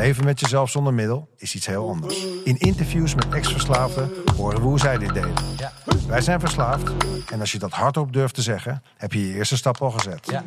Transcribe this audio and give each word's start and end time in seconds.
leven 0.00 0.24
met 0.24 0.40
jezelf 0.40 0.70
zonder 0.70 0.94
middel 0.94 1.28
is 1.36 1.54
iets 1.54 1.66
heel 1.66 1.88
anders. 1.88 2.24
In 2.44 2.56
interviews 2.58 3.14
met 3.14 3.28
ex-verslaafden 3.28 4.10
horen 4.36 4.60
we 4.60 4.66
hoe 4.66 4.78
zij 4.78 4.98
dit 4.98 5.14
deden. 5.14 5.34
Ja. 5.56 5.72
Wij 6.06 6.20
zijn 6.20 6.40
verslaafd 6.40 6.90
en 7.30 7.40
als 7.40 7.52
je 7.52 7.58
dat 7.58 7.70
hardop 7.70 8.12
durft 8.12 8.34
te 8.34 8.42
zeggen, 8.42 8.82
heb 8.96 9.12
je 9.12 9.28
je 9.28 9.34
eerste 9.34 9.56
stap 9.56 9.82
al 9.82 9.90
gezet. 9.90 10.26
Ja. 10.30 10.44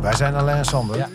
Wij 0.00 0.14
zijn 0.14 0.34
Alain 0.34 0.56
en 0.56 0.64
Sander. 0.64 0.96
Ja. 0.96 1.08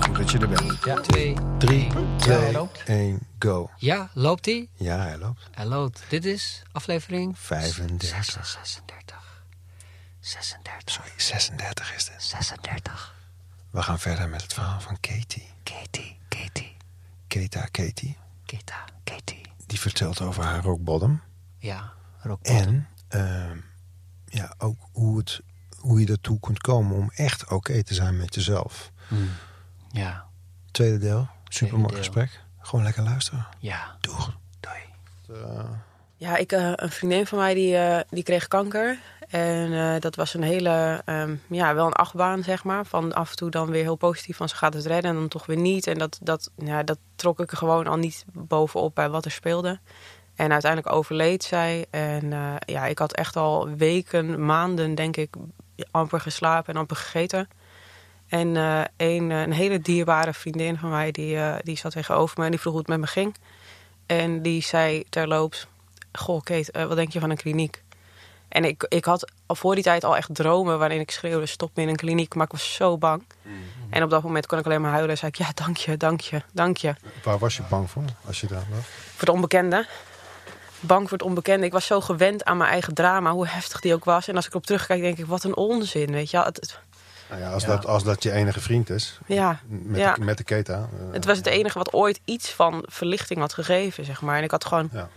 Goed 0.00 0.16
dat 0.16 0.30
je 0.30 0.38
er 0.38 0.48
bent. 0.48 0.84
Ja. 0.84 1.00
Twee. 1.00 1.36
3, 1.58 1.82
Ja, 1.82 2.16
2, 2.16 2.36
hij 2.36 2.52
loopt. 2.52 2.82
1, 2.84 3.26
go. 3.38 3.70
Ja, 3.76 4.08
loopt 4.14 4.44
hij? 4.44 4.68
Ja, 4.74 4.98
hij 4.98 5.18
loopt. 5.18 5.48
Hij 5.50 5.66
loopt. 5.66 6.02
Dit 6.08 6.24
is 6.24 6.62
aflevering 6.72 7.38
35. 7.38 8.08
36. 8.08 9.42
36. 10.20 10.94
Sorry, 10.94 11.10
36 11.16 11.94
is 11.94 12.04
dit. 12.04 12.22
36. 12.22 13.14
We 13.70 13.82
gaan 13.82 13.98
verder 13.98 14.28
met 14.28 14.42
het 14.42 14.52
verhaal 14.52 14.80
van 14.80 15.00
Katie. 15.00 15.48
Katie, 15.62 16.16
Katie, 16.28 16.76
Keta 17.28 17.66
Katie. 17.70 18.16
Kita, 18.44 18.84
Katie. 19.04 19.40
Die 19.66 19.80
vertelt 19.80 20.20
over 20.20 20.44
haar 20.44 20.62
rock 20.62 20.80
bottom. 20.84 21.20
Ja, 21.58 21.92
rock 22.22 22.42
En 22.46 22.88
ehm, 23.08 23.58
ja, 24.26 24.54
ook 24.58 24.76
hoe, 24.92 25.18
het, 25.18 25.40
hoe 25.78 26.00
je 26.00 26.06
ertoe 26.06 26.40
kunt 26.40 26.58
komen 26.58 26.96
om 26.96 27.10
echt 27.14 27.50
oké 27.50 27.82
te 27.82 27.94
zijn 27.94 28.16
met 28.16 28.34
jezelf. 28.34 28.90
Ja, 29.90 30.26
Tweede 30.70 30.98
deel, 30.98 31.28
supermooi 31.48 31.88
deel. 31.88 31.96
gesprek. 31.98 32.40
Gewoon 32.58 32.84
lekker 32.84 33.02
luisteren. 33.02 33.46
ja. 33.58 33.96
Doeg. 34.00 34.36
Doei. 34.60 35.46
Ja, 36.16 36.36
ik, 36.36 36.52
eh, 36.52 36.72
een 36.74 36.90
vriendin 36.90 37.26
van 37.26 37.38
mij 37.38 37.54
die, 37.54 37.76
eh, 37.76 38.00
die 38.10 38.22
kreeg 38.22 38.48
kanker. 38.48 38.98
En 39.28 39.72
eh, 39.72 40.00
dat 40.00 40.16
was 40.16 40.34
een 40.34 40.42
hele, 40.42 41.02
ehm, 41.04 41.34
ja, 41.48 41.74
wel 41.74 41.86
een 41.86 41.92
achtbaan, 41.92 42.42
zeg 42.42 42.64
maar. 42.64 42.86
Van 42.86 43.12
af 43.14 43.30
en 43.30 43.36
toe 43.36 43.50
dan 43.50 43.70
weer 43.70 43.82
heel 43.82 43.96
positief 43.96 44.36
van 44.36 44.48
ze 44.48 44.56
gaat 44.56 44.74
het 44.74 44.86
redden 44.86 45.10
en 45.10 45.16
dan 45.16 45.28
toch 45.28 45.46
weer 45.46 45.56
niet. 45.56 45.86
En 45.86 45.98
dat, 45.98 46.18
dat, 46.22 46.50
ja, 46.56 46.82
dat 46.82 46.98
trok 47.16 47.40
ik 47.40 47.50
er 47.50 47.56
gewoon 47.56 47.86
al 47.86 47.96
niet 47.96 48.24
bovenop 48.32 48.94
bij 48.94 49.08
wat 49.08 49.24
er 49.24 49.30
speelde. 49.30 49.78
En 50.34 50.52
uiteindelijk 50.52 50.92
overleed 50.94 51.44
zij. 51.44 51.86
En 51.90 52.32
eh, 52.32 52.54
ja, 52.66 52.86
ik 52.86 52.98
had 52.98 53.14
echt 53.14 53.36
al 53.36 53.68
weken, 53.68 54.44
maanden, 54.44 54.94
denk 54.94 55.16
ik, 55.16 55.34
amper 55.90 56.20
geslapen 56.20 56.74
en 56.74 56.80
amper 56.80 56.96
gegeten. 56.96 57.48
En 58.28 58.56
eh, 58.56 58.80
een, 58.96 59.30
een 59.30 59.52
hele 59.52 59.80
dierbare 59.80 60.32
vriendin 60.32 60.78
van 60.78 60.90
mij, 60.90 61.10
die, 61.10 61.38
die 61.62 61.76
zat 61.76 61.92
tegenover 61.92 62.38
me 62.38 62.44
en 62.44 62.50
die 62.50 62.60
vroeg 62.60 62.72
hoe 62.72 62.82
het 62.82 62.90
met 62.90 63.00
me 63.00 63.06
ging. 63.06 63.36
En 64.06 64.42
die 64.42 64.62
zei 64.62 65.04
terloops, 65.08 65.66
goh 66.12 66.42
Kate, 66.42 66.86
wat 66.86 66.96
denk 66.96 67.12
je 67.12 67.20
van 67.20 67.30
een 67.30 67.36
kliniek? 67.36 67.82
En 68.48 68.64
ik, 68.64 68.84
ik 68.88 69.04
had 69.04 69.30
al 69.46 69.54
voor 69.54 69.74
die 69.74 69.84
tijd 69.84 70.04
al 70.04 70.16
echt 70.16 70.34
dromen 70.34 70.78
waarin 70.78 71.00
ik 71.00 71.10
schreeuwde 71.10 71.46
stop 71.46 71.70
me 71.76 71.82
in 71.82 71.88
een 71.88 71.96
kliniek. 71.96 72.34
Maar 72.34 72.44
ik 72.44 72.52
was 72.52 72.74
zo 72.74 72.98
bang. 72.98 73.22
En 73.90 74.02
op 74.02 74.10
dat 74.10 74.22
moment 74.22 74.46
kon 74.46 74.58
ik 74.58 74.64
alleen 74.64 74.80
maar 74.80 74.90
huilen. 74.90 75.10
En 75.10 75.16
zei 75.18 75.30
ik, 75.30 75.38
ja 75.38 75.50
dank 75.54 75.76
je, 75.76 75.96
dank 75.96 76.20
je, 76.20 76.42
dank 76.52 76.76
je. 76.76 76.94
Waar 77.22 77.38
was 77.38 77.56
je 77.56 77.62
bang 77.70 77.90
voor 77.90 78.02
als 78.26 78.40
je 78.40 78.46
daar 78.46 78.64
was? 78.70 78.84
Voor 79.10 79.20
het 79.20 79.28
onbekende. 79.28 79.86
Bang 80.80 81.02
voor 81.08 81.18
het 81.18 81.26
onbekende. 81.26 81.66
Ik 81.66 81.72
was 81.72 81.86
zo 81.86 82.00
gewend 82.00 82.44
aan 82.44 82.56
mijn 82.56 82.70
eigen 82.70 82.94
drama, 82.94 83.30
hoe 83.32 83.46
heftig 83.46 83.80
die 83.80 83.94
ook 83.94 84.04
was. 84.04 84.28
En 84.28 84.36
als 84.36 84.44
ik 84.44 84.50
erop 84.50 84.66
terugkijk, 84.66 85.00
denk 85.00 85.18
ik, 85.18 85.26
wat 85.26 85.44
een 85.44 85.56
onzin, 85.56 86.12
weet 86.12 86.30
je 86.30 86.36
wel. 86.36 86.46
Het, 86.46 86.56
het- 86.56 86.78
Nou 87.30 87.40
ja, 87.40 87.52
als, 87.52 87.62
Ja. 87.62 87.68
Dat, 87.68 87.86
als 87.86 88.04
dat 88.04 88.22
je 88.22 88.32
enige 88.32 88.60
vriend 88.60 88.90
is. 88.90 89.18
ja, 89.26 89.60
Met, 89.66 90.00
Ja. 90.00 90.14
de, 90.14 90.20
met 90.20 90.36
de 90.38 90.44
Keta. 90.44 90.74
eh, 90.74 91.12
het 91.12 91.24
was 91.24 91.36
het 91.36 91.46
enige 91.46 91.78
wat 91.78 91.92
ooit 91.92 92.20
iets 92.24 92.50
van 92.50 92.82
verlichting 92.86 93.40
had 93.40 93.52
gegeven, 93.54 94.04
zeg 94.04 94.20
maar. 94.22 94.36
En 94.36 94.42
ik 94.42 94.50
had 94.50 94.64
gewoon 94.64 94.88
Ja. 94.92 95.08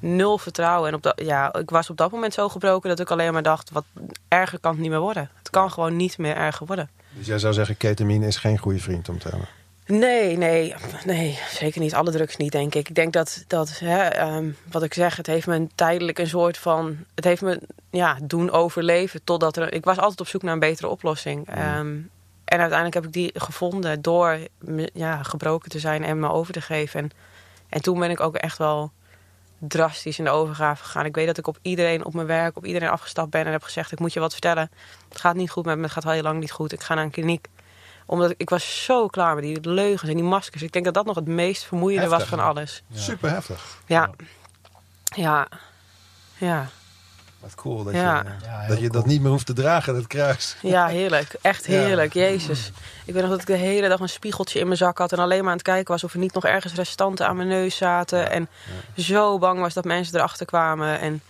Nul 0.00 0.38
vertrouwen. 0.38 0.88
En 0.88 0.94
op 0.94 1.02
dat, 1.02 1.20
ja, 1.24 1.54
ik 1.54 1.70
was 1.70 1.90
op 1.90 1.96
dat 1.96 2.10
moment 2.10 2.34
zo 2.34 2.48
gebroken 2.48 2.88
dat 2.88 3.00
ik 3.00 3.10
alleen 3.10 3.32
maar 3.32 3.42
dacht, 3.42 3.70
wat 3.70 3.84
erger 4.28 4.58
kan 4.58 4.72
het 4.72 4.80
niet 4.80 4.90
meer 4.90 5.00
worden. 5.00 5.30
Het 5.38 5.50
kan 5.50 5.70
gewoon 5.70 5.96
niet 5.96 6.18
meer 6.18 6.36
erger 6.36 6.66
worden. 6.66 6.90
Dus 7.12 7.26
jij 7.26 7.38
zou 7.38 7.52
zeggen, 7.52 7.76
ketamine 7.76 8.26
is 8.26 8.36
geen 8.36 8.58
goede 8.58 8.78
vriend 8.78 9.08
om 9.08 9.18
te 9.18 9.28
hebben. 9.28 9.48
Nee, 9.86 10.36
nee, 10.36 10.74
nee, 11.04 11.38
zeker 11.50 11.80
niet. 11.80 11.94
Alle 11.94 12.10
drugs 12.10 12.36
niet, 12.36 12.52
denk 12.52 12.74
ik. 12.74 12.88
Ik 12.88 12.94
denk 12.94 13.12
dat, 13.12 13.44
dat 13.46 13.78
hè, 13.78 14.02
ehm, 14.02 14.50
wat 14.70 14.82
ik 14.82 14.94
zeg, 14.94 15.16
het 15.16 15.26
heeft 15.26 15.46
me 15.46 15.54
een 15.54 15.70
tijdelijk 15.74 16.18
een 16.18 16.28
soort 16.28 16.58
van... 16.58 16.96
Het 17.14 17.24
heeft 17.24 17.42
me 17.42 17.60
ja, 17.90 18.18
doen 18.22 18.50
overleven 18.50 19.24
totdat 19.24 19.56
er... 19.56 19.72
Ik 19.72 19.84
was 19.84 19.98
altijd 19.98 20.20
op 20.20 20.26
zoek 20.26 20.42
naar 20.42 20.52
een 20.52 20.58
betere 20.58 20.88
oplossing. 20.88 21.48
Ehm, 21.48 21.96
en 22.44 22.58
uiteindelijk 22.58 22.94
heb 22.94 23.04
ik 23.04 23.12
die 23.12 23.30
gevonden 23.34 24.02
door 24.02 24.38
ja, 24.92 25.22
gebroken 25.22 25.70
te 25.70 25.78
zijn 25.78 26.04
en 26.04 26.20
me 26.20 26.30
over 26.30 26.52
te 26.52 26.60
geven. 26.60 27.00
En, 27.00 27.10
en 27.68 27.82
toen 27.82 27.98
ben 27.98 28.10
ik 28.10 28.20
ook 28.20 28.36
echt 28.36 28.58
wel 28.58 28.92
drastisch 29.60 30.18
in 30.18 30.24
de 30.24 30.30
overgave 30.30 30.84
gegaan. 30.84 31.04
Ik 31.04 31.14
weet 31.14 31.26
dat 31.26 31.38
ik 31.38 31.46
op 31.46 31.58
iedereen 31.62 32.04
op 32.04 32.14
mijn 32.14 32.26
werk, 32.26 32.56
op 32.56 32.64
iedereen 32.64 32.88
afgestapt 32.88 33.30
ben 33.30 33.46
en 33.46 33.52
heb 33.52 33.62
gezegd... 33.62 33.92
ik 33.92 33.98
moet 33.98 34.12
je 34.12 34.20
wat 34.20 34.32
vertellen. 34.32 34.70
Het 35.08 35.20
gaat 35.20 35.34
niet 35.34 35.50
goed 35.50 35.64
met 35.64 35.76
me, 35.76 35.82
het 35.82 35.92
gaat 35.92 36.04
al 36.04 36.10
heel 36.10 36.22
lang 36.22 36.40
niet 36.40 36.50
goed. 36.50 36.72
Ik 36.72 36.82
ga 36.82 36.94
naar 36.94 37.04
een 37.04 37.10
kliniek 37.10 37.48
omdat 38.10 38.30
ik, 38.30 38.40
ik 38.40 38.50
was 38.50 38.84
zo 38.84 39.06
klaar 39.06 39.34
met 39.34 39.44
die 39.44 39.68
leugens 39.68 40.10
en 40.10 40.16
die 40.16 40.24
maskers. 40.24 40.62
Ik 40.62 40.72
denk 40.72 40.84
dat 40.84 40.94
dat 40.94 41.06
nog 41.06 41.14
het 41.14 41.26
meest 41.26 41.64
vermoeiende 41.64 42.08
was 42.08 42.22
van 42.22 42.40
alles. 42.40 42.82
Super 42.94 43.30
heftig. 43.30 43.78
Ja. 43.86 44.10
Ja. 45.16 45.48
Ja. 46.36 46.68
Wat 47.40 47.54
cool 47.54 47.84
dat, 47.84 47.92
Ja. 47.94 48.22
je, 48.22 48.46
Ja, 48.46 48.66
dat, 48.66 48.80
je 48.80 48.88
dat 48.90 49.06
niet 49.06 49.20
meer 49.20 49.30
hoeft 49.30 49.46
te 49.46 49.52
dragen, 49.52 49.94
dat 49.94 50.06
kruis. 50.06 50.56
Ja, 50.62 50.86
heerlijk. 50.86 51.34
Echt 51.42 51.66
Ja. 51.66 51.72
heerlijk. 51.72 52.12
Jezus. 52.12 52.72
Ik 53.04 53.12
weet 53.14 53.22
nog 53.22 53.30
dat 53.30 53.40
ik 53.40 53.46
de 53.46 53.56
hele 53.56 53.88
dag 53.88 54.00
een 54.00 54.08
spiegeltje 54.08 54.58
in 54.58 54.66
mijn 54.66 54.78
zak 54.78 54.98
had... 54.98 55.12
en 55.12 55.18
alleen 55.18 55.40
maar 55.40 55.50
aan 55.50 55.56
het 55.56 55.62
kijken 55.66 55.92
was 55.92 56.04
of 56.04 56.12
er 56.12 56.18
niet 56.18 56.34
nog 56.34 56.44
ergens 56.44 56.74
restanten 56.74 57.26
aan 57.28 57.36
mijn 57.36 57.48
neus 57.48 57.76
zaten. 57.76 58.30
En 58.30 58.48
zo 58.96 59.38
bang 59.38 59.60
was 59.60 59.74
dat 59.74 59.84
mensen 59.84 60.16
erachter 60.16 60.46
kwamen. 60.46 61.00
En 61.00 61.22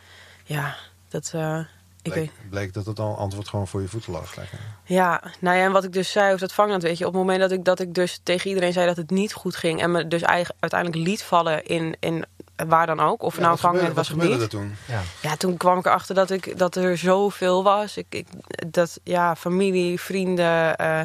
ja, 0.44 0.75
dat... 1.09 1.31
eh, 1.34 1.59
ik 2.03 2.15
weet, 2.15 2.31
Bleek, 2.31 2.50
bleek 2.50 2.72
dat 2.75 2.87
het 2.87 2.98
al 2.98 3.16
antwoord 3.16 3.48
gewoon 3.48 3.69
voor 3.69 3.81
je 3.81 3.88
voeten 3.88 4.12
lag. 4.12 4.37
Lekker. 4.37 4.59
Ja, 4.84 5.22
nou 5.41 5.56
ja, 5.56 5.65
en 5.65 5.72
wat 5.72 5.84
ik 5.84 5.92
dus 5.92 6.10
zei 6.10 6.27
over 6.27 6.41
dat 6.41 6.53
vangnet, 6.53 6.82
weet 6.82 6.98
je, 6.98 7.06
op 7.06 7.12
het 7.12 7.21
moment 7.21 7.41
dat 7.41 7.50
ik, 7.50 7.65
dat 7.65 7.81
ik 7.81 7.94
dus 7.94 8.21
tegen 8.22 8.48
iedereen 8.48 8.72
zei 8.72 8.87
dat 8.87 8.97
het 8.97 9.10
niet 9.10 9.32
goed 9.32 9.56
ging 9.56 9.81
en 9.82 9.91
me 9.91 10.09
dus 10.09 10.22
eigen, 10.22 10.54
uiteindelijk 10.60 11.03
liet 11.09 11.22
vallen 11.22 11.65
in, 11.65 11.97
in 12.00 12.25
waar 12.69 12.87
dan 12.87 13.00
ook, 13.00 13.22
of 13.22 13.32
het 13.32 13.41
nou 13.41 13.53
een 13.53 13.59
vangnet 13.59 13.93
was 13.93 14.10
of 14.10 14.22
niet. 14.22 14.41
er 14.41 14.48
toen? 14.48 14.75
Ja. 14.88 15.00
Ja, 15.22 15.37
toen 15.37 15.56
kwam 15.56 15.78
ik 15.78 15.87
erachter 15.87 16.15
dat, 16.15 16.31
ik, 16.31 16.59
dat 16.59 16.76
er 16.76 16.98
zoveel 16.98 17.62
was. 17.62 17.97
Ik, 17.97 18.06
ik, 18.09 18.26
dat 18.66 19.00
ja, 19.04 19.37
familie, 19.37 20.00
vrienden, 20.00 20.76
eh, 20.76 21.00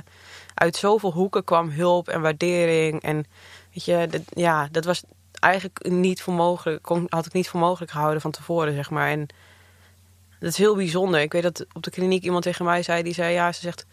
uit 0.54 0.76
zoveel 0.76 1.12
hoeken 1.12 1.44
kwam 1.44 1.70
hulp 1.70 2.08
en 2.08 2.22
waardering. 2.22 3.02
En 3.02 3.26
weet 3.74 3.86
je, 3.86 4.08
dat, 4.10 4.22
ja, 4.30 4.68
dat 4.72 4.86
was 4.86 5.04
eigenlijk 5.40 5.90
niet 5.90 6.22
voor 6.22 6.34
mogelijk, 6.34 6.84
kon, 6.84 7.06
had 7.10 7.26
ik 7.26 7.34
niet 7.34 7.50
voor 7.50 7.60
mogelijk 7.60 7.92
gehouden 7.92 8.22
van 8.22 8.32
tevoren, 8.32 8.74
zeg 8.74 8.90
maar. 8.90 9.10
En 9.10 9.28
dat 10.40 10.50
is 10.50 10.58
heel 10.58 10.76
bijzonder. 10.76 11.22
Ik 11.22 11.32
weet 11.32 11.44
dat 11.44 11.66
op 11.74 11.84
de 11.84 11.92
kliniek 11.92 12.24
iemand 12.24 12.44
tegen 12.44 12.66
mij 12.66 12.84
zei, 12.84 13.04
die 13.04 13.14
zei, 13.14 13.34
ja, 13.34 13.52
ze 13.52 13.62
zegt... 13.62 13.86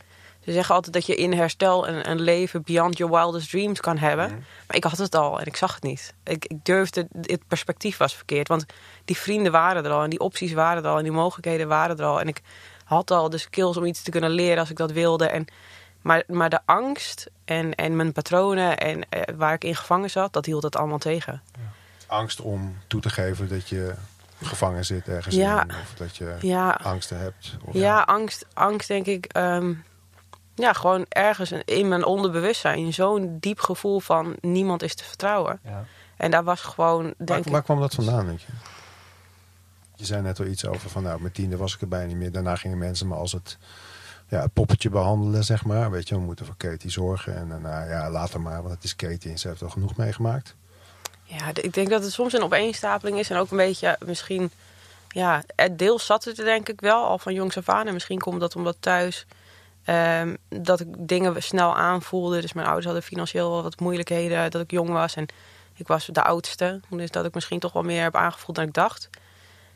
Ze 0.44 0.52
zeggen 0.52 0.74
altijd 0.74 0.94
dat 0.94 1.06
je 1.06 1.14
in 1.14 1.32
herstel 1.32 1.88
een, 1.88 2.10
een 2.10 2.20
leven 2.20 2.62
beyond 2.62 2.98
your 2.98 3.12
wildest 3.14 3.50
dreams 3.50 3.80
kan 3.80 3.98
hebben. 3.98 4.28
Maar 4.66 4.76
ik 4.76 4.84
had 4.84 4.98
het 4.98 5.14
al 5.14 5.40
en 5.40 5.46
ik 5.46 5.56
zag 5.56 5.74
het 5.74 5.82
niet. 5.82 6.14
Ik, 6.24 6.44
ik 6.46 6.64
durfde, 6.64 7.08
het 7.20 7.46
perspectief 7.48 7.96
was 7.96 8.14
verkeerd. 8.14 8.48
Want 8.48 8.64
die 9.04 9.16
vrienden 9.16 9.52
waren 9.52 9.84
er 9.84 9.90
al 9.90 10.02
en 10.02 10.10
die 10.10 10.20
opties 10.20 10.52
waren 10.52 10.84
er 10.84 10.90
al 10.90 10.96
en 10.96 11.02
die 11.02 11.12
mogelijkheden 11.12 11.68
waren 11.68 11.98
er 11.98 12.04
al. 12.04 12.20
En 12.20 12.28
ik 12.28 12.40
had 12.84 13.10
al 13.10 13.30
de 13.30 13.38
skills 13.38 13.76
om 13.76 13.84
iets 13.84 14.02
te 14.02 14.10
kunnen 14.10 14.30
leren 14.30 14.58
als 14.58 14.70
ik 14.70 14.76
dat 14.76 14.92
wilde. 14.92 15.26
En, 15.26 15.44
maar, 16.00 16.22
maar 16.26 16.50
de 16.50 16.60
angst 16.64 17.30
en, 17.44 17.74
en 17.74 17.96
mijn 17.96 18.12
patronen 18.12 18.78
en 18.78 19.08
eh, 19.08 19.34
waar 19.36 19.54
ik 19.54 19.64
in 19.64 19.76
gevangen 19.76 20.10
zat, 20.10 20.32
dat 20.32 20.46
hield 20.46 20.62
het 20.62 20.76
allemaal 20.76 20.98
tegen. 20.98 21.42
Angst 22.06 22.40
om 22.40 22.76
toe 22.86 23.00
te 23.00 23.10
geven 23.10 23.48
dat 23.48 23.68
je 23.68 23.94
gevangen 24.42 24.84
zit 24.84 25.08
ergens 25.08 25.34
Ja. 25.34 25.62
in. 25.62 25.70
Of 25.70 25.94
dat 25.96 26.16
je 26.16 26.36
Ja, 26.40 26.70
angsten 26.70 27.18
hebt. 27.18 27.56
Of 27.64 27.74
ja 27.74 28.00
angst, 28.00 28.46
angst 28.54 28.88
denk 28.88 29.06
ik. 29.06 29.24
ehm, 29.26 29.72
ja, 30.62 30.72
gewoon 30.72 31.06
ergens 31.08 31.52
in 31.64 31.88
mijn 31.88 32.04
onderbewustzijn. 32.04 32.92
Zo'n 32.92 33.36
diep 33.40 33.60
gevoel 33.60 34.00
van 34.00 34.36
niemand 34.40 34.82
is 34.82 34.94
te 34.94 35.04
vertrouwen. 35.04 35.60
Ja. 35.64 35.84
En 36.16 36.30
daar 36.30 36.44
was 36.44 36.60
gewoon, 36.60 37.02
Waar, 37.02 37.14
denk 37.16 37.46
ik... 37.46 37.52
waar 37.52 37.62
kwam 37.62 37.80
dat 37.80 37.94
vandaan, 37.94 38.26
denk 38.26 38.40
je? 38.40 38.52
Je 39.94 40.04
zei 40.04 40.22
net 40.22 40.40
al 40.40 40.46
iets 40.46 40.66
over 40.66 40.90
van, 40.90 41.02
nou, 41.02 41.22
met 41.22 41.34
tiende 41.34 41.56
was 41.56 41.74
ik 41.74 41.80
erbij 41.80 42.06
niet 42.06 42.16
meer. 42.16 42.32
Daarna 42.32 42.56
gingen 42.56 42.78
mensen 42.78 43.08
me 43.08 43.14
als 43.14 43.32
het, 43.32 43.58
ja, 44.28 44.40
het 44.40 44.52
poppetje 44.52 44.90
behandelen, 44.90 45.44
zeg 45.44 45.64
maar. 45.64 45.90
Weet 45.90 46.08
je, 46.08 46.14
we 46.14 46.20
moeten 46.20 46.46
voor 46.46 46.56
Katie 46.56 46.90
zorgen. 46.90 47.36
En 47.36 47.48
daarna, 47.48 47.84
ja, 47.84 48.10
later 48.10 48.40
maar, 48.40 48.62
want 48.62 48.74
het 48.74 48.84
is 48.84 48.96
Katie 48.96 49.30
en 49.30 49.38
ze 49.38 49.48
heeft 49.48 49.62
al 49.62 49.70
genoeg 49.70 49.96
meegemaakt. 49.96 50.54
Ja, 51.24 51.48
ik 51.54 51.74
denk 51.74 51.88
dat 51.88 52.02
het 52.02 52.12
soms 52.12 52.32
een 52.32 52.42
opeenstapeling 52.42 53.18
is. 53.18 53.30
En 53.30 53.36
ook 53.36 53.50
een 53.50 53.56
beetje 53.56 53.96
misschien... 54.06 54.50
Ja, 55.08 55.42
het 55.56 55.78
deels 55.78 56.06
zat 56.06 56.24
het 56.24 56.38
er 56.38 56.44
denk 56.44 56.68
ik 56.68 56.80
wel 56.80 57.04
al 57.04 57.18
van 57.18 57.34
jongs 57.34 57.56
af 57.56 57.68
aan. 57.68 57.86
En 57.86 57.92
misschien 57.92 58.18
komt 58.18 58.40
dat 58.40 58.56
omdat 58.56 58.76
thuis... 58.80 59.26
ehm, 59.84 60.34
dat 60.48 60.80
ik 60.80 60.88
dingen 60.98 61.42
snel 61.42 61.76
aanvoelde. 61.76 62.40
Dus 62.40 62.52
mijn 62.52 62.66
ouders 62.66 62.86
hadden 62.86 63.04
financieel 63.04 63.50
wel 63.50 63.62
wat 63.62 63.80
moeilijkheden. 63.80 64.50
Dat 64.50 64.62
ik 64.62 64.70
jong 64.70 64.90
was 64.90 65.16
en 65.16 65.26
ik 65.74 65.86
was 65.86 66.06
de 66.06 66.22
oudste. 66.22 66.80
Dus 66.88 67.10
dat 67.10 67.24
ik 67.24 67.34
misschien 67.34 67.58
toch 67.58 67.72
wel 67.72 67.82
meer 67.82 68.02
heb 68.02 68.16
aangevoeld 68.16 68.56
dan 68.56 68.66
ik 68.66 68.74
dacht. 68.74 69.10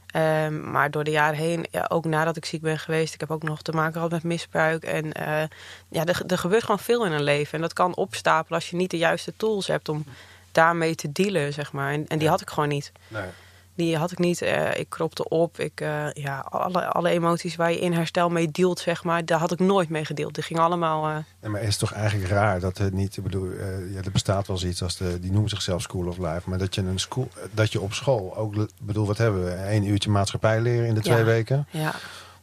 Ehm, 0.06 0.70
maar 0.70 0.90
door 0.90 1.04
de 1.04 1.10
jaren 1.10 1.38
heen, 1.38 1.66
ja, 1.70 1.84
ook 1.88 2.04
nadat 2.04 2.36
ik 2.36 2.44
ziek 2.44 2.62
ben 2.62 2.78
geweest, 2.78 3.14
ik 3.14 3.20
heb 3.20 3.30
ook 3.30 3.42
nog 3.42 3.62
te 3.62 3.72
maken 3.72 3.92
gehad 3.92 4.10
met 4.10 4.22
misbruik. 4.22 4.84
En 4.84 5.12
eh, 5.12 5.42
ja, 5.88 6.04
er, 6.04 6.22
er 6.26 6.38
gebeurt 6.38 6.62
gewoon 6.62 6.78
veel 6.78 7.06
in 7.06 7.12
een 7.12 7.22
leven. 7.22 7.54
En 7.54 7.60
dat 7.60 7.72
kan 7.72 7.96
opstapelen 7.96 8.58
als 8.58 8.70
je 8.70 8.76
niet 8.76 8.90
de 8.90 8.98
juiste 8.98 9.32
tools 9.36 9.66
hebt 9.66 9.88
om 9.88 10.04
daarmee 10.52 10.94
te 10.94 11.12
dealen, 11.12 11.52
zeg 11.52 11.72
maar. 11.72 11.92
En, 11.92 12.06
en 12.06 12.18
die 12.18 12.28
had 12.28 12.40
ik 12.40 12.50
gewoon 12.50 12.68
niet. 12.68 12.92
Nee. 13.08 13.22
Die 13.76 13.96
had 13.96 14.12
ik 14.12 14.18
niet. 14.18 14.42
Eh, 14.42 14.78
ik 14.78 14.88
kropte 14.88 15.28
op. 15.28 15.58
Ik, 15.60 15.80
eh, 15.80 16.12
ja, 16.12 16.38
alle, 16.48 16.86
alle 16.86 17.08
emoties 17.10 17.56
waar 17.56 17.70
je 17.72 17.78
in 17.80 17.92
herstel 17.92 18.28
mee 18.28 18.50
dealt, 18.50 18.78
zeg 18.78 19.04
maar, 19.04 19.24
daar 19.24 19.38
had 19.38 19.52
ik 19.52 19.58
nooit 19.58 19.88
mee 19.88 20.04
gedeeld. 20.04 20.34
Die 20.34 20.44
gingen 20.44 20.62
allemaal. 20.62 21.22
eh, 21.40 21.50
maar 21.50 21.60
is 21.60 21.68
het 21.68 21.78
toch 21.78 21.92
eigenlijk 21.92 22.30
raar 22.30 22.60
dat 22.60 22.78
het 22.78 22.92
niet, 22.92 23.16
ik 23.16 23.22
bedoel, 23.22 23.50
eh, 23.50 23.92
ja, 23.94 24.00
er 24.02 24.10
bestaat 24.10 24.46
wel 24.46 24.58
zoiets 24.58 24.82
als 24.82 24.96
de, 24.96 25.20
die 25.20 25.30
noemen 25.32 25.50
zichzelf 25.50 25.82
School 25.82 26.06
of 26.06 26.18
Life, 26.18 26.42
maar 26.48 26.58
dat 26.58 26.74
je 26.74 26.80
een 26.80 26.98
school, 26.98 27.28
dat 27.52 27.72
je 27.72 27.80
op 27.80 27.92
school 27.92 28.36
ook, 28.36 28.54
ik 28.56 28.68
bedoel, 28.80 29.06
wat 29.06 29.18
hebben 29.18 29.44
we, 29.44 29.50
één 29.50 29.84
uurtje 29.86 30.10
maatschappij 30.10 30.60
leren 30.60 30.86
in 30.86 30.94
de 30.94 31.00
twee 31.00 31.18
Ja. 31.18 31.24
weken, 31.24 31.66
ja, 31.70 31.94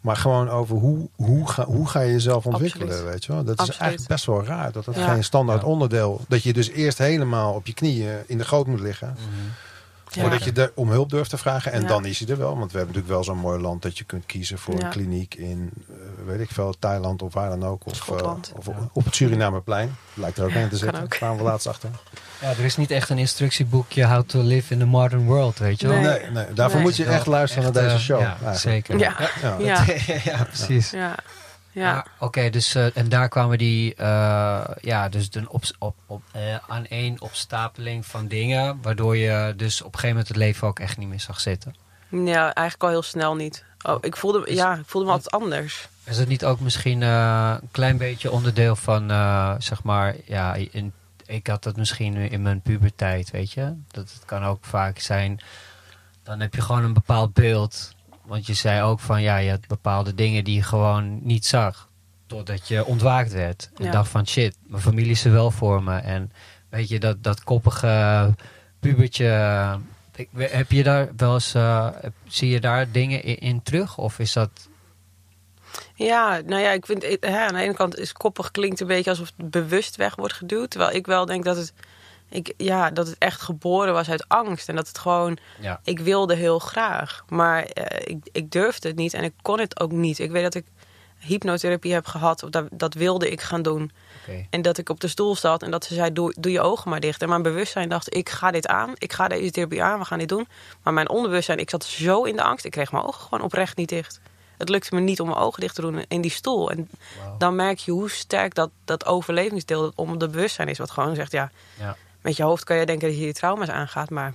maar 0.01 0.15
gewoon 0.17 0.49
over 0.49 0.75
hoe, 0.77 1.07
hoe, 1.15 1.47
ga, 1.49 1.65
hoe 1.65 1.87
ga 1.89 1.99
je 1.99 2.11
jezelf 2.11 2.45
ontwikkelen, 2.45 2.87
Absoluut. 2.87 3.11
weet 3.11 3.25
je 3.25 3.31
wel? 3.33 3.43
Dat 3.43 3.59
is 3.61 3.77
eigenlijk 3.77 4.09
best 4.09 4.25
wel 4.25 4.43
raar, 4.45 4.71
dat 4.71 4.85
dat 4.85 4.95
Ja. 4.95 5.11
geen 5.13 5.23
standaard 5.23 5.61
Ja. 5.61 5.67
onderdeel, 5.67 6.21
dat 6.27 6.43
je 6.43 6.53
dus 6.53 6.69
eerst 6.69 6.97
helemaal 6.97 7.53
op 7.53 7.67
je 7.67 7.73
knieën 7.73 8.23
in 8.25 8.37
de 8.37 8.45
goot 8.45 8.67
moet 8.67 8.79
liggen, 8.79 9.15
ja. 9.17 9.23
Voordat 10.21 10.43
je 10.43 10.51
er 10.51 10.71
om 10.75 10.89
hulp 10.89 11.09
durft 11.09 11.29
te 11.29 11.37
vragen, 11.37 11.71
en 11.71 11.81
Ja. 11.81 11.87
dan 11.87 12.05
is 12.05 12.19
hij 12.19 12.27
er 12.27 12.37
wel, 12.37 12.57
want 12.57 12.71
we 12.71 12.77
hebben 12.77 12.95
natuurlijk 12.95 13.13
wel 13.13 13.23
zo'n 13.23 13.37
mooi 13.43 13.61
land 13.61 13.81
dat 13.81 13.97
je 13.97 14.03
kunt 14.03 14.25
kiezen 14.25 14.57
voor 14.57 14.77
Ja. 14.77 14.83
een 14.85 14.89
kliniek 14.91 15.35
in, 15.35 15.69
eh, 15.89 15.95
weet 16.25 16.39
ik 16.39 16.49
veel, 16.51 16.73
Thailand 16.79 17.21
of 17.21 17.33
waar 17.33 17.49
dan 17.49 17.65
ook, 17.65 17.85
of, 17.85 18.09
eh, 18.09 18.15
of 18.57 18.65
Ja. 18.65 18.89
op 18.93 19.05
het 19.05 19.15
Surinameplein, 19.15 19.95
lijkt 20.13 20.37
er 20.37 20.43
ook 20.43 20.53
een 20.53 20.69
te 20.69 20.77
zitten, 20.77 21.07
kwamen 21.07 21.37
we 21.37 21.43
laatst 21.43 21.67
achter. 21.67 21.89
Ja, 22.41 22.49
er 22.49 22.59
is 22.65 22.77
niet 22.77 22.91
echt 22.91 23.09
een 23.09 23.17
instructieboekje 23.17 24.05
How 24.05 24.23
to 24.23 24.41
Live 24.41 24.73
in 24.73 24.79
the 24.79 24.85
Modern 24.85 25.25
World, 25.25 25.57
weet 25.59 25.81
je 25.81 25.87
wel? 25.87 25.99
Nee. 25.99 26.19
Nee, 26.19 26.29
nee, 26.31 26.53
daarvoor 26.53 26.75
Nee. 26.79 26.83
moet 26.87 26.95
je 26.95 27.05
echt 27.05 27.25
luisteren 27.25 27.65
Echt, 27.65 27.73
naar 27.73 27.83
deze 27.83 27.95
eh, 27.95 28.01
show. 28.01 28.21
Ja, 28.21 28.53
zeker. 28.53 28.97
Ja. 28.99 29.15
Ja. 29.41 29.55
Ja. 29.59 29.83
ja, 30.31 30.43
precies. 30.43 30.93
Ja, 31.73 32.05
Oké, 32.19 32.49
dus 32.49 32.75
eh, 32.75 32.97
en 32.97 33.09
daar 33.09 33.29
kwamen 33.29 33.57
die, 33.57 33.95
eh, 33.95 34.61
ja, 34.81 35.09
dus 35.09 35.27
een 35.31 35.49
op, 35.49 35.63
op, 35.79 35.95
op, 36.05 36.21
eh, 36.31 36.55
aan 36.67 36.85
één 36.85 37.21
opstapeling 37.21 38.05
van 38.05 38.27
dingen, 38.27 38.81
waardoor 38.81 39.17
je 39.17 39.53
dus 39.57 39.79
op 39.81 39.85
een 39.85 39.99
gegeven 39.99 40.09
moment 40.09 40.27
het 40.27 40.37
leven 40.37 40.67
ook 40.67 40.79
echt 40.79 40.97
niet 40.97 41.07
meer 41.07 41.19
zag 41.19 41.39
zitten. 41.39 41.75
Ja, 42.09 42.41
eigenlijk 42.53 42.83
al 42.83 42.89
heel 42.89 43.01
snel 43.01 43.35
niet. 43.35 43.63
Oh, 43.81 43.97
ik 44.01 44.17
voelde, 44.17 44.45
Is- 44.45 44.55
ja, 44.55 44.73
ik 44.75 44.85
voelde 44.85 45.07
me 45.07 45.13
altijd 45.13 45.33
anders. 45.33 45.87
Is 46.03 46.17
het 46.17 46.27
niet 46.27 46.45
ook 46.45 46.59
misschien 46.59 47.01
een 47.01 47.69
klein 47.71 47.97
beetje 47.97 48.31
onderdeel 48.31 48.75
van, 48.75 49.07
zeg 49.61 49.83
maar, 49.83 50.15
ja, 50.25 50.53
in, 50.53 50.93
ik 51.25 51.47
had 51.47 51.63
dat 51.63 51.75
misschien 51.75 52.15
in 52.15 52.41
mijn 52.41 52.61
puberteit, 52.61 53.31
weet 53.31 53.51
je? 53.51 53.73
Dat 53.91 54.11
het 54.13 54.25
kan 54.25 54.43
ook 54.43 54.65
vaak 54.65 54.99
zijn, 54.99 55.39
dan 56.23 56.39
heb 56.39 56.55
je 56.55 56.61
gewoon 56.61 56.83
een 56.83 56.93
bepaald 56.93 57.33
beeld. 57.33 57.91
Want 58.25 58.45
je 58.45 58.53
zei 58.53 58.81
ook 58.81 58.99
van, 58.99 59.21
ja, 59.21 59.37
je 59.37 59.49
had 59.49 59.67
bepaalde 59.67 60.15
dingen 60.15 60.43
die 60.43 60.55
je 60.55 60.63
gewoon 60.63 61.19
niet 61.23 61.45
zag. 61.45 61.89
Doordat 62.27 62.67
je 62.67 62.85
ontwaakt 62.85 63.31
werd. 63.31 63.69
En 63.77 63.85
Ja. 63.85 63.91
dacht 63.91 64.09
van, 64.09 64.27
shit, 64.27 64.57
mijn 64.67 64.81
familie 64.81 65.11
is 65.11 65.25
er 65.25 65.31
wel 65.31 65.51
voor 65.51 65.83
me. 65.83 65.97
En 65.97 66.31
weet 66.69 66.89
je, 66.89 66.99
dat, 66.99 67.23
dat 67.23 67.43
koppige 67.43 68.33
pubertje... 68.79 69.79
Ik, 70.15 70.29
heb 70.37 70.71
je 70.71 70.83
daar 70.83 71.09
wel 71.17 71.33
eens, 71.33 71.53
eh, 71.53 71.87
zie 72.27 72.49
je 72.49 72.59
daar 72.59 72.91
dingen 72.91 73.23
in, 73.23 73.37
in 73.39 73.63
terug? 73.63 73.97
Of 73.97 74.19
is 74.19 74.33
dat 74.33 74.49
Ja, 75.95 76.41
nou 76.45 76.61
ja, 76.61 76.71
ik 76.71 76.85
vind 76.85 77.03
hè, 77.19 77.39
aan 77.39 77.53
de 77.53 77.61
ene 77.61 77.73
kant 77.73 77.97
is 77.97 78.13
koppig 78.13 78.51
klinkt 78.51 78.79
een 78.79 78.87
beetje 78.87 79.09
alsof 79.09 79.31
het 79.37 79.49
bewust 79.49 79.95
weg 79.95 80.15
wordt 80.15 80.33
geduwd. 80.33 80.69
Terwijl 80.69 80.95
ik 80.95 81.05
wel 81.05 81.25
denk 81.25 81.43
dat 81.43 81.57
het, 81.57 81.73
ik, 82.33 82.53
ja, 82.57 82.89
dat 82.91 83.07
het 83.07 83.15
echt 83.17 83.41
geboren 83.41 83.93
was 83.93 84.09
uit 84.09 84.27
angst. 84.27 84.69
En 84.69 84.75
dat 84.75 84.87
het 84.87 84.97
gewoon, 84.97 85.37
Ja. 85.59 85.79
ik 85.83 85.99
wilde 85.99 86.35
heel 86.35 86.59
graag. 86.59 87.23
Maar 87.29 87.63
eh, 87.63 88.13
ik, 88.15 88.27
ik 88.31 88.51
durfde 88.51 88.87
het 88.87 88.97
niet 88.97 89.13
en 89.13 89.23
ik 89.23 89.33
kon 89.41 89.59
het 89.59 89.79
ook 89.79 89.91
niet. 89.91 90.19
Ik 90.19 90.31
weet 90.31 90.43
dat 90.43 90.55
ik 90.55 90.65
hypnotherapie 91.19 91.93
heb 91.93 92.05
gehad. 92.05 92.43
Of 92.43 92.49
dat, 92.49 92.65
dat 92.71 92.93
wilde 92.93 93.29
ik 93.31 93.41
gaan 93.41 93.61
doen. 93.61 93.91
En 94.49 94.61
dat 94.61 94.77
ik 94.77 94.89
op 94.89 94.99
de 94.99 95.07
stoel 95.07 95.35
zat 95.35 95.63
en 95.63 95.71
dat 95.71 95.85
ze 95.85 95.93
zei, 95.93 96.13
doe, 96.13 96.33
doe 96.39 96.51
je 96.51 96.61
ogen 96.61 96.89
maar 96.89 96.99
dicht. 96.99 97.21
En 97.21 97.29
mijn 97.29 97.41
bewustzijn 97.41 97.89
dacht, 97.89 98.15
ik 98.15 98.29
ga 98.29 98.51
dit 98.51 98.67
aan. 98.67 98.91
Ik 98.97 99.13
ga 99.13 99.27
deze 99.27 99.51
therapie 99.51 99.83
aan, 99.83 99.99
we 99.99 100.05
gaan 100.05 100.19
dit 100.19 100.29
doen. 100.29 100.47
Maar 100.83 100.93
mijn 100.93 101.09
onbewustzijn, 101.09 101.57
ik 101.59 101.69
zat 101.69 101.83
zo 101.83 102.23
in 102.23 102.35
de 102.35 102.43
angst. 102.43 102.65
Ik 102.65 102.71
kreeg 102.71 102.91
mijn 102.91 103.03
ogen 103.03 103.21
gewoon 103.21 103.41
oprecht 103.43 103.77
niet 103.77 103.89
dicht. 103.89 104.19
Het 104.57 104.69
lukte 104.69 104.95
me 104.95 105.01
niet 105.01 105.19
om 105.19 105.27
mijn 105.27 105.39
ogen 105.39 105.59
dicht 105.59 105.75
te 105.75 105.81
doen 105.81 106.05
in 106.07 106.21
die 106.21 106.31
stoel. 106.31 106.71
En 106.71 106.89
dan 107.37 107.55
merk 107.55 107.77
je 107.79 107.91
hoe 107.91 108.09
sterk 108.09 108.55
dat, 108.55 108.69
dat 108.85 109.05
overlevingsdeel 109.05 109.81
dat 109.81 109.91
om 109.95 110.17
de 110.17 110.27
bewustzijn 110.29 110.67
is. 110.67 110.77
Wat 110.77 110.91
gewoon 110.91 111.15
zegt, 111.15 111.31
ja, 111.31 111.51
Ja. 111.79 111.95
Met 112.23 112.35
je 112.35 112.43
hoofd 112.43 112.63
kan 112.63 112.77
je 112.77 112.85
denken 112.85 113.07
dat 113.07 113.17
je 113.17 113.25
je 113.25 113.33
trauma's 113.33 113.69
aangaat. 113.69 114.09
Maar 114.09 114.33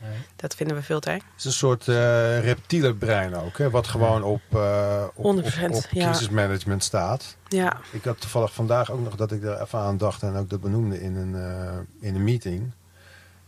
Nee. 0.00 0.16
dat 0.36 0.54
vinden 0.54 0.76
we 0.76 0.82
veel 0.82 1.00
te 1.00 1.10
eng. 1.10 1.16
Het 1.30 1.38
is 1.38 1.44
een 1.44 1.52
soort 1.52 1.88
eh 1.88 2.40
reptiele 2.40 2.94
brein 2.94 3.34
ook, 3.34 3.58
hè, 3.58 3.70
wat 3.70 3.86
gewoon 3.86 4.22
op, 4.22 4.40
eh 4.50 5.04
op, 5.14 5.24
op, 5.24 5.44
100%, 5.44 5.70
op 5.70 5.86
ja. 5.90 6.04
crisismanagement 6.04 6.84
staat. 6.84 7.36
Ja, 7.48 7.76
Ik 7.90 8.04
had 8.04 8.20
toevallig 8.20 8.52
vandaag 8.52 8.90
ook 8.90 9.00
nog 9.00 9.14
dat 9.16 9.32
ik 9.32 9.42
er 9.42 9.60
even 9.60 9.78
aan 9.78 9.96
dacht 9.96 10.22
en 10.22 10.36
ook 10.36 10.50
dat 10.50 10.60
benoemde 10.60 11.00
in 11.00 11.16
een, 11.16 11.34
eh, 11.34 11.78
in 12.00 12.14
een 12.14 12.24
meeting. 12.24 12.72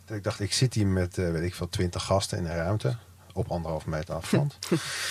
Dat 0.05 0.17
ik 0.17 0.25
dacht, 0.25 0.41
ik 0.41 0.53
zit 0.53 0.75
hier 0.75 0.87
met, 0.87 1.17
weet 1.17 1.43
ik 1.43 1.55
veel, 1.55 1.69
twintig 1.69 2.03
gasten 2.05 2.39
in 2.39 2.45
een 2.45 2.57
ruimte 2.57 2.97
op 3.33 3.51
anderhalf 3.51 3.87
meter 3.87 4.15
afstand. 4.15 4.59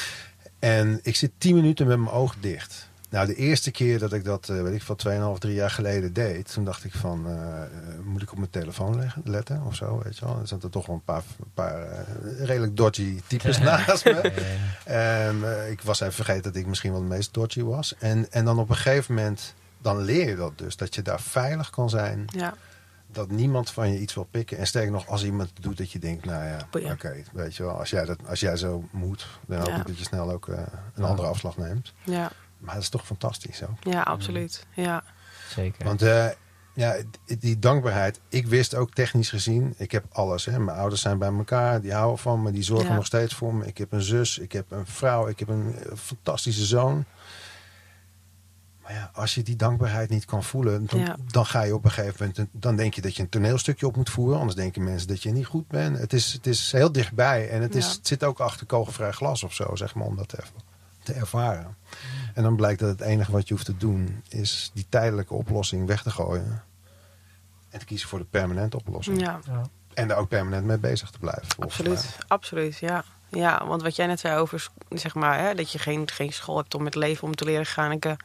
en 0.60 1.00
ik 1.04 1.16
zit 1.16 1.32
tien 1.38 1.56
minuten 1.56 1.88
met 1.88 2.00
mijn 2.00 2.12
ogen 2.16 2.42
dicht. 2.42 2.90
Nou, 3.10 3.28
de 3.28 3.36
eerste 3.36 3.72
keer 3.72 4.00
dat 4.00 4.14
ik 4.14 4.24
dat, 4.24 4.50
eh, 4.50 4.62
weet 4.62 4.74
ik 4.74 4.82
veel, 4.84 4.96
2,5, 4.96 5.38
3 5.40 5.54
jaar 5.54 5.70
geleden 5.72 6.14
deed, 6.14 6.54
toen 6.54 6.66
dacht 6.66 6.84
ik 6.84 6.94
van, 6.94 7.28
eh, 7.28 7.64
eh, 7.64 7.70
moet 8.04 8.22
ik 8.22 8.32
op 8.32 8.38
mijn 8.38 8.50
telefoon 8.50 8.96
leggen, 8.96 9.22
letten 9.26 9.62
of 9.66 9.76
zo, 9.76 10.02
weet 10.04 10.18
je 10.18 10.26
wel. 10.26 10.40
Er 10.40 10.48
zaten 10.48 10.70
toch 10.70 10.86
wel 10.86 10.96
een 10.96 11.04
paar, 11.04 11.24
een 11.40 11.52
paar 11.54 11.82
eh, 11.82 12.00
redelijk 12.46 12.78
dodgy 12.78 13.22
types 13.28 13.58
naast 13.70 14.06
me. 14.06 14.32
Ehm, 14.86 15.44
eh, 15.44 15.70
ik 15.72 15.82
was 15.82 16.00
even 16.00 16.14
vergeten 16.14 16.44
dat 16.44 16.56
ik 16.56 16.66
misschien 16.68 16.92
wel 16.92 17.02
de 17.02 17.08
meest 17.08 17.34
dodgy 17.34 17.62
was. 17.62 17.96
En, 18.00 18.32
en 18.32 18.46
dan 18.46 18.60
op 18.60 18.70
een 18.70 18.76
gegeven 18.76 19.16
moment, 19.16 19.54
dan 19.82 19.98
leer 20.02 20.30
je 20.30 20.36
dat 20.36 20.58
dus. 20.58 20.76
Dat 20.76 20.96
je 20.96 21.02
daar 21.02 21.22
veilig 21.22 21.70
kan 21.70 21.90
zijn. 21.90 22.26
ja, 22.28 22.54
Dat 23.12 23.30
niemand 23.32 23.70
van 23.72 23.92
je 23.92 24.00
iets 24.00 24.14
wil 24.14 24.28
pikken. 24.32 24.58
En 24.58 24.68
sterker 24.68 24.92
nog, 24.92 25.08
als 25.08 25.24
iemand 25.24 25.52
doet 25.62 25.78
dat 25.78 25.92
je 25.92 26.00
denkt, 26.00 26.26
nou 26.26 26.44
ja, 26.46 26.92
oké, 26.92 27.16
weet 27.34 27.56
je 27.56 27.64
wel. 27.64 27.80
Als 27.80 27.90
jij, 27.90 28.06
dat, 28.06 28.18
als 28.28 28.40
jij 28.40 28.58
zo 28.58 28.84
moet, 28.92 29.28
dan 29.48 29.58
hoop 29.60 29.68
Ja. 29.68 29.80
ik 29.80 29.88
dat 29.88 29.98
je 29.98 30.04
snel 30.04 30.32
ook 30.32 30.48
eh, 30.48 30.58
een 30.58 31.04
Ja. 31.04 31.08
andere 31.10 31.28
afslag 31.28 31.58
neemt. 31.58 31.94
ja, 32.04 32.32
Maar 32.58 32.74
dat 32.74 32.84
is 32.84 32.90
toch 32.90 33.06
fantastisch 33.06 33.58
zo. 33.58 33.78
ja, 33.82 34.02
absoluut. 34.02 34.66
Ja, 34.74 35.04
Zeker. 35.50 35.86
Want 35.86 36.02
eh, 36.02 36.28
ja, 36.74 36.96
die- 37.40 37.60
dankbaarheid, 37.60 38.20
ik 38.30 38.48
wist 38.48 38.76
ook 38.76 38.94
technisch 38.94 39.30
gezien, 39.30 39.74
ik 39.78 39.92
heb 39.92 40.06
alles. 40.12 40.46
Hè. 40.46 40.60
Mijn 40.60 40.78
ouders 40.78 41.02
zijn 41.02 41.18
bij 41.18 41.32
elkaar, 41.34 41.82
die 41.82 41.94
houden 41.94 42.18
van 42.18 42.42
me, 42.42 42.52
die 42.52 42.64
zorgen 42.64 42.90
Ja. 42.90 42.96
nog 42.96 43.06
steeds 43.06 43.34
voor 43.34 43.54
me. 43.56 43.66
Ik 43.66 43.78
heb 43.78 43.92
een 43.92 44.02
zus, 44.02 44.38
ik 44.38 44.52
heb 44.52 44.72
een 44.72 44.86
vrouw, 44.88 45.28
ik 45.28 45.40
heb 45.40 45.48
een 45.48 45.76
eh, 45.76 45.96
fantastische 45.96 46.66
zoon. 46.66 47.06
Maar 48.84 48.94
ja, 48.94 49.12
als 49.14 49.36
je 49.36 49.44
die 49.44 49.56
dankbaarheid 49.56 50.10
niet 50.10 50.26
kan 50.26 50.44
voelen, 50.44 50.86
dan, 50.86 51.00
Ja. 51.00 51.16
dan 51.26 51.46
ga 51.46 51.62
je 51.62 51.74
op 51.76 51.86
een 51.86 51.92
gegeven 51.92 52.34
moment, 52.36 52.50
dan 52.52 52.76
denk 52.76 52.94
je 52.94 53.02
dat 53.02 53.16
je 53.16 53.22
een 53.22 53.30
toneelstukje 53.30 53.88
op 53.88 53.96
moet 53.96 54.10
voeren. 54.10 54.38
Anders 54.38 54.56
denken 54.56 54.84
mensen 54.84 55.08
dat 55.08 55.24
je 55.24 55.32
niet 55.32 55.46
goed 55.46 55.68
bent. 55.68 55.98
Het 55.98 56.14
is, 56.14 56.34
het 56.34 56.48
is 56.48 56.72
heel 56.72 56.92
dichtbij 56.92 57.50
en 57.50 57.62
het, 57.62 57.76
is, 57.76 57.86
Ja. 57.86 57.92
het 57.98 58.08
zit 58.08 58.24
ook 58.24 58.40
achter 58.40 58.66
kogelvrij 58.66 59.12
glas 59.12 59.44
of 59.44 59.54
zo, 59.54 59.76
zeg 59.76 59.96
maar, 59.96 60.06
om 60.06 60.16
dat 60.16 60.28
te, 60.28 60.38
te 61.04 61.14
ervaren. 61.14 61.76
En 62.34 62.44
dan 62.44 62.56
blijkt 62.56 62.80
dat 62.80 62.90
het 62.90 63.02
enige 63.02 63.32
wat 63.32 63.48
je 63.48 63.54
hoeft 63.54 63.66
te 63.66 63.78
doen, 63.78 64.24
is 64.30 64.72
die 64.74 64.86
tijdelijke 64.90 65.34
oplossing 65.34 65.88
weg 65.88 66.04
te 66.04 66.12
gooien. 66.12 66.64
En 67.70 67.80
te 67.80 67.86
kiezen 67.86 68.10
voor 68.10 68.20
de 68.20 68.26
permanente 68.26 68.78
oplossing. 68.78 69.22
ja. 69.22 69.40
Ja. 69.46 69.62
En 69.94 70.08
daar 70.08 70.18
ook 70.18 70.30
permanent 70.30 70.66
mee 70.66 70.78
bezig 70.78 71.10
te 71.10 71.20
blijven. 71.20 71.48
Absoluut, 71.60 71.94
mij. 71.94 72.28
absoluut, 72.28 72.78
ja. 72.78 73.04
Ja, 73.30 73.66
want 73.68 73.82
wat 73.82 73.96
jij 73.96 74.06
net 74.06 74.20
zei 74.20 74.40
over, 74.40 74.68
zeg 74.90 75.16
maar, 75.16 75.40
hè, 75.40 75.56
dat 75.56 75.72
je 75.72 75.80
geen, 75.80 76.10
geen 76.12 76.34
school 76.34 76.58
hebt 76.58 76.76
om 76.76 76.86
het 76.86 76.96
leven 76.96 77.24
om 77.24 77.36
te 77.36 77.46
leren 77.46 77.66
gaan. 77.66 77.92
Ik, 77.92 78.06
eh, 78.06 78.16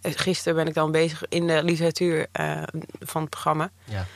gisteren 0.00 0.54
ben 0.54 0.66
ik 0.66 0.74
dan 0.74 0.90
bezig 0.90 1.22
in 1.28 1.46
de 1.46 1.62
literatuur 1.62 2.26
eh, 2.32 2.62
van 3.00 3.20
het 3.20 3.30
programma. 3.30 3.70
Ja. 3.84 4.06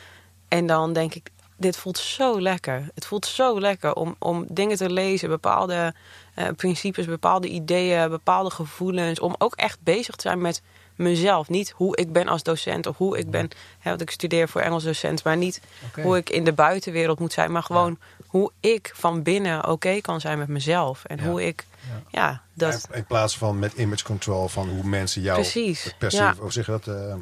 En 0.49 0.67
dan 0.67 0.93
denk 0.93 1.15
ik, 1.15 1.31
dit 1.57 1.77
voelt 1.77 1.99
zo 1.99 2.41
lekker. 2.41 2.89
Het 2.95 3.07
voelt 3.07 3.27
zo 3.27 3.61
lekker 3.61 3.95
om, 3.95 4.17
om 4.19 4.45
dingen 4.49 4.77
te 4.77 4.91
lezen, 4.91 5.29
bepaalde 5.29 5.95
eh, 6.35 6.47
principes, 6.57 7.07
bepaalde 7.07 7.49
ideeën, 7.49 8.09
bepaalde 8.11 8.51
gevoelens. 8.51 9.21
Om 9.21 9.35
ook 9.39 9.55
echt 9.55 9.79
bezig 9.81 10.15
te 10.15 10.23
zijn 10.29 10.41
met 10.41 10.63
mezelf. 10.97 11.49
Niet 11.49 11.71
hoe 11.71 11.97
ik 11.97 12.13
ben 12.13 12.29
als 12.29 12.43
docent 12.43 12.87
of 12.87 12.97
hoe 12.97 13.19
ik 13.19 13.31
ben, 13.31 13.49
hè, 13.79 13.89
want 13.91 14.01
ik 14.03 14.11
studeer 14.11 14.49
voor 14.49 14.61
Engels 14.61 14.85
docent, 14.85 15.25
maar 15.25 15.37
niet 15.37 15.61
hoe 16.03 16.17
ik 16.17 16.31
in 16.31 16.45
de 16.45 16.53
buitenwereld 16.53 17.19
moet 17.19 17.33
zijn, 17.33 17.53
maar 17.53 17.63
gewoon 17.63 17.99
hoe 18.27 18.51
ik 18.61 18.91
van 18.95 19.23
binnen 19.23 19.69
oké 19.69 20.01
kan 20.01 20.21
zijn 20.21 20.39
met 20.39 20.49
mezelf. 20.49 21.05
En 21.05 21.17
Ja. 21.17 21.25
hoe 21.25 21.47
ik, 21.47 21.65
Ja. 21.91 22.21
ja, 22.21 22.43
dat, 22.53 22.89
In 22.93 23.05
plaats 23.07 23.39
van 23.39 23.59
met 23.59 23.73
image 23.73 24.05
control 24.05 24.49
van 24.49 24.69
hoe 24.69 24.85
mensen 24.85 25.23
jou 25.23 25.41
Precies, 25.41 25.95
perceiven, 25.99 26.37
ja. 26.39 26.45
of 26.45 26.53
zeg 26.53 26.67
je 26.67 26.73
dat, 26.73 26.87
eh, 26.87 27.15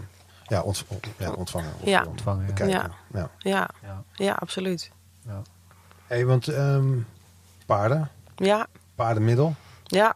ja, 0.55 0.63
ont- 0.63 0.85
ja, 1.19 1.31
ontvangen. 1.33 1.73
Of 1.81 1.87
Ja. 1.89 2.05
Ontvangen, 2.09 2.41
ja. 2.41 2.47
bekijken. 2.47 2.75
Ja. 2.81 2.91
Ja. 3.13 3.31
ja, 3.39 3.69
Ja. 3.83 4.03
ja, 4.13 4.33
absoluut. 4.33 4.91
Ja. 5.27 5.43
Hey, 6.07 6.27
want 6.27 6.49
ehm, 6.49 6.93
paarden, 7.67 8.11
Ja, 8.37 8.67
paardenmiddel, 8.95 9.55
ja, 9.83 10.15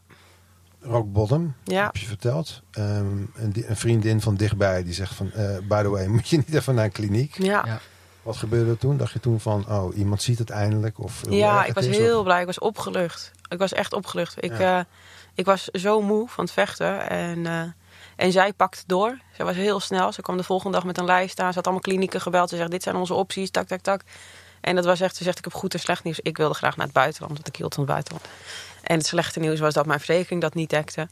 rock 0.80 1.12
bottom, 1.12 1.54
Ja. 1.64 1.84
heb 1.84 1.96
je 1.96 2.06
verteld. 2.06 2.62
Ehm, 2.70 3.16
een, 3.34 3.64
een 3.66 3.76
vriendin 3.76 4.20
van 4.20 4.34
dichtbij 4.36 4.84
die 4.84 4.92
zegt 4.94 5.14
van, 5.14 5.32
eh, 5.32 5.58
by 5.68 5.82
the 5.82 5.88
way, 5.88 6.06
moet 6.14 6.28
je 6.28 6.36
niet 6.36 6.54
even 6.54 6.74
naar 6.74 6.84
een 6.84 6.92
kliniek? 6.92 7.38
ja. 7.38 7.62
Ja. 7.66 7.78
Wat 8.22 8.36
gebeurde 8.36 8.70
er 8.70 8.78
toen? 8.78 8.96
Dacht 8.96 9.12
je 9.12 9.20
toen 9.20 9.40
van, 9.40 9.68
oh, 9.68 9.96
iemand 9.96 10.22
ziet 10.22 10.38
het 10.38 10.50
eindelijk? 10.50 10.98
Of 10.98 11.22
Ja, 11.30 11.64
ik 11.64 11.74
was 11.74 11.86
is, 11.86 11.96
heel 11.96 12.18
of- 12.18 12.24
blij. 12.24 12.40
Ik 12.40 12.46
was 12.46 12.58
opgelucht. 12.58 13.30
Ik 13.48 13.58
was 13.58 13.72
echt 13.72 13.92
opgelucht. 13.92 14.44
Ik, 14.44 14.58
Ja. 14.58 14.78
eh, 14.78 14.84
ik 15.34 15.44
was 15.44 15.64
zo 15.64 16.00
moe 16.02 16.28
van 16.28 16.44
het 16.44 16.52
vechten. 16.52 17.08
En, 17.10 17.46
eh, 17.46 17.62
en 18.18 18.32
zij 18.32 18.52
pakte 18.52 18.82
door. 18.86 19.18
Zij 19.36 19.44
was 19.44 19.54
heel 19.54 19.80
snel. 19.80 20.12
Ze 20.12 20.22
kwam 20.22 20.36
de 20.36 20.42
volgende 20.42 20.76
dag 20.76 20.86
met 20.86 20.98
een 20.98 21.04
lijst 21.04 21.40
aan. 21.40 21.48
Ze 21.48 21.54
had 21.54 21.64
allemaal 21.64 21.82
klinieken 21.82 22.20
gebeld. 22.20 22.48
Ze 22.48 22.56
zegt, 22.56 22.70
dit 22.70 22.82
zijn 22.82 22.96
onze 22.96 23.14
opties. 23.14 23.50
Tak, 23.50 23.66
tak, 23.66 23.80
tak. 23.80 24.00
En 24.60 24.74
dat 24.74 24.84
was 24.84 25.00
echt, 25.00 25.16
ze 25.16 25.24
zegt, 25.24 25.38
ik 25.38 25.44
heb 25.44 25.54
goed 25.54 25.74
en 25.74 25.80
slecht 25.80 26.04
nieuws. 26.04 26.20
Ik 26.20 26.36
wilde 26.36 26.54
graag 26.54 26.76
naar 26.76 26.86
het 26.86 26.94
buitenland, 26.94 27.32
want 27.32 27.48
ik 27.48 27.56
hield 27.56 27.74
van 27.74 27.82
het 27.82 27.92
buitenland. 27.92 28.26
En 28.82 28.96
het 28.96 29.06
slechte 29.06 29.40
nieuws 29.40 29.60
was 29.60 29.74
dat 29.74 29.86
mijn 29.86 29.98
verzekering 30.00 30.40
dat 30.40 30.54
niet 30.54 30.70
dekte. 30.70 31.08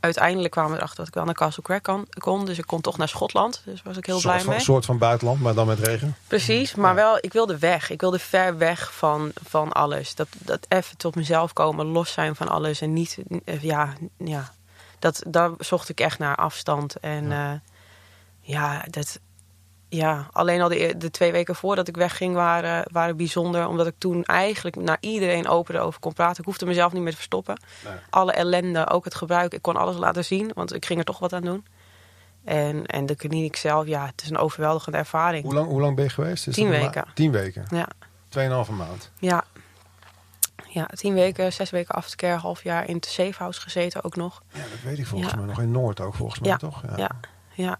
Uiteindelijk 0.00 0.52
kwamen 0.52 0.70
we 0.70 0.76
erachter 0.76 0.96
dat 0.98 1.08
ik 1.08 1.14
wel 1.14 1.24
naar 1.24 1.34
Castle 1.34 1.62
Craig 1.62 1.80
kon, 1.80 2.06
kon. 2.18 2.44
Dus 2.44 2.58
ik 2.58 2.66
kon 2.66 2.80
toch 2.80 2.96
naar 2.96 3.08
Schotland. 3.08 3.62
Dus 3.64 3.82
was 3.82 3.96
ik 3.96 4.06
heel 4.06 4.16
Een 4.16 4.22
blij 4.22 4.40
van, 4.40 4.52
mee. 4.52 4.60
soort 4.60 4.84
van 4.84 4.98
buitenland, 4.98 5.40
maar 5.40 5.54
dan 5.54 5.66
met 5.66 5.78
regen. 5.78 6.16
Precies, 6.26 6.74
maar 6.74 6.94
wel, 6.94 7.18
ik 7.20 7.32
wilde 7.32 7.58
weg. 7.58 7.90
Ik 7.90 8.00
wilde 8.00 8.18
ver 8.18 8.58
weg 8.58 8.94
van, 8.94 9.32
van 9.42 9.72
alles. 9.72 10.14
Dat, 10.14 10.28
dat 10.38 10.66
even 10.68 10.96
tot 10.96 11.14
mezelf 11.14 11.52
komen, 11.52 11.86
los 11.86 12.12
zijn 12.12 12.36
van 12.36 12.48
alles. 12.48 12.80
En 12.80 12.92
niet, 12.92 13.18
ja, 13.60 13.92
ja. 14.16 14.52
Dat, 14.98 15.22
daar 15.26 15.50
zocht 15.58 15.88
ik 15.88 16.00
echt 16.00 16.18
naar 16.18 16.36
afstand. 16.36 16.96
En 16.96 17.28
ja, 17.28 17.60
ja 18.40 18.84
dat, 18.90 19.20
ja, 19.88 20.28
alleen 20.32 20.60
al 20.60 20.68
de, 20.68 20.94
de 20.96 21.10
twee 21.10 21.32
weken 21.32 21.54
voordat 21.54 21.88
ik 21.88 21.96
wegging 21.96 22.34
waren, 22.34 22.84
waren 22.92 23.16
bijzonder. 23.16 23.66
Omdat 23.66 23.86
ik 23.86 23.94
toen 23.98 24.24
eigenlijk 24.24 24.76
naar 24.76 24.96
iedereen 25.00 25.48
open 25.48 25.74
erover 25.74 26.00
kon 26.00 26.12
praten. 26.12 26.38
Ik 26.38 26.44
hoefde 26.44 26.66
mezelf 26.66 26.92
niet 26.92 27.02
meer 27.02 27.10
te 27.10 27.16
verstoppen. 27.16 27.60
Nee. 27.84 27.94
Alle 28.10 28.32
ellende, 28.32 28.90
ook 28.90 29.04
het 29.04 29.14
gebruik. 29.14 29.52
Ik 29.52 29.62
kon 29.62 29.76
alles 29.76 29.96
laten 29.96 30.24
zien, 30.24 30.50
want 30.54 30.74
ik 30.74 30.86
ging 30.86 30.98
er 30.98 31.04
toch 31.04 31.18
wat 31.18 31.32
aan 31.32 31.42
doen. 31.42 31.66
En, 32.44 32.86
en 32.86 33.06
de 33.06 33.14
kliniek 33.14 33.56
zelf, 33.56 33.86
ja, 33.86 34.06
het 34.06 34.22
is 34.22 34.30
een 34.30 34.38
overweldigende 34.38 34.98
ervaring. 34.98 35.44
Hoe 35.44 35.54
lang, 35.54 35.68
hoe 35.68 35.80
lang 35.80 35.96
ben 35.96 36.04
je 36.04 36.10
geweest? 36.10 36.46
Is 36.46 36.54
Tien 36.54 36.68
weken. 36.68 37.04
Tien 37.14 37.30
weken. 37.30 37.64
Ja. 37.70 37.88
Tweeënhalve 38.28 38.72
maand. 38.72 39.10
Ja. 39.18 39.44
Ja, 40.70 40.86
tien 40.86 41.14
weken, 41.14 41.52
zes 41.52 41.70
weken 41.70 41.94
aftercare, 41.94 42.38
half 42.38 42.62
jaar 42.62 42.88
in 42.88 42.94
het 42.94 43.06
safehouse 43.06 43.60
gezeten 43.60 44.04
ook 44.04 44.16
nog. 44.16 44.42
Ja, 44.52 44.58
dat 44.60 44.80
weet 44.84 44.98
ik 44.98 45.06
volgens 45.06 45.30
Ja. 45.30 45.36
mij. 45.36 45.46
Nog 45.46 45.60
in 45.60 45.70
Noord 45.70 46.00
ook 46.00 46.14
volgens 46.14 46.40
mij, 46.40 46.56
toch? 46.56 46.82
Ja, 46.96 47.10
ja. 47.54 47.78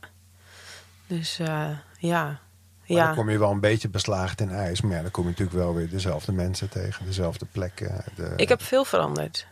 Dus 1.07 1.39
eh, 1.39 1.69
ja. 1.99 2.25
Maar 2.25 2.97
ja. 2.97 3.07
dan 3.07 3.15
kom 3.15 3.31
je 3.31 3.39
wel 3.39 3.51
een 3.51 3.61
beetje 3.61 3.89
beslagen 3.89 4.37
ten 4.37 4.51
ijs. 4.51 4.81
Maar 4.81 4.97
ja, 4.97 5.03
dan 5.03 5.11
kom 5.11 5.25
je 5.25 5.31
natuurlijk 5.31 5.57
wel 5.59 5.75
weer 5.75 5.89
dezelfde 5.91 6.33
mensen 6.33 6.69
tegen. 6.69 7.05
Dezelfde 7.05 7.47
plekken. 7.53 8.05
De... 8.15 8.33
Ik 8.37 8.49
heb 8.49 8.63
veel 8.63 8.85
veranderd. 8.85 9.47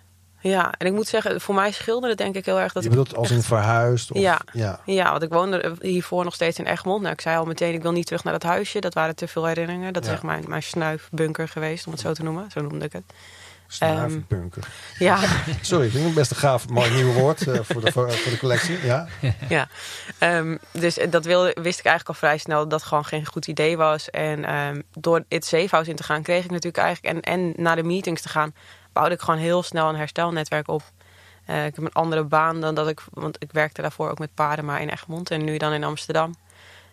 Ja, 0.48 0.72
en 0.78 0.86
ik 0.86 0.92
moet 0.92 1.06
zeggen, 1.08 1.40
voor 1.40 1.54
mij 1.54 1.72
scheelde 1.72 2.08
het 2.08 2.18
denk 2.18 2.34
ik 2.34 2.44
heel 2.44 2.60
erg 2.60 2.72
dat 2.72 2.82
je 2.82 2.88
ik 2.88 2.94
bedoelt 2.96 3.16
als 3.16 3.30
in 3.30 3.36
echt- 3.36 3.46
verhuisd? 3.46 4.10
Of... 4.12 4.18
Ja. 4.20 4.40
ja. 4.52 4.80
Ja, 4.84 5.10
want 5.10 5.22
ik 5.22 5.32
woonde 5.32 5.76
hiervoor 5.80 6.24
nog 6.24 6.34
steeds 6.34 6.58
in 6.58 6.66
Egmond. 6.66 7.00
Nou, 7.00 7.12
ik 7.12 7.20
zei 7.20 7.36
al 7.36 7.44
meteen, 7.44 7.74
ik 7.74 7.82
wil 7.82 7.92
niet 7.92 8.06
terug 8.06 8.24
naar 8.24 8.32
dat 8.32 8.42
huisje. 8.42 8.80
Dat 8.80 8.94
waren 8.94 9.16
te 9.16 9.28
veel 9.28 9.46
herinneringen. 9.46 9.92
Dat 9.92 10.02
Ja. 10.04 10.08
is 10.08 10.14
echt 10.14 10.24
mijn, 10.24 10.44
mijn 10.48 10.62
snuifbunker 10.62 11.48
geweest, 11.48 11.86
om 11.86 11.92
het 11.92 12.00
zo 12.00 12.12
te 12.12 12.22
noemen. 12.22 12.50
Zo 12.50 12.60
noemde 12.60 12.84
ik 12.84 12.92
het. 12.92 13.04
Snuifpunker. 13.66 14.68
Ja, 14.98 15.18
Sorry, 15.60 15.86
ik 15.86 15.92
vind 15.92 16.04
het 16.04 16.14
best 16.14 16.30
een 16.30 16.36
gaaf, 16.36 16.68
mooi 16.68 16.90
nieuw 16.90 17.12
woord 17.12 17.46
eh, 17.46 17.60
voor, 17.62 17.80
de, 17.80 17.92
voor, 17.92 18.12
voor 18.12 18.32
de 18.32 18.38
collectie. 18.38 18.86
Ja. 18.86 19.06
ja. 19.48 19.68
Ehm, 20.18 20.56
dus 20.72 20.98
dat 21.10 21.24
wilde, 21.24 21.56
wist 21.62 21.78
ik 21.78 21.84
eigenlijk 21.84 22.08
al 22.08 22.28
vrij 22.28 22.38
snel 22.38 22.58
dat 22.58 22.70
dat 22.70 22.82
gewoon 22.82 23.04
geen 23.04 23.26
goed 23.26 23.46
idee 23.46 23.76
was. 23.76 24.10
En 24.10 24.44
ehm, 24.44 24.80
door 24.92 25.24
het 25.28 25.44
safehouse 25.44 25.90
in 25.90 25.96
te 25.96 26.02
gaan, 26.02 26.22
kreeg 26.22 26.44
ik 26.44 26.50
natuurlijk 26.50 26.84
eigenlijk... 26.84 27.16
En, 27.16 27.32
en 27.32 27.52
naar 27.56 27.76
de 27.76 27.82
meetings 27.82 28.22
te 28.22 28.28
gaan, 28.28 28.54
bouwde 28.92 29.14
ik 29.14 29.20
gewoon 29.20 29.40
heel 29.40 29.62
snel 29.62 29.88
een 29.88 29.96
herstelnetwerk 29.96 30.68
op. 30.68 30.82
Eh, 31.46 31.66
ik 31.66 31.74
heb 31.74 31.84
een 31.84 31.92
andere 31.92 32.24
baan 32.24 32.60
dan 32.60 32.74
dat 32.74 32.88
ik... 32.88 33.00
Want 33.10 33.36
ik 33.42 33.52
werkte 33.52 33.82
daarvoor 33.82 34.10
ook 34.10 34.18
met 34.18 34.34
paarden, 34.34 34.64
maar 34.64 34.80
in 34.80 34.88
Egmond. 34.88 35.30
En 35.30 35.44
nu 35.44 35.56
dan 35.56 35.72
in 35.72 35.84
Amsterdam. 35.84 36.34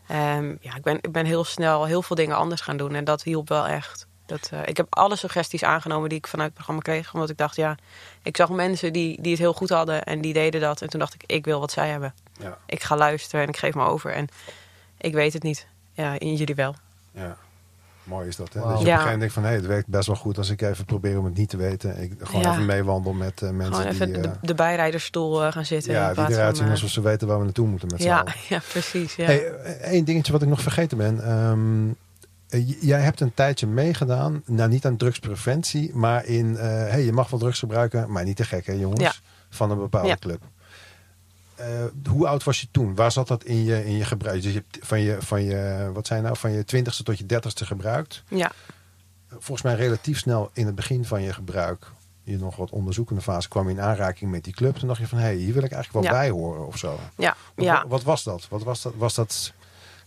Ehm, 0.07 0.55
ja, 0.59 0.75
ik 0.75 0.81
ben, 0.81 0.97
ik 1.01 1.11
ben 1.11 1.25
heel 1.25 1.43
snel 1.43 1.85
heel 1.85 2.01
veel 2.01 2.15
dingen 2.15 2.35
anders 2.35 2.61
gaan 2.61 2.77
doen. 2.77 2.95
En 2.95 3.03
dat 3.03 3.23
hielp 3.23 3.49
wel 3.49 3.67
echt. 3.67 4.07
Dat, 4.39 4.49
eh, 4.51 4.59
ik 4.65 4.77
heb 4.77 4.87
alle 4.89 5.15
suggesties 5.15 5.63
aangenomen 5.63 6.09
die 6.09 6.17
ik 6.17 6.27
vanuit 6.27 6.47
het 6.47 6.55
programma 6.55 6.81
kreeg. 6.81 7.13
Omdat 7.13 7.29
ik 7.29 7.37
dacht, 7.37 7.55
ja, 7.55 7.75
ik 8.23 8.37
zag 8.37 8.49
mensen 8.49 8.93
die, 8.93 9.21
die 9.21 9.31
het 9.31 9.39
heel 9.39 9.53
goed 9.53 9.69
hadden 9.69 10.03
en 10.03 10.21
die 10.21 10.33
deden 10.33 10.61
dat. 10.61 10.81
En 10.81 10.89
toen 10.89 10.99
dacht 10.99 11.13
ik, 11.13 11.23
ik 11.25 11.45
wil 11.45 11.59
wat 11.59 11.71
zij 11.71 11.89
hebben. 11.89 12.13
Ja. 12.39 12.57
Ik 12.65 12.83
ga 12.83 12.95
luisteren 12.97 13.41
en 13.43 13.49
ik 13.49 13.57
geef 13.57 13.73
me 13.73 13.85
over. 13.85 14.11
En 14.13 14.27
ik 14.97 15.13
weet 15.13 15.33
het 15.33 15.43
niet. 15.43 15.67
Ja, 15.93 16.19
in 16.19 16.35
jullie 16.35 16.55
wel. 16.55 16.75
ja. 17.11 17.37
Mooi 18.03 18.27
is 18.27 18.35
dat, 18.35 18.53
hè? 18.53 18.59
Dat 18.59 18.69
je 18.69 18.75
op 18.75 18.79
een 18.79 18.85
Ja. 18.85 18.97
gegeven 18.97 19.03
moment 19.03 19.19
denkt 19.19 19.33
van... 19.33 19.43
hé, 19.43 19.49
het 19.49 19.65
werkt 19.65 19.87
best 19.87 20.07
wel 20.07 20.15
goed 20.15 20.37
als 20.37 20.49
ik 20.49 20.61
even 20.61 20.85
probeer 20.85 21.17
om 21.19 21.25
het 21.25 21.37
niet 21.37 21.49
te 21.49 21.57
weten. 21.57 22.01
Ik 22.01 22.13
gewoon 22.19 22.41
Ja. 22.41 22.51
even 22.51 22.65
meewandel 22.65 23.13
met 23.13 23.41
eh, 23.41 23.49
mensen 23.49 23.75
Gewoon 23.75 23.91
even 23.91 24.13
die... 24.13 24.21
de, 24.21 24.27
eh, 24.27 24.33
de 24.41 24.53
bijrijdersstoel 24.55 25.51
gaan 25.51 25.65
zitten. 25.65 25.93
ja, 25.93 26.13
die 26.13 26.29
eruit 26.35 26.57
zien 26.57 26.69
alsof 26.69 26.89
ze 26.89 27.01
weten 27.01 27.27
waar 27.27 27.37
we 27.37 27.43
naartoe 27.43 27.67
moeten 27.67 27.87
met 27.91 28.01
z'n 28.01 28.07
ja, 28.07 28.19
allen. 28.19 28.33
ja, 28.49 28.61
precies. 28.69 29.15
Ja. 29.15 29.25
Hey, 29.25 29.51
één 29.81 30.05
dingetje 30.05 30.31
wat 30.31 30.41
ik 30.41 30.47
nog 30.47 30.61
vergeten 30.61 30.97
ben. 30.97 31.23
Ehm, 31.23 31.87
eh, 31.89 31.93
jij 32.79 32.99
hebt 33.01 33.19
een 33.19 33.33
tijdje 33.33 33.67
meegedaan, 33.67 34.41
nou 34.45 34.69
niet 34.69 34.85
aan 34.85 34.97
drugspreventie, 34.97 35.95
maar 35.95 36.25
in, 36.25 36.57
eh 36.57 36.65
hey, 36.67 37.03
je 37.03 37.11
mag 37.11 37.29
wel 37.29 37.39
drugs 37.39 37.59
gebruiken, 37.59 38.11
maar 38.11 38.23
niet 38.23 38.35
te 38.35 38.43
gek 38.45 38.65
hè 38.65 38.73
jongens, 38.73 39.01
Ja. 39.01 39.13
van 39.49 39.71
een 39.71 39.77
bepaalde 39.77 40.07
Ja. 40.07 40.15
club. 40.19 40.41
Eh, 41.55 41.67
hoe 42.09 42.27
oud 42.27 42.43
was 42.43 42.61
je 42.61 42.67
toen? 42.71 42.95
Waar 42.95 43.11
zat 43.11 43.27
dat 43.27 43.43
in 43.43 43.63
je, 43.63 43.85
in 43.85 43.97
je 43.97 44.05
gebruik? 44.05 44.41
Dus 44.41 44.53
je 44.53 44.63
hebt 44.69 44.87
van 44.87 45.01
je, 45.01 45.17
van 45.19 45.43
je, 45.43 45.89
wat 45.93 46.07
zijn 46.07 46.23
nou, 46.23 46.37
van 46.37 46.51
je 46.51 46.65
twintigste 46.65 47.03
tot 47.03 47.17
je 47.17 47.25
dertigste 47.25 47.65
gebruikt. 47.65 48.23
ja. 48.27 48.51
Volgens 49.29 49.61
mij 49.61 49.75
relatief 49.75 50.19
snel 50.19 50.49
in 50.53 50.65
het 50.65 50.75
begin 50.75 51.05
van 51.05 51.21
je 51.21 51.33
gebruik, 51.33 51.91
je 52.23 52.37
nog 52.37 52.55
wat 52.55 52.69
onderzoekende 52.69 53.21
fase, 53.21 53.47
kwam 53.49 53.67
je 53.69 53.73
in 53.73 53.81
aanraking 53.81 54.31
met 54.31 54.43
die 54.43 54.53
club. 54.53 54.75
Toen 54.75 54.87
dacht 54.87 54.99
je 54.99 55.07
van, 55.07 55.17
hé, 55.17 55.23
hey, 55.23 55.35
hier 55.35 55.53
wil 55.53 55.63
ik 55.63 55.71
eigenlijk 55.71 56.05
wel 56.05 56.13
Ja. 56.15 56.19
bij 56.19 56.29
horen 56.29 56.67
of 56.67 56.77
zo. 56.77 56.99
Ja, 57.17 57.35
ja. 57.55 57.85
wat 57.87 58.03
was 58.03 58.23
dat? 58.23 58.47
Wat 58.49 58.63
was 58.63 58.81
dat? 58.81 58.93
Was 58.97 59.13
dat? 59.15 59.53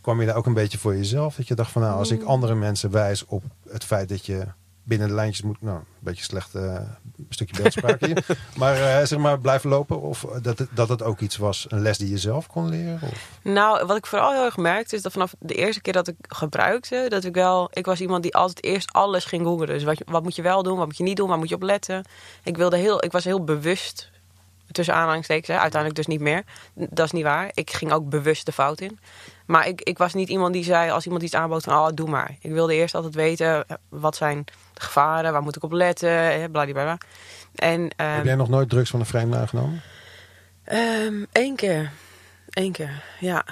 Kwam 0.06 0.20
je 0.20 0.26
daar 0.26 0.36
ook 0.36 0.46
een 0.46 0.54
beetje 0.54 0.78
voor 0.78 0.96
jezelf? 0.96 1.36
Dat 1.36 1.48
je 1.48 1.54
dacht 1.54 1.70
van 1.70 1.82
nou, 1.82 1.98
als 1.98 2.10
Mm. 2.10 2.16
ik 2.20 2.24
andere 2.24 2.54
mensen 2.54 2.90
wijs 2.90 3.24
op 3.24 3.42
het 3.68 3.84
feit 3.84 4.08
dat 4.08 4.26
je 4.26 4.46
binnen 4.82 5.08
de 5.08 5.14
lijntjes 5.14 5.44
moet, 5.44 5.62
nou, 5.62 5.76
een 5.76 5.84
beetje 5.98 6.24
slecht 6.24 6.54
eh, 6.54 6.80
stukje 7.28 7.62
beeldspraak 7.62 8.00
hier, 8.00 8.26
maar 8.58 8.74
eh, 8.74 9.06
zeg 9.06 9.18
maar 9.18 9.38
blijven 9.38 9.70
lopen, 9.70 10.00
of 10.00 10.26
dat 10.42 10.58
het, 10.58 10.68
dat 10.72 10.88
het 10.88 11.02
ook 11.02 11.20
iets 11.20 11.36
was, 11.36 11.66
een 11.68 11.80
les 11.80 11.98
die 11.98 12.10
je 12.10 12.18
zelf 12.18 12.46
kon 12.46 12.68
leren? 12.68 12.98
Of? 13.02 13.30
Nou, 13.42 13.86
wat 13.86 13.96
ik 13.96 14.06
vooral 14.06 14.32
heel 14.32 14.44
erg 14.44 14.56
merkte 14.56 14.96
is 14.96 15.02
dat 15.02 15.12
vanaf 15.12 15.34
de 15.38 15.54
eerste 15.54 15.80
keer 15.82 15.92
dat 15.92 16.08
ik 16.08 16.16
gebruikte, 16.28 17.06
dat 17.08 17.24
ik 17.24 17.34
wel, 17.34 17.68
ik 17.72 17.86
was 17.86 18.00
iemand 18.00 18.22
die 18.22 18.34
altijd 18.34 18.64
eerst 18.64 18.92
alles 18.92 19.24
ging 19.24 19.42
googlen. 19.46 19.66
Dus 19.68 19.84
wat, 19.84 20.02
wat 20.06 20.22
moet 20.22 20.36
je 20.36 20.42
wel 20.42 20.62
doen, 20.62 20.76
wat 20.76 20.86
moet 20.86 20.96
je 20.96 21.02
niet 21.02 21.16
doen, 21.16 21.28
waar 21.28 21.38
moet 21.38 21.48
je 21.48 21.54
op 21.54 21.62
letten. 21.62 22.04
Ik 22.42 22.56
wilde 22.56 22.76
heel, 22.76 23.04
ik 23.04 23.12
was 23.12 23.24
heel 23.24 23.44
bewust 23.44 24.10
tussen 24.72 24.94
aanhalingstekens, 24.94 25.48
hè, 25.48 25.58
uiteindelijk 25.58 25.94
dus 25.94 26.06
niet 26.14 26.20
meer. 26.20 26.44
Dat 26.74 27.06
is 27.06 27.12
niet 27.12 27.22
waar. 27.24 27.50
Ik 27.54 27.70
ging 27.70 27.92
ook 27.92 28.08
bewust 28.08 28.46
de 28.46 28.52
fout 28.52 28.80
in. 28.80 28.98
Maar 29.46 29.68
ik, 29.68 29.80
ik 29.80 29.98
was 29.98 30.14
niet 30.14 30.28
iemand 30.28 30.52
die 30.52 30.64
zei, 30.64 30.90
als 30.90 31.04
iemand 31.04 31.22
iets 31.22 31.34
aanbood, 31.34 31.62
van 31.64 31.74
oh, 31.74 31.88
doe 31.94 32.08
maar. 32.08 32.36
Ik 32.40 32.52
wilde 32.52 32.74
eerst 32.74 32.94
altijd 32.94 33.14
weten, 33.14 33.68
eh, 33.68 33.76
wat 33.88 34.16
zijn 34.16 34.44
de 34.74 34.80
gevaren, 34.80 35.32
waar 35.32 35.42
moet 35.42 35.56
ik 35.56 35.62
op 35.62 35.72
letten, 35.72 36.50
bladibla. 36.50 36.98
En 37.54 37.90
ehm, 37.96 38.10
Heb 38.14 38.24
jij 38.24 38.34
nog 38.34 38.48
nooit 38.48 38.68
drugs 38.68 38.90
van 38.90 39.00
een 39.00 39.06
vreemde 39.06 39.36
aangenomen? 39.36 39.82
Eén 40.64 41.26
Ehm, 41.32 41.54
keer. 41.54 41.90
Eén 42.50 42.72
keer, 42.72 43.02
ja. 43.20 43.44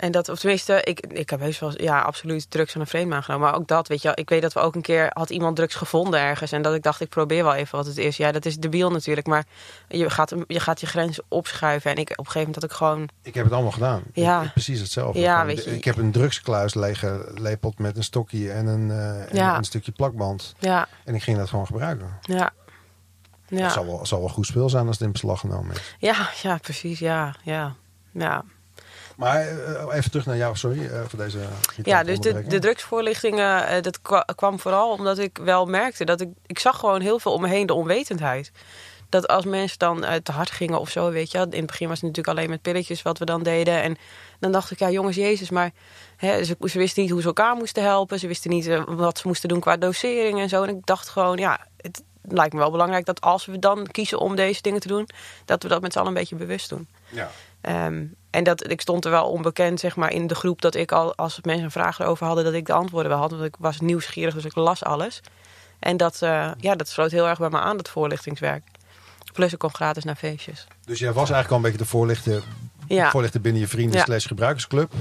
En 0.00 0.12
dat, 0.12 0.28
of 0.28 0.38
tenminste, 0.38 0.80
ik, 0.84 1.00
ik 1.06 1.30
heb 1.30 1.40
heus 1.40 1.58
wel, 1.58 1.82
ja, 1.82 2.00
absoluut 2.00 2.50
drugs 2.50 2.72
van 2.72 2.80
een 2.80 2.86
vreemde 2.86 3.14
aangenomen. 3.14 3.46
Maar 3.50 3.56
ook 3.58 3.68
dat, 3.68 3.88
weet 3.88 4.02
je 4.02 4.06
wel, 4.08 4.16
ik 4.18 4.28
weet 4.28 4.42
dat 4.42 4.52
we 4.52 4.60
ook 4.60 4.74
een 4.74 4.82
keer, 4.82 5.10
had 5.12 5.30
iemand 5.30 5.56
drugs 5.56 5.74
gevonden 5.74 6.20
ergens. 6.20 6.52
En 6.52 6.62
dat 6.62 6.74
ik 6.74 6.82
dacht, 6.82 7.00
ik 7.00 7.08
probeer 7.08 7.44
wel 7.44 7.54
even 7.54 7.76
wat 7.76 7.86
het 7.86 7.96
is. 7.98 8.16
Ja, 8.16 8.32
dat 8.32 8.44
is 8.44 8.56
debiel 8.58 8.90
natuurlijk, 8.90 9.26
maar 9.26 9.44
je 9.88 10.10
gaat, 10.10 10.34
je 10.46 10.60
gaat 10.60 10.80
je 10.80 10.86
grens 10.86 11.20
opschuiven. 11.28 11.90
En 11.90 11.96
ik, 11.96 12.10
op 12.10 12.18
een 12.18 12.24
gegeven 12.24 12.40
moment 12.40 12.60
dat 12.60 12.70
ik 12.70 12.76
gewoon, 12.76 13.08
Ik 13.22 13.34
heb 13.34 13.44
het 13.44 13.52
allemaal 13.52 13.72
gedaan. 13.72 14.02
Ja. 14.12 14.42
Ik- 14.42 14.52
precies 14.52 14.80
hetzelfde. 14.80 15.20
Ja, 15.20 15.44
weet 15.46 15.64
je. 15.64 15.74
Ik 15.76 15.84
heb 15.84 15.96
een 15.96 16.12
drugskluis 16.12 16.74
leeggelepeld 16.74 17.78
met 17.78 17.96
een 17.96 18.04
stokje 18.04 18.52
en 18.52 18.66
een, 18.66 18.90
eh, 18.90 19.20
en 19.20 19.36
Ja. 19.36 19.56
een 19.56 19.64
stukje 19.64 19.92
plakband. 19.92 20.54
ja, 20.58 20.88
En 21.04 21.14
ik 21.14 21.22
ging 21.22 21.36
dat 21.36 21.48
gewoon 21.48 21.66
gebruiken. 21.66 22.18
ja. 22.22 22.50
Het 23.46 23.58
Ja, 23.58 23.68
zal 23.68 23.86
wel, 23.86 24.06
zal 24.06 24.18
wel 24.18 24.28
goed 24.28 24.46
speel 24.46 24.68
zijn 24.70 24.86
als 24.86 24.96
het 24.98 25.06
in 25.06 25.12
beslag 25.12 25.40
genomen 25.40 25.74
is. 25.74 25.94
ja, 25.98 26.28
ja, 26.42 26.56
precies, 26.58 26.98
ja, 26.98 27.34
ja. 27.42 27.74
Ja, 28.12 28.44
Maar 29.16 29.40
eh, 29.40 29.96
even 29.96 30.10
terug 30.10 30.26
naar 30.26 30.36
jou, 30.36 30.56
sorry 30.56 30.86
eh, 30.86 31.00
voor 31.08 31.18
deze. 31.18 31.38
Ja, 31.82 32.02
dus 32.02 32.20
de, 32.20 32.42
de 32.46 32.58
drugsvoorlichtingen, 32.58 33.66
eh, 33.66 33.82
dat 33.82 34.00
kwa- 34.02 34.26
kwam 34.34 34.58
vooral 34.60 34.90
omdat 34.90 35.18
ik 35.18 35.38
wel 35.42 35.66
merkte 35.66 36.04
dat 36.04 36.20
ik, 36.20 36.28
ik 36.46 36.58
zag 36.58 36.78
gewoon 36.78 37.00
heel 37.00 37.18
veel 37.18 37.32
om 37.32 37.40
me 37.40 37.48
heen 37.48 37.66
de 37.66 37.74
onwetendheid. 37.74 38.52
Dat 39.08 39.28
als 39.28 39.44
mensen 39.44 39.78
dan 39.78 40.04
te 40.22 40.32
hard 40.32 40.50
gingen 40.50 40.80
of 40.80 40.90
zo, 40.90 41.10
weet 41.10 41.30
je. 41.30 41.38
In 41.38 41.56
het 41.56 41.66
begin 41.66 41.88
was 41.88 42.00
het 42.00 42.06
natuurlijk 42.06 42.36
alleen 42.38 42.50
met 42.50 42.62
pilletjes 42.62 43.02
wat 43.02 43.18
we 43.18 43.24
dan 43.24 43.42
deden. 43.42 43.82
En 43.82 43.96
dan 44.40 44.52
dacht 44.52 44.70
ik, 44.70 44.78
ja 44.78 44.90
jongens, 44.90 45.16
jezus, 45.16 45.50
maar 45.50 45.70
hè, 46.16 46.44
ze, 46.44 46.56
ze 46.64 46.78
wisten 46.78 47.02
niet 47.02 47.10
hoe 47.10 47.20
ze 47.20 47.26
elkaar 47.26 47.56
moesten 47.56 47.82
helpen. 47.82 48.18
Ze 48.18 48.26
wisten 48.26 48.50
niet 48.50 48.70
wat 48.86 49.18
ze 49.18 49.26
moesten 49.26 49.48
doen 49.48 49.60
qua 49.60 49.76
dosering 49.76 50.40
en 50.40 50.48
zo. 50.48 50.62
En 50.62 50.76
ik 50.76 50.86
dacht 50.86 51.08
gewoon, 51.08 51.36
ja, 51.38 51.66
het 51.76 52.02
lijkt 52.22 52.52
me 52.52 52.58
wel 52.58 52.70
belangrijk 52.70 53.04
dat 53.04 53.20
als 53.20 53.46
we 53.46 53.58
dan 53.58 53.86
kiezen 53.86 54.18
om 54.18 54.36
deze 54.36 54.62
dingen 54.62 54.80
te 54.80 54.88
doen, 54.88 55.08
dat 55.44 55.62
we 55.62 55.68
dat 55.68 55.80
met 55.82 55.92
z'n 55.92 55.98
allen 55.98 56.10
een 56.10 56.18
beetje 56.18 56.36
bewust 56.36 56.68
doen. 56.68 56.88
Ja. 57.08 57.30
Ehm, 57.60 58.04
en 58.30 58.44
dat, 58.44 58.70
ik 58.70 58.80
stond 58.80 59.04
er 59.04 59.10
wel 59.10 59.30
onbekend 59.30 59.80
zeg 59.80 59.96
maar, 59.96 60.12
in 60.12 60.26
de 60.26 60.34
groep 60.34 60.60
dat 60.62 60.74
ik 60.74 60.92
al, 60.92 61.14
als 61.16 61.38
mensen 61.42 61.64
een 61.64 61.70
vraag 61.70 61.98
erover 61.98 62.26
hadden, 62.26 62.44
dat 62.44 62.52
ik 62.54 62.66
de 62.66 62.72
antwoorden 62.72 63.10
wel 63.10 63.20
had. 63.20 63.30
Want 63.30 63.44
ik 63.44 63.54
was 63.58 63.80
nieuwsgierig, 63.80 64.34
dus 64.34 64.44
ik 64.44 64.54
las 64.54 64.84
alles. 64.84 65.20
En 65.78 65.96
dat, 65.96 66.22
eh, 66.22 66.50
ja, 66.58 66.74
dat 66.74 66.88
sloot 66.88 67.10
heel 67.10 67.28
erg 67.28 67.38
bij 67.38 67.48
me 67.50 67.58
aan, 67.58 67.76
dat 67.76 67.88
voorlichtingswerk. 67.88 68.62
Plus 69.32 69.52
ik 69.52 69.58
kon 69.58 69.74
gratis 69.74 70.04
naar 70.04 70.16
feestjes. 70.16 70.66
Dus 70.86 70.98
jij 70.98 71.08
was 71.12 71.30
eigenlijk 71.30 71.50
al 71.50 71.56
een 71.56 71.62
beetje 71.62 71.78
de 71.78 71.86
voorlichter, 71.86 72.42
Ja, 72.88 73.10
voorlichter 73.10 73.40
binnen 73.40 73.60
je 73.60 73.68
vrienden 73.68 73.98
Ja. 73.98 74.04
slash 74.04 74.26
gebruikersclub. 74.26 74.92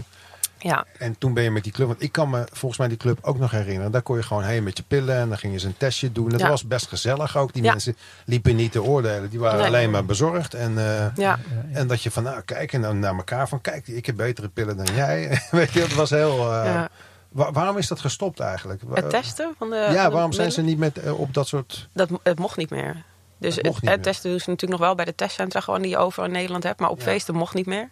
Ja, 0.59 0.85
En 0.97 1.17
toen 1.17 1.33
ben 1.33 1.43
je 1.43 1.51
met 1.51 1.63
die 1.63 1.71
club, 1.71 1.87
want 1.87 2.01
ik 2.01 2.11
kan 2.11 2.29
me 2.29 2.43
volgens 2.51 2.79
mij 2.79 2.87
die 2.87 2.97
club 2.97 3.19
ook 3.21 3.37
nog 3.39 3.51
herinneren. 3.51 3.91
Daar 3.91 4.01
kon 4.01 4.15
je 4.17 4.23
gewoon 4.23 4.43
heen 4.43 4.63
met 4.63 4.77
je 4.77 4.83
pillen 4.87 5.15
en 5.15 5.29
dan 5.29 5.37
gingen 5.37 5.59
ze 5.59 5.67
een 5.67 5.77
testje 5.77 6.11
doen. 6.11 6.29
Dat 6.29 6.39
Ja. 6.39 6.49
was 6.49 6.67
best 6.67 6.87
gezellig 6.87 7.37
ook. 7.37 7.53
Die 7.53 7.63
Ja. 7.63 7.71
mensen 7.71 7.97
liepen 8.25 8.55
niet 8.55 8.71
te 8.71 8.83
oordelen, 8.83 9.29
die 9.29 9.39
waren 9.39 9.57
Nee. 9.57 9.67
alleen 9.67 9.91
maar 9.91 10.05
bezorgd. 10.05 10.53
En, 10.53 10.77
eh, 10.77 11.15
ja. 11.15 11.39
en 11.73 11.87
dat 11.87 12.03
je 12.03 12.11
van, 12.11 12.23
nou 12.23 12.41
kijk, 12.41 12.73
en 12.73 12.81
dan 12.81 12.99
naar 12.99 13.15
elkaar 13.15 13.47
van, 13.47 13.61
kijk, 13.61 13.87
ik 13.87 14.05
heb 14.05 14.15
betere 14.15 14.49
pillen 14.49 14.77
dan 14.77 14.95
jij. 14.95 15.41
Weet 15.51 15.71
je, 15.71 15.79
dat 15.79 15.93
was 15.93 16.09
heel... 16.09 16.53
eh, 16.53 16.83
waarom 17.29 17.77
is 17.77 17.87
dat 17.87 17.99
gestopt 17.99 18.39
eigenlijk? 18.39 18.81
Het 18.93 19.09
testen 19.09 19.53
van 19.57 19.69
de. 19.69 19.81
van 19.85 19.93
ja, 19.93 20.05
de 20.05 20.11
waarom 20.13 20.31
zijn 20.33 20.51
ze 20.51 20.61
niet 20.61 20.77
met, 20.77 20.97
eh, 20.97 21.19
op 21.19 21.33
dat 21.33 21.47
soort... 21.47 21.89
Dat, 21.93 22.09
het 22.23 22.39
mocht 22.39 22.57
niet 22.57 22.69
meer. 22.69 23.03
Dus 23.37 23.55
Het 23.55 24.03
testen 24.03 24.29
doen 24.29 24.39
ze 24.39 24.49
natuurlijk 24.49 24.79
nog 24.79 24.87
wel 24.89 24.95
bij 24.95 25.05
de 25.05 25.15
testcentra 25.15 25.59
gewoon 25.59 25.81
die 25.81 25.91
je 25.91 25.97
overal 25.97 26.25
in 26.25 26.31
Nederland 26.31 26.63
hebt. 26.63 26.79
Maar 26.79 26.89
op 26.89 27.01
feesten 27.01 27.35
mocht 27.35 27.53
niet 27.53 27.65
meer. 27.65 27.89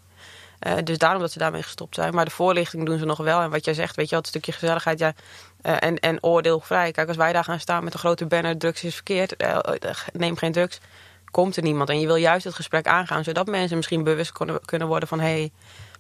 Eh, 0.60 0.74
dus 0.84 0.98
daarom 0.98 1.22
dat 1.22 1.32
ze 1.32 1.40
daarmee 1.40 1.64
gestopt 1.64 1.96
zijn. 1.96 2.14
Maar 2.14 2.26
de 2.26 2.32
voorlichting 2.32 2.86
doen 2.86 2.98
ze 2.98 3.06
nog 3.06 3.18
wel. 3.18 3.42
En 3.42 3.50
wat 3.50 3.66
jij 3.66 3.74
zegt, 3.74 3.96
weet 3.96 4.06
je 4.06 4.12
wel, 4.12 4.20
het 4.20 4.30
stukje 4.30 4.52
gezelligheid 4.52 5.00
ja, 5.00 5.14
eh, 5.62 5.76
en, 5.80 6.00
en 6.00 6.24
oordeelvrij. 6.24 6.92
Kijk, 6.92 7.08
als 7.08 7.18
wij 7.18 7.34
daar 7.34 7.44
gaan 7.44 7.60
staan 7.60 7.84
met 7.84 7.94
een 7.94 8.00
grote 8.00 8.26
banner, 8.26 8.58
drugs 8.58 8.84
is 8.84 8.96
verkeerd, 8.96 9.36
eh, 9.36 9.60
neem 10.14 10.38
geen 10.38 10.52
drugs, 10.52 10.80
komt 11.32 11.58
er 11.58 11.64
niemand. 11.64 11.90
En 11.90 12.00
je 12.00 12.06
wil 12.06 12.16
juist 12.16 12.46
het 12.46 12.56
gesprek 12.56 12.88
aangaan, 12.88 13.24
zodat 13.24 13.48
mensen 13.48 13.78
misschien 13.78 14.04
bewust 14.04 14.32
kunnen, 14.32 14.66
kunnen 14.66 14.88
worden 14.88 15.08
van... 15.08 15.20
hé, 15.20 15.26
hey, 15.26 15.52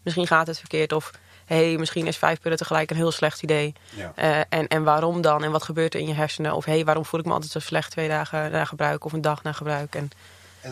misschien 0.03 0.27
gaat 0.27 0.47
het 0.47 0.59
verkeerd 0.59 0.91
of... 0.91 1.11
hé, 1.45 1.67
hey, 1.67 1.77
misschien 1.77 2.07
is 2.07 2.17
vijf 2.17 2.39
pillen 2.39 2.57
tegelijk 2.57 2.89
een 2.89 2.95
heel 2.95 3.11
slecht 3.11 3.43
idee. 3.43 3.73
Ja. 3.95 4.45
En, 4.49 4.67
en 4.67 4.83
waarom 4.83 5.21
dan? 5.21 5.43
En 5.43 5.51
wat 5.51 5.63
gebeurt 5.63 5.93
er 5.93 5.99
in 5.99 6.07
je 6.07 6.13
hersenen? 6.13 6.53
Of 6.53 6.65
hé, 6.65 6.73
hey, 6.73 6.85
waarom 6.85 7.05
voel 7.05 7.19
ik 7.19 7.25
me 7.25 7.33
altijd 7.33 7.51
zo 7.51 7.59
slecht 7.59 7.91
twee 7.91 8.07
dagen 8.07 8.51
na 8.51 8.65
gebruik 8.65 9.05
of 9.05 9.13
een 9.13 9.21
dag 9.21 9.43
na 9.43 9.51
gebruik? 9.51 9.95
En, 9.95 10.11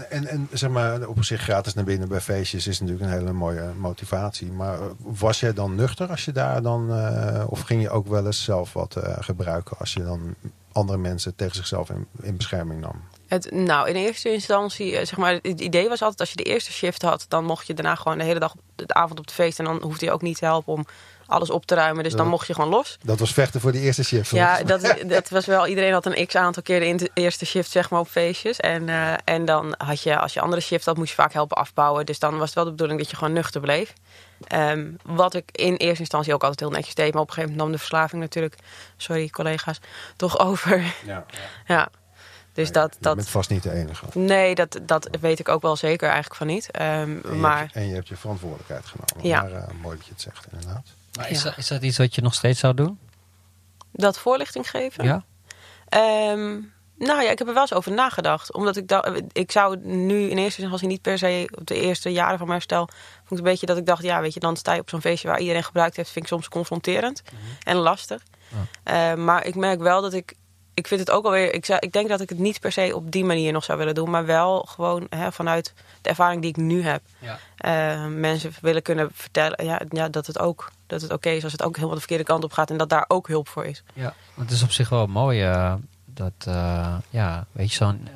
En, 0.10 0.28
en, 0.28 0.50
zeg 0.52 0.70
maar, 0.70 1.08
op 1.08 1.24
zich 1.24 1.42
gratis 1.42 1.74
naar 1.74 1.84
binnen 1.84 2.08
bij 2.08 2.22
feestjes 2.22 2.68
is 2.68 2.80
natuurlijk 2.80 3.06
een 3.06 3.18
hele 3.18 3.34
mooie 3.34 3.74
motivatie. 3.78 4.52
Maar 4.52 4.80
eh, 4.80 4.86
was 4.98 5.40
jij 5.40 5.54
dan 5.54 5.75
nuchter 5.75 6.10
als 6.10 6.25
je 6.25 6.32
daar 6.32 6.62
dan, 6.62 6.92
eh, 6.92 7.44
of 7.48 7.62
ging 7.62 7.82
je 7.82 7.90
ook 7.90 8.08
wel 8.08 8.25
eens 8.25 8.44
zelf 8.44 8.74
wat 8.74 8.96
eh, 8.96 9.16
gebruiken 9.20 9.78
als 9.78 9.94
je 9.94 10.04
dan 10.04 10.36
andere 10.72 10.98
mensen 10.98 11.36
tegen 11.36 11.56
zichzelf 11.56 11.90
in, 11.90 12.08
in 12.22 12.38
bescherming 12.38 12.82
nam? 12.82 13.04
het, 13.28 13.52
nou, 13.52 13.90
in 13.90 13.96
eerste 13.96 14.34
instantie, 14.34 14.92
zeg 14.92 15.18
maar, 15.18 15.34
het 15.42 15.62
idee 15.62 15.90
was 15.90 16.02
altijd 16.02 16.20
als 16.20 16.30
je 16.30 16.36
de 16.36 16.44
eerste 16.44 16.72
shift 16.72 17.02
had, 17.02 17.25
dan 17.28 17.46
mocht 17.46 17.68
je 17.68 17.74
daarna 17.74 17.96
gewoon 17.96 18.18
de 18.18 18.24
hele 18.24 18.40
dag, 18.40 18.54
op 18.54 18.62
de 18.75 18.94
avond 18.94 19.20
op 19.20 19.28
de 19.28 19.34
feest. 19.34 19.60
En 19.60 19.66
dan 19.66 19.82
hoefde 19.82 20.06
je 20.06 20.12
ook 20.12 20.22
niet 20.22 20.38
te 20.38 20.46
helpen 20.46 20.74
om 20.74 20.86
alles 21.27 21.50
op 21.50 21.65
te 21.65 21.75
ruimen. 21.75 22.03
Dus 22.03 22.13
dan 22.13 22.27
mocht 22.27 22.48
je 22.48 22.53
gewoon 22.53 22.70
los. 22.70 22.98
Dat 23.03 23.20
was 23.20 23.34
vechten 23.34 23.62
voor 23.62 23.72
die 23.72 23.82
eerste 23.82 24.03
shift. 24.03 24.29
Ja, 24.32 24.63
dat, 24.63 24.96
dat 25.08 25.29
was 25.29 25.46
wel. 25.46 25.67
Iedereen 25.67 25.94
had 25.94 26.05
een 26.05 26.25
x 26.27 26.36
aantal 26.36 26.63
keer 26.63 26.79
de 26.79 26.86
in- 26.88 27.10
eerste 27.13 27.46
shift 27.46 27.72
zeg 27.72 27.89
maar, 27.89 28.00
op 28.00 28.08
feestjes. 28.08 28.60
En, 28.60 28.89
eh, 28.89 29.13
en 29.24 29.46
dan 29.46 29.75
had 29.77 30.01
je, 30.01 30.20
als 30.20 30.34
je 30.34 30.41
andere 30.41 30.62
shift 30.62 30.86
had, 30.86 30.98
moest 30.98 31.10
je 31.10 31.15
vaak 31.15 31.34
helpen 31.34 31.58
afbouwen. 31.58 32.05
Dus 32.05 32.20
dan 32.20 32.38
was 32.38 32.46
het 32.46 32.53
wel 32.55 32.63
de 32.63 32.72
bedoeling 32.72 33.00
dat 33.00 33.10
je 33.10 33.15
gewoon 33.15 33.34
nuchter 33.34 33.62
bleef. 33.62 33.94
Ehm, 34.48 34.88
wat 35.03 35.34
ik 35.34 35.50
in 35.51 35.75
eerste 35.75 36.00
instantie 36.00 36.34
ook 36.34 36.41
altijd 36.41 36.60
heel 36.60 36.70
netjes 36.70 36.96
deed. 36.96 37.13
Maar 37.13 37.22
op 37.22 37.27
een 37.27 37.34
gegeven 37.34 37.55
moment 37.58 37.70
nam 37.72 37.72
de 37.82 37.88
verslaving 37.88 38.22
natuurlijk, 38.22 38.55
sorry 38.98 39.29
collega's, 39.29 39.79
toch 40.15 40.39
over. 40.48 40.94
Ja. 41.05 41.25
ja. 41.67 41.88
Dus 42.53 42.72
dat, 42.72 42.94
Je 42.94 42.98
dat, 43.01 43.15
bent 43.15 43.29
vast 43.29 43.50
niet 43.50 43.63
de 43.63 43.72
enige. 43.72 44.05
nee, 44.13 44.55
dat, 44.55 44.79
dat 44.82 45.10
weet 45.22 45.39
ik 45.39 45.50
ook 45.50 45.62
wel 45.62 45.75
zeker 45.75 46.05
eigenlijk 46.08 46.36
van 46.36 46.48
niet. 46.48 46.72
Ehm, 46.72 46.91
En 46.91 47.22
je, 47.24 47.27
maar 47.32 47.60
hebt, 47.60 47.74
en 47.75 47.88
je 47.88 47.94
hebt 47.94 48.08
je 48.08 48.15
verantwoordelijkheid 48.15 48.86
genomen. 48.86 49.27
Ja. 49.29 49.41
Maar 49.41 49.51
eh, 49.51 49.67
mooi 49.82 49.98
dat 49.98 50.05
je 50.05 50.12
het 50.12 50.22
zegt, 50.22 50.46
inderdaad. 50.51 50.84
Maar 51.17 51.29
is, 51.29 51.38
Ja. 51.43 51.50
dat, 51.50 51.57
is 51.57 51.67
dat 51.67 51.81
iets 51.84 51.98
wat 51.98 52.15
je 52.15 52.22
nog 52.22 52.34
steeds 52.34 52.60
zou 52.60 52.74
doen? 52.74 53.00
dat 53.91 54.19
voorlichting 54.19 54.69
geven. 54.69 55.03
Ja? 55.03 55.25
Ehm, 55.89 56.60
nou 56.98 57.22
ja, 57.24 57.29
ik 57.31 57.38
heb 57.38 57.48
er 57.48 57.53
wel 57.53 57.62
eens 57.62 57.74
over 57.74 57.91
nagedacht. 57.91 58.53
Omdat 58.53 58.75
ik 58.77 58.88
dacht, 58.88 59.22
ik 59.31 59.51
zou 59.51 59.77
nu 59.77 60.29
in 60.29 60.38
eerste 60.38 60.62
instantie 60.62 60.88
niet 60.88 61.01
per 61.01 61.17
se 61.17 61.50
op 61.57 61.67
de 61.67 61.79
eerste 61.79 62.12
jaren 62.12 62.38
van 62.38 62.48
mijn 62.48 62.60
herstel. 62.60 62.89
Vond 63.17 63.31
ik 63.31 63.38
een 63.38 63.43
beetje 63.51 63.65
dat 63.65 63.77
ik 63.77 63.86
dacht, 63.86 64.03
ja, 64.03 64.22
weet 64.22 64.34
je, 64.34 64.39
dan 64.39 64.55
sta 64.57 64.74
je 64.74 64.79
op 64.81 64.89
zo'n 64.89 65.01
feestje 65.01 65.27
waar 65.27 65.39
iedereen 65.39 65.63
gebruikt 65.63 65.95
heeft. 65.95 66.10
Vind 66.10 66.25
ik 66.25 66.31
soms 66.31 66.50
confronterend 66.50 67.22
en 67.63 67.75
lastig. 67.75 68.22
Ehm, 68.84 69.24
maar 69.24 69.45
ik 69.45 69.55
merk 69.55 69.79
wel 69.79 70.01
dat 70.01 70.13
ik. 70.13 70.34
Ik 70.75 70.88
vind 70.88 71.00
het 71.00 71.12
ook 71.12 71.25
alweer. 71.25 71.53
Ik, 71.53 71.65
zou, 71.65 71.79
ik 71.79 71.91
denk 71.91 72.10
dat 72.10 72.22
ik 72.22 72.29
het 72.29 72.38
niet 72.39 72.60
per 72.60 72.72
se 72.72 72.96
op 72.96 73.12
die 73.12 73.25
manier 73.25 73.51
nog 73.51 73.63
zou 73.63 73.77
willen 73.77 73.96
doen. 73.96 74.10
Maar 74.10 74.25
wel 74.25 74.62
gewoon 74.62 75.08
hè, 75.10 75.32
vanuit 75.32 75.74
de 76.01 76.10
ervaring 76.10 76.41
die 76.41 76.50
ik 76.50 76.58
nu 76.58 76.82
heb. 76.84 77.01
Ja. 77.20 77.38
eh, 77.58 78.05
mensen 78.08 78.51
willen 78.62 78.82
kunnen 78.82 79.10
vertellen 79.13 79.65
ja, 79.65 79.82
ja, 79.89 80.10
dat 80.10 80.28
het 80.28 80.39
ook 80.39 80.71
dat 80.88 81.02
het 81.02 81.12
oké 81.13 81.30
is 81.30 81.43
als 81.43 81.52
het 81.52 81.63
ook 81.63 81.73
helemaal 81.76 81.93
de 81.93 82.00
verkeerde 82.02 82.23
kant 82.23 82.43
op 82.43 82.52
gaat. 82.54 82.69
En 82.71 82.78
dat 82.78 82.89
daar 82.89 83.06
ook 83.08 83.28
hulp 83.28 83.47
voor 83.47 83.65
is. 83.65 83.84
Ja, 83.93 84.13
het 84.36 84.52
is 84.52 84.63
op 84.63 84.71
zich 84.71 84.89
wel 84.89 85.08
mooi 85.08 85.41
eh, 85.43 85.73
dat, 86.06 86.34
eh, 86.45 86.95
ja, 87.10 87.45
weet 87.52 87.69
je, 87.69 87.76
zo'n, 87.76 88.08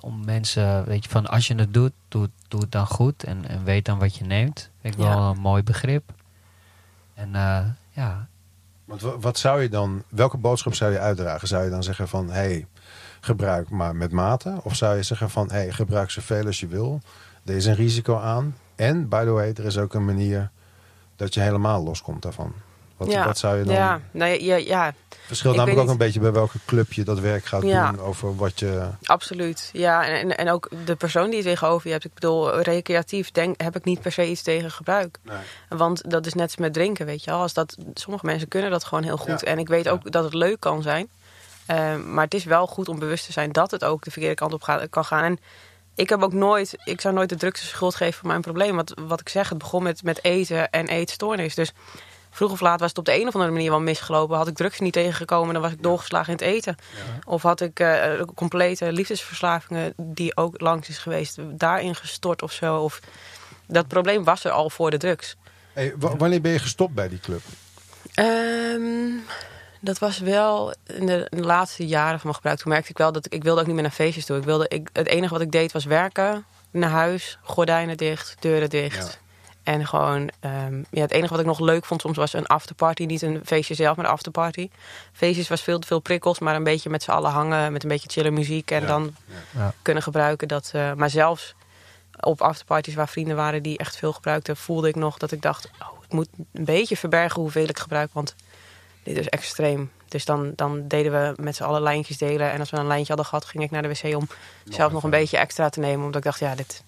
om 0.00 0.24
mensen, 0.24 0.84
weet 0.84 1.04
je, 1.04 1.10
van 1.10 1.26
als 1.26 1.46
je 1.46 1.54
het 1.54 1.74
doet, 1.74 1.92
doe, 2.08 2.30
doe 2.48 2.60
het 2.60 2.72
dan 2.72 2.86
goed 2.86 3.24
en, 3.24 3.48
en 3.48 3.64
weet 3.64 3.84
dan 3.84 3.98
wat 3.98 4.16
je 4.16 4.24
neemt. 4.24 4.70
Vind 4.80 4.94
ik 4.94 5.00
Ja. 5.00 5.08
wel 5.16 5.30
een 5.30 5.40
mooi 5.40 5.62
begrip. 5.62 6.12
En 7.14 7.30
ja, 7.90 8.26
Want 8.92 9.04
wa- 9.04 9.18
wat 9.18 9.38
zou 9.38 9.62
je 9.62 9.68
dan, 9.68 10.02
welke 10.08 10.36
boodschap 10.36 10.74
zou 10.74 10.92
je 10.92 10.98
uitdragen? 10.98 11.48
Zou 11.48 11.64
je 11.64 11.70
dan 11.70 11.82
zeggen 11.82 12.08
van, 12.08 12.26
hé, 12.26 12.32
hey, 12.32 12.66
gebruik 13.20 13.70
maar 13.70 13.96
met 13.96 14.12
mate? 14.12 14.60
Of 14.62 14.76
zou 14.76 14.96
je 14.96 15.02
zeggen 15.02 15.30
van, 15.30 15.46
hé, 15.50 15.56
hey, 15.56 15.72
gebruik 15.72 16.10
zoveel 16.10 16.46
als 16.46 16.60
je 16.60 16.66
wil. 16.66 17.00
Er 17.44 17.54
is 17.54 17.66
een 17.66 17.74
risico 17.74 18.16
aan. 18.18 18.56
En, 18.74 19.08
by 19.08 19.24
the 19.24 19.30
way, 19.30 19.52
er 19.52 19.64
is 19.64 19.78
ook 19.78 19.94
een 19.94 20.04
manier 20.04 20.50
dat 21.16 21.34
je 21.34 21.40
helemaal 21.40 21.82
loskomt 21.82 22.22
daarvan. 22.22 22.52
Wat, 23.04 23.12
ja. 23.12 23.24
wat 23.24 23.38
zou 23.38 23.58
je 23.58 23.64
dan... 23.64 23.74
Ja, 23.74 24.00
nou, 24.10 24.42
ja, 24.42 24.56
ja, 24.56 24.94
Verschilt 25.26 25.56
namelijk 25.56 25.80
ook 25.80 25.88
een 25.88 25.96
beetje 25.96 26.20
bij 26.20 26.32
welke 26.32 26.58
club 26.66 26.92
je 26.92 27.04
dat 27.04 27.18
werk 27.18 27.44
gaat 27.44 27.62
Ja. 27.62 27.90
doen. 27.90 28.00
Over 28.00 28.36
wat 28.36 28.58
je... 28.58 28.88
absoluut. 29.04 29.70
Ja, 29.72 30.06
en, 30.06 30.14
en, 30.14 30.36
en 30.36 30.50
ook 30.50 30.68
de 30.84 30.96
persoon 30.96 31.28
die 31.30 31.36
je 31.36 31.42
tegenover 31.44 31.86
je 31.86 31.92
hebt. 31.92 32.04
Ik 32.04 32.14
bedoel, 32.14 32.60
recreatief 32.60 33.30
denk, 33.30 33.60
heb 33.60 33.76
ik 33.76 33.84
niet 33.84 34.00
per 34.00 34.12
se 34.12 34.28
iets 34.28 34.42
tegen 34.42 34.70
gebruik. 34.70 35.18
Want 35.68 36.10
dat 36.10 36.26
is 36.26 36.34
net 36.34 36.44
als 36.44 36.56
met 36.56 36.72
drinken, 36.72 37.06
weet 37.06 37.24
je 37.24 37.30
wel. 37.30 37.40
Als 37.40 37.52
dat, 37.52 37.76
sommige 37.94 38.26
mensen 38.26 38.48
kunnen 38.48 38.70
dat 38.70 38.84
gewoon 38.84 39.04
heel 39.04 39.16
goed. 39.16 39.42
En 39.42 39.58
ik 39.58 39.68
weet 39.68 39.88
ook 39.88 40.10
dat 40.12 40.24
het 40.24 40.34
leuk 40.34 40.60
kan 40.60 40.82
zijn. 40.82 41.08
Eh, 41.66 41.96
maar 41.96 42.24
het 42.24 42.34
is 42.34 42.44
wel 42.44 42.66
goed 42.66 42.88
om 42.88 42.98
bewust 42.98 43.26
te 43.26 43.32
zijn 43.32 43.52
dat 43.52 43.70
het 43.70 43.84
ook 43.84 44.04
de 44.04 44.10
verkeerde 44.10 44.34
kant 44.34 44.52
op 44.52 44.62
gaat, 44.62 44.90
kan 44.90 45.04
gaan. 45.04 45.24
En 45.24 45.38
ik 45.94 46.08
heb 46.08 46.22
ook 46.22 46.32
nooit, 46.32 46.74
ik 46.84 47.00
zou 47.00 47.14
nooit 47.14 47.28
de 47.28 47.36
drugs 47.36 47.60
de 47.60 47.66
schuld 47.66 47.94
geven 47.94 48.14
voor 48.14 48.28
mijn 48.28 48.40
probleem. 48.40 48.76
Want 48.76 48.94
wat 49.06 49.20
ik 49.20 49.28
zeg, 49.28 49.48
het 49.48 49.58
begon 49.58 49.82
met, 49.82 50.02
met 50.02 50.24
eten 50.24 50.70
en 50.70 50.88
eetstoornis. 50.88 51.54
Dus 51.54 51.72
vroeg 52.34 52.50
of 52.50 52.60
laat 52.60 52.80
was 52.80 52.88
het 52.88 52.98
op 52.98 53.04
de 53.04 53.20
een 53.20 53.26
of 53.26 53.34
andere 53.34 53.52
manier 53.52 53.70
wel 53.70 53.80
misgelopen. 53.80 54.36
Had 54.36 54.48
ik 54.48 54.54
drugs 54.56 54.78
niet 54.80 54.92
tegengekomen, 54.92 55.52
dan 55.52 55.62
was 55.62 55.72
ik 55.72 55.82
doorgeslagen 55.82 56.26
in 56.26 56.32
het 56.46 56.54
eten. 56.54 56.76
Of 57.24 57.42
had 57.42 57.60
ik 57.60 57.80
eh, 57.80 58.20
complete 58.34 58.92
liefdesverslavingen 58.92 59.92
die 59.96 60.36
ook 60.36 60.60
langs 60.60 60.88
is 60.88 60.98
geweest, 60.98 61.36
daarin 61.42 61.94
gestort 61.94 62.42
of 62.42 62.52
zo. 62.52 62.76
Of 62.76 63.00
dat 63.66 63.88
probleem 63.88 64.24
was 64.24 64.44
er 64.44 64.50
al 64.50 64.70
voor 64.70 64.90
de 64.90 64.96
drugs. 64.96 65.36
Hey, 65.72 65.94
wa- 65.98 66.16
wanneer 66.16 66.40
ben 66.40 66.52
je 66.52 66.58
gestopt 66.58 66.94
bij 66.94 67.08
die 67.08 67.20
club? 67.20 67.40
Ehm, 68.14 69.10
dat 69.80 69.98
was 69.98 70.18
wel 70.18 70.74
in 70.86 71.06
de, 71.06 71.26
in 71.30 71.36
de 71.38 71.44
laatste 71.46 71.86
jaren 71.86 72.12
van 72.12 72.20
mijn 72.22 72.34
gebruik. 72.34 72.58
Toen 72.58 72.72
merkte 72.72 72.90
ik 72.90 72.98
wel 72.98 73.12
dat 73.12 73.26
ik, 73.26 73.32
ik 73.32 73.42
wilde 73.42 73.60
ook 73.60 73.66
niet 73.66 73.74
meer 73.74 73.84
naar 73.84 73.92
feestjes 73.92 74.24
toe. 74.24 74.36
Ik 74.36 74.44
wilde, 74.44 74.66
ik, 74.68 74.88
het 74.92 75.06
enige 75.06 75.32
wat 75.32 75.42
ik 75.42 75.50
deed 75.52 75.72
was 75.72 75.84
werken, 75.84 76.44
naar 76.70 76.90
huis, 76.90 77.38
gordijnen 77.42 77.96
dicht, 77.96 78.34
deuren 78.40 78.70
dicht. 78.70 78.96
Ja. 78.96 79.20
En 79.62 79.86
gewoon, 79.86 80.30
ehm, 80.40 80.82
ja, 80.90 81.00
het 81.00 81.10
enige 81.10 81.30
wat 81.30 81.40
ik 81.40 81.46
nog 81.46 81.60
leuk 81.60 81.84
vond 81.84 82.00
soms 82.00 82.16
was 82.16 82.32
een 82.32 82.46
afterparty. 82.46 83.04
Niet 83.04 83.22
een 83.22 83.40
feestje 83.44 83.74
zelf, 83.74 83.96
maar 83.96 84.04
een 84.04 84.10
afterparty. 84.10 84.70
Feestjes 85.12 85.48
was 85.48 85.62
veel 85.62 85.78
te 85.78 85.86
veel 85.86 85.98
prikkels, 86.00 86.38
maar 86.38 86.54
een 86.54 86.64
beetje 86.64 86.90
met 86.90 87.02
z'n 87.02 87.10
allen 87.10 87.30
hangen. 87.30 87.72
Met 87.72 87.82
een 87.82 87.88
beetje 87.88 88.08
chille 88.10 88.30
muziek 88.30 88.70
en 88.70 88.80
Ja, 88.80 88.86
dan 88.86 89.14
ja. 89.50 89.74
kunnen 89.82 90.02
gebruiken. 90.02 90.48
Dat, 90.48 90.70
eh, 90.72 90.92
maar 90.92 91.10
zelfs 91.10 91.54
op 92.20 92.40
afterparties 92.40 92.94
waar 92.94 93.08
vrienden 93.08 93.36
waren 93.36 93.62
die 93.62 93.78
echt 93.78 93.96
veel 93.96 94.12
gebruikten... 94.12 94.56
voelde 94.56 94.88
ik 94.88 94.94
nog 94.94 95.18
dat 95.18 95.32
ik 95.32 95.42
dacht, 95.42 95.70
oh, 95.80 96.04
ik 96.04 96.12
moet 96.12 96.28
een 96.52 96.64
beetje 96.64 96.96
verbergen 96.96 97.40
hoeveel 97.40 97.68
ik 97.68 97.78
gebruik. 97.78 98.10
Want 98.12 98.34
dit 99.02 99.16
is 99.16 99.28
extreem. 99.28 99.90
Dus 100.08 100.24
dan, 100.24 100.52
dan 100.56 100.88
deden 100.88 101.12
we 101.12 101.42
met 101.42 101.56
z'n 101.56 101.62
allen 101.62 101.82
lijntjes 101.82 102.18
delen. 102.18 102.52
En 102.52 102.60
als 102.60 102.70
we 102.70 102.76
een 102.76 102.86
lijntje 102.86 103.06
hadden 103.06 103.26
gehad, 103.26 103.44
ging 103.44 103.64
ik 103.64 103.70
naar 103.70 103.82
de 103.82 103.88
wc 103.88 104.16
om 104.16 104.28
zelf 104.64 104.92
nog 104.92 105.02
een 105.02 105.10
beetje 105.10 105.38
extra 105.38 105.68
te 105.68 105.80
nemen. 105.80 106.04
Omdat 106.04 106.16
ik 106.16 106.22
dacht, 106.22 106.38
ja, 106.38 106.54
dit 106.54 106.82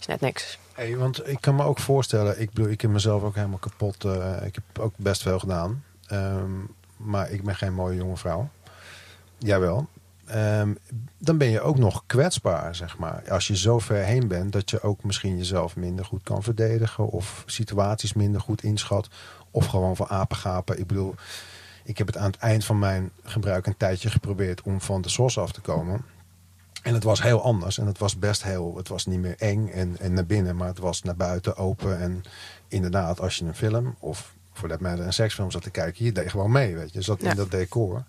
is 0.00 0.06
net 0.06 0.20
niks. 0.20 0.58
Want 0.98 1.28
ik 1.28 1.40
kan 1.40 1.54
me 1.54 1.62
ook 1.62 1.78
voorstellen, 1.78 2.40
ik 2.40 2.50
bedoel, 2.52 2.70
ik 2.70 2.80
heb 2.80 2.90
mezelf 2.90 3.22
ook 3.22 3.34
helemaal 3.34 3.58
kapot. 3.58 4.04
eh, 4.04 4.46
ik 4.46 4.54
heb 4.54 4.78
ook 4.78 4.92
best 4.96 5.22
veel 5.22 5.38
gedaan. 5.38 5.84
Ehm, 6.06 6.50
maar 6.96 7.30
ik 7.30 7.42
ben 7.44 7.56
geen 7.56 7.74
mooie 7.74 7.96
jonge 7.96 8.16
vrouw. 8.16 8.48
Jawel. 9.38 9.88
Ehm, 10.24 10.74
dan 11.18 11.38
ben 11.38 11.48
je 11.48 11.60
ook 11.60 11.78
nog 11.78 12.02
kwetsbaar, 12.06 12.74
zeg 12.74 12.98
maar. 12.98 13.22
Als 13.30 13.46
je 13.46 13.56
zo 13.56 13.78
ver 13.78 14.04
heen 14.04 14.28
bent 14.28 14.52
dat 14.52 14.70
je 14.70 14.82
ook 14.82 15.04
misschien 15.04 15.36
jezelf 15.36 15.76
minder 15.76 16.04
goed 16.04 16.22
kan 16.22 16.42
verdedigen. 16.42 17.06
Of 17.06 17.42
situaties 17.46 18.12
minder 18.12 18.40
goed 18.40 18.62
inschat. 18.62 19.08
Of 19.50 19.66
gewoon 19.66 19.96
voor 19.96 20.08
apengapen. 20.08 20.78
Ik 20.78 20.86
bedoel, 20.86 21.14
ik 21.84 21.98
heb 21.98 22.06
het 22.06 22.16
aan 22.16 22.30
het 22.30 22.40
eind 22.40 22.64
van 22.64 22.78
mijn 22.78 23.10
gebruik 23.22 23.66
een 23.66 23.76
tijdje 23.76 24.10
geprobeerd 24.10 24.62
om 24.62 24.80
van 24.80 25.02
de 25.02 25.08
SOS 25.08 25.38
af 25.38 25.52
te 25.52 25.60
komen. 25.60 26.04
En 26.82 26.94
het 26.94 27.02
was 27.04 27.22
heel 27.22 27.42
anders. 27.42 27.78
En 27.78 27.86
het 27.86 27.98
was 27.98 28.18
best 28.18 28.42
heel. 28.42 28.76
Het 28.76 28.88
was 28.88 29.06
niet 29.06 29.18
meer 29.20 29.34
eng 29.38 29.68
en, 29.68 29.96
en 30.00 30.12
naar 30.12 30.26
binnen, 30.26 30.56
maar 30.56 30.68
het 30.68 30.78
was 30.78 31.02
naar 31.02 31.16
buiten 31.16 31.56
open. 31.56 31.98
En 32.00 32.22
inderdaad, 32.68 33.20
als 33.20 33.36
je 33.36 33.44
een 33.44 33.54
film 33.54 33.96
of 33.98 34.34
voor 34.52 34.68
dat 34.68 34.80
matter 34.80 35.06
een 35.06 35.12
seksfilm 35.12 35.50
zat 35.50 35.62
te 35.62 35.70
kijken, 35.70 36.04
je 36.04 36.12
deed 36.12 36.30
gewoon 36.30 36.50
mee. 36.52 36.74
Weet 36.76 36.92
je, 36.92 37.02
zat 37.02 37.20
Ja. 37.20 37.30
in 37.30 37.36
dat 37.36 37.50
decor. 37.50 38.04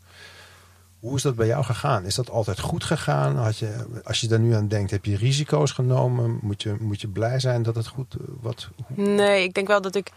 Hoe 0.99 1.15
is 1.15 1.21
dat 1.21 1.35
bij 1.35 1.47
jou 1.47 1.63
gegaan? 1.63 2.05
Is 2.05 2.15
dat 2.15 2.29
altijd 2.29 2.59
goed 2.59 2.83
gegaan? 2.83 3.35
Had 3.35 3.57
je, 3.57 3.85
als 4.03 4.21
je 4.21 4.27
daar 4.27 4.39
nu 4.39 4.53
aan 4.53 4.67
denkt, 4.67 4.91
heb 4.91 5.05
je 5.05 5.17
risico's 5.17 5.71
genomen? 5.71 6.39
Moet 6.41 6.61
je, 6.63 6.75
moet 6.79 7.01
je 7.01 7.07
blij 7.07 7.39
zijn 7.39 7.63
dat 7.63 7.75
het 7.75 7.87
goed. 7.87 8.13
eh, 8.13 8.19
Wat, 8.41 8.69
Nee, 8.87 9.43
ik 9.43 9.53
denk 9.53 9.67
wel 9.67 9.81
dat 9.81 9.95
ik. 9.95 10.11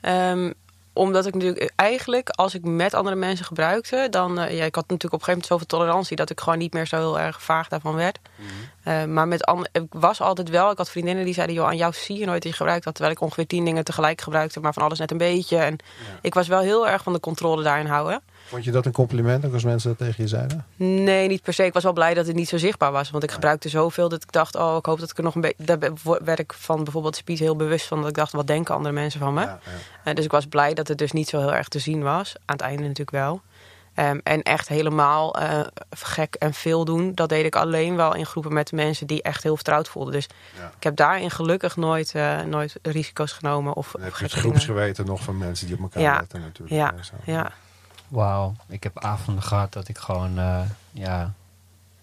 ehm, 0.00 0.52
omdat 0.96 1.26
ik 1.26 1.34
natuurlijk 1.34 1.72
eigenlijk, 1.76 2.28
als 2.28 2.54
ik 2.54 2.64
met 2.64 2.94
andere 2.94 3.16
mensen 3.16 3.44
gebruikte, 3.44 4.06
dan. 4.10 4.38
eh, 4.38 4.56
ja, 4.56 4.64
ik 4.64 4.74
had 4.74 4.88
natuurlijk 4.88 5.14
op 5.14 5.20
een 5.20 5.24
gegeven 5.24 5.32
moment 5.32 5.46
zoveel 5.46 5.66
tolerantie 5.66 6.16
dat 6.16 6.30
ik 6.30 6.40
gewoon 6.40 6.58
niet 6.58 6.72
meer 6.72 6.86
zo 6.86 6.96
heel 6.96 7.18
erg 7.20 7.42
vaag 7.42 7.68
daarvan 7.68 7.94
werd. 7.94 8.18
Eh, 8.82 9.04
maar 9.04 9.28
met 9.28 9.50
ik 9.72 9.82
was 9.90 10.20
altijd 10.20 10.48
wel. 10.48 10.70
Ik 10.70 10.78
had 10.78 10.90
vriendinnen 10.90 11.24
die 11.24 11.34
zeiden: 11.34 11.56
joh, 11.56 11.66
aan 11.66 11.76
jou 11.76 11.92
zie 11.92 12.18
je 12.18 12.26
nooit 12.26 12.42
dat 12.42 12.50
je 12.50 12.56
gebruikt 12.56 12.84
had. 12.84 12.94
Terwijl 12.94 13.14
ik 13.16 13.22
ongeveer 13.22 13.46
tien 13.46 13.64
dingen 13.64 13.84
tegelijk 13.84 14.20
gebruikte, 14.20 14.60
maar 14.60 14.72
van 14.72 14.82
alles 14.82 14.98
net 14.98 15.10
een 15.10 15.18
beetje. 15.18 15.56
En 15.56 15.76
ik 16.22 16.34
was 16.34 16.48
wel 16.48 16.60
heel 16.60 16.88
erg 16.88 17.02
van 17.02 17.12
de 17.12 17.20
controle 17.20 17.62
daarin 17.62 17.86
houden. 17.86 18.22
Vond 18.46 18.64
je 18.64 18.70
dat 18.70 18.86
een 18.86 18.92
compliment 18.92 19.44
ook 19.44 19.52
als 19.52 19.64
mensen 19.64 19.88
dat 19.88 19.98
tegen 19.98 20.22
je 20.22 20.28
zeiden? 20.28 20.66
Nee, 20.76 21.28
niet 21.28 21.42
per 21.42 21.52
se. 21.52 21.64
Ik 21.64 21.72
was 21.72 21.82
wel 21.82 21.92
blij 21.92 22.14
dat 22.14 22.26
het 22.26 22.36
niet 22.36 22.48
zo 22.48 22.56
zichtbaar 22.56 22.92
was. 22.92 23.10
Want 23.10 23.22
ik 23.24 23.30
gebruikte 23.30 23.68
zoveel 23.68 24.08
dat 24.08 24.22
ik 24.22 24.32
dacht, 24.32 24.56
oh, 24.56 24.76
ik 24.76 24.86
hoop 24.86 25.00
dat 25.00 25.10
ik 25.10 25.16
er 25.16 25.22
nog 25.24 25.34
een 25.34 25.40
beetje... 25.40 25.64
Daar 25.64 25.78
werd 26.24 26.38
ik 26.38 26.52
van 26.52 26.84
bijvoorbeeld 26.84 27.16
Spies 27.16 27.40
heel 27.40 27.56
bewust 27.56 27.86
van. 27.86 27.98
Dat 28.00 28.08
ik 28.08 28.14
dacht, 28.14 28.32
wat 28.32 28.46
denken 28.46 28.74
andere 28.74 28.94
mensen 28.94 29.20
van 29.20 29.34
me? 29.34 29.40
Ja, 29.40 29.58
ja. 29.64 29.70
Eh, 30.04 30.14
dus 30.14 30.24
ik 30.24 30.30
was 30.30 30.46
blij 30.46 30.74
dat 30.74 30.88
het 30.88 30.98
dus 30.98 31.12
niet 31.12 31.28
zo 31.28 31.38
heel 31.38 31.54
erg 31.54 31.68
te 31.68 31.78
zien 31.78 32.02
was. 32.02 32.34
Aan 32.44 32.56
het 32.56 32.60
einde 32.60 32.82
natuurlijk 32.82 33.10
wel. 33.10 33.40
Ehm, 33.94 34.18
en 34.22 34.42
echt 34.42 34.68
helemaal 34.68 35.34
eh, 35.38 35.60
gek 35.90 36.34
en 36.34 36.54
veel 36.54 36.84
doen. 36.84 37.14
Dat 37.14 37.28
deed 37.28 37.44
ik 37.44 37.56
alleen 37.56 37.96
wel 37.96 38.14
in 38.14 38.26
groepen 38.26 38.52
met 38.52 38.72
mensen 38.72 39.06
die 39.06 39.22
echt 39.22 39.42
heel 39.42 39.54
vertrouwd 39.54 39.88
voelden. 39.88 40.12
Dus 40.12 40.26
Ja. 40.58 40.72
ik 40.76 40.82
heb 40.82 40.96
daarin 40.96 41.30
gelukkig 41.30 41.76
nooit, 41.76 42.14
eh, 42.14 42.40
nooit 42.40 42.76
risico's 42.82 43.32
genomen. 43.32 43.74
Of, 43.74 43.92
heb 44.00 44.16
je 44.16 44.24
het 44.24 44.32
groepsgeweten 44.32 45.06
nog 45.06 45.22
van 45.22 45.38
mensen 45.38 45.66
die 45.66 45.76
op 45.76 45.82
elkaar 45.82 46.20
letten 46.20 46.40
natuurlijk. 46.40 46.76
Ja, 46.76 46.94
Zo. 47.02 47.14
ja. 47.32 47.52
Wauw, 48.08 48.54
ik 48.68 48.82
heb 48.82 48.98
avonden 48.98 49.42
gehad 49.44 49.72
dat 49.72 49.88
ik 49.88 49.98
gewoon, 49.98 50.38
eh, 50.38 50.60
ja, 50.92 51.32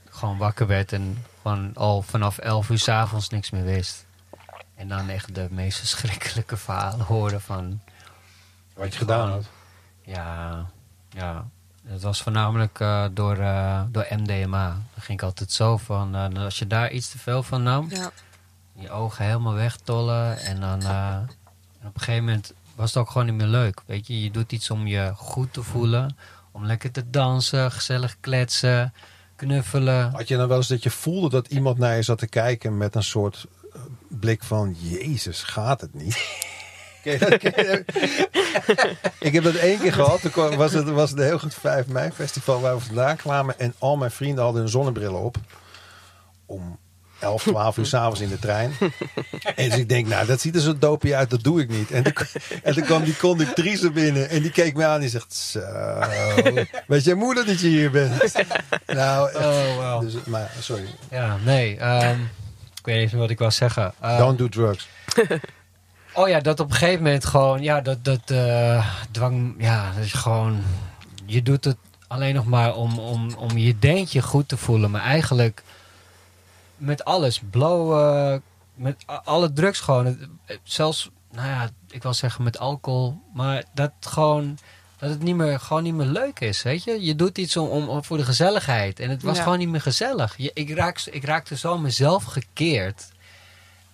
gewoon 0.10 0.38
wakker 0.38 0.68
werd 0.68 0.92
en 0.94 1.26
gewoon 1.42 1.72
al 1.76 2.02
vanaf 2.02 2.38
11 2.38 2.70
uur 2.70 2.80
's 2.80 2.88
avonds 2.88 3.30
niks 3.30 3.50
meer 3.50 3.64
wist. 3.64 4.06
En 4.76 4.88
dan 4.88 5.10
echt 5.10 5.36
de 5.36 5.48
meest 5.52 5.78
verschrikkelijke 5.80 6.58
verhalen 6.58 7.06
hoorde 7.06 7.40
van, 7.40 7.80
Wat 8.74 8.92
je 8.92 8.98
gedaan 8.98 9.30
had. 9.30 9.46
ja, 10.02 10.66
ja. 11.10 11.46
Het 11.88 12.02
was 12.02 12.22
voornamelijk 12.22 12.80
eh, 12.80 13.06
door, 13.12 13.38
eh, 13.38 13.82
door 13.92 14.06
MDMA. 14.10 14.68
Dan 14.68 15.02
ging 15.04 15.20
ik 15.20 15.26
altijd 15.26 15.52
zo 15.52 15.78
van, 15.78 16.16
eh, 16.16 16.44
als 16.44 16.60
je 16.60 16.68
daar 16.68 16.92
iets 16.92 17.10
te 17.12 17.18
veel 17.20 17.44
van 17.44 17.64
nam, 17.64 17.90
Ja. 17.90 18.12
je 18.74 18.90
ogen 18.92 19.26
helemaal 19.26 19.54
wegtollen. 19.54 20.38
En 20.38 20.60
dan 20.60 20.82
eh, 20.82 21.08
en 21.16 21.88
op 21.88 21.96
een 21.96 22.02
gegeven 22.02 22.24
moment 22.26 22.54
was 22.76 22.94
het 22.94 22.98
ook 22.98 23.10
gewoon 23.10 23.28
niet 23.28 23.36
meer 23.36 23.48
leuk. 23.48 23.82
Weet 23.86 24.08
je, 24.08 24.24
je 24.24 24.32
doet 24.32 24.52
iets 24.52 24.70
om 24.70 24.88
je 24.88 25.12
goed 25.16 25.54
te 25.54 25.64
voelen. 25.64 26.18
Om 26.52 26.66
lekker 26.66 26.92
te 26.92 27.10
dansen, 27.10 27.72
gezellig 27.72 28.18
kletsen, 28.20 28.94
knuffelen. 29.36 30.12
Had 30.12 30.28
je 30.28 30.38
dan 30.38 30.48
wel 30.48 30.58
eens 30.58 30.68
dat 30.68 30.84
je 30.84 30.90
voelde 30.90 31.30
dat 31.30 31.48
iemand 31.48 31.78
naar 31.78 31.96
je 31.96 32.02
zat 32.02 32.18
te 32.18 32.28
kijken 32.28 32.78
met 32.78 32.96
een 32.96 33.04
soort 33.04 33.46
eh, 33.74 33.82
blik 34.08 34.44
van... 34.44 34.76
Jezus, 34.80 35.44
gaat 35.44 35.82
het 35.82 35.94
niet? 35.94 36.16
Ik 39.20 39.34
heb 39.34 39.44
dat 39.44 39.56
één 39.56 39.80
keer 39.80 39.94
gehad. 39.94 40.22
Toen 40.22 40.56
was 40.56 40.74
het, 40.74 40.90
was 40.90 41.10
het 41.10 41.20
een 41.20 41.26
heel 41.26 41.40
goed 41.40 41.54
5 41.54 41.88
mei 41.88 42.12
festival 42.12 42.62
waar 42.62 42.76
we 42.76 42.82
vandaan 42.82 43.16
kwamen. 43.16 43.60
En 43.60 43.74
al 43.78 43.98
mijn 43.98 44.12
vrienden 44.12 44.44
hadden 44.44 44.62
hun 44.62 44.72
zonnebrillen 44.72 45.22
op. 45.22 45.38
Om 46.46 46.80
11, 47.24 47.44
12 47.44 47.78
uur 47.78 47.86
s'avonds 47.86 48.20
in 48.20 48.30
de 48.30 48.40
trein. 48.40 48.72
En 49.56 49.70
dus 49.70 49.80
ik 49.80 49.90
denk, 49.90 50.08
nou, 50.08 50.26
dat 50.26 50.42
ziet 50.42 50.56
er 50.56 50.62
zo 50.62 50.78
dopie 50.78 51.16
uit, 51.16 51.30
dat 51.30 51.44
doe 51.44 51.62
ik 51.62 51.70
niet. 51.70 51.92
En 51.92 52.04
toen, 52.04 52.14
en 52.64 52.74
toen 52.74 52.84
kwam 52.84 53.04
die 53.04 53.18
conductrice 53.18 53.92
binnen 53.92 54.30
en 54.30 54.42
die 54.42 54.52
keek 54.52 54.76
me 54.76 54.86
aan 54.86 54.94
en 54.94 55.00
die 55.00 55.10
zegt, 55.10 55.34
zo, 55.34 55.60
weet 56.88 57.04
je 57.04 57.16
moeder 57.16 57.46
dat 57.46 57.60
je 57.60 57.68
hier 57.68 57.92
bent? 57.92 58.34
Nou. 58.86 59.36
Oh, 59.36 59.76
wow. 59.76 60.02
Dus, 60.02 60.14
maar, 60.26 60.52
sorry. 60.60 60.86
Ja, 61.10 61.38
nee. 61.44 61.78
ehm, 61.78 62.20
ik 62.80 62.86
weet 62.86 62.98
even 62.98 63.20
wat 63.20 63.30
ik 63.30 63.40
wil 63.40 63.52
zeggen. 63.52 63.94
Ehm, 64.02 64.18
Don't 64.18 64.38
do 64.38 64.50
drugs. 64.50 64.88
Oh 66.14 66.28
ja, 66.28 66.40
dat 66.40 66.60
op 66.60 66.70
een 66.70 66.76
gegeven 66.76 67.04
moment 67.04 67.26
gewoon, 67.26 67.62
ja, 67.62 67.82
dat, 67.82 68.04
dat 68.04 68.22
eh, 68.26 68.88
dwang, 69.12 69.56
ja, 69.58 69.92
dat 69.98 70.10
je 70.10 70.18
gewoon, 70.18 70.62
je 71.26 71.44
doet 71.44 71.66
het 71.66 71.78
alleen 72.08 72.36
nog 72.36 72.46
maar 72.46 72.76
om, 72.76 73.00
om, 73.00 73.34
om 73.34 73.58
je 73.58 73.80
denkt 73.80 74.12
je 74.12 74.22
goed 74.22 74.48
te 74.48 74.58
voelen, 74.58 74.92
maar 74.92 75.02
eigenlijk 75.02 75.64
met 76.86 77.04
alles, 77.06 77.42
blowen, 77.50 78.42
met 78.76 79.04
alle 79.24 79.54
drugs 79.54 79.80
gewoon, 79.80 80.06
het- 80.06 80.60
zelfs, 80.64 81.10
nou 81.32 81.48
ja, 81.48 81.70
ik 81.90 82.04
wil 82.04 82.14
zeggen 82.14 82.44
met 82.44 82.60
alcohol, 82.60 83.22
maar 83.34 83.64
dat 83.74 83.92
gewoon, 84.00 84.58
dat 84.98 85.10
het 85.10 85.22
niet 85.24 85.36
meer, 85.36 85.60
gewoon 85.60 85.84
niet 85.84 85.94
meer 85.94 86.06
leuk 86.06 86.40
is, 86.40 86.62
weet 86.64 86.84
je. 86.84 87.06
Je 87.06 87.16
doet 87.16 87.38
iets 87.38 87.58
om, 87.58 87.68
om, 87.70 87.90
om- 87.90 88.04
voor 88.04 88.18
de 88.18 88.26
gezelligheid 88.26 89.00
en 89.00 89.10
het 89.10 89.24
was 89.24 89.38
Ja. 89.38 89.44
gewoon 89.44 89.58
niet 89.58 89.70
meer 89.70 89.82
gezellig. 89.82 90.38
Je, 90.38 90.52
ik, 90.54 90.70
raak, 90.70 91.00
ik 91.12 91.24
raakte 91.24 91.58
zo 91.58 91.78
mezelf 91.78 92.24
gekeerd. 92.24 93.12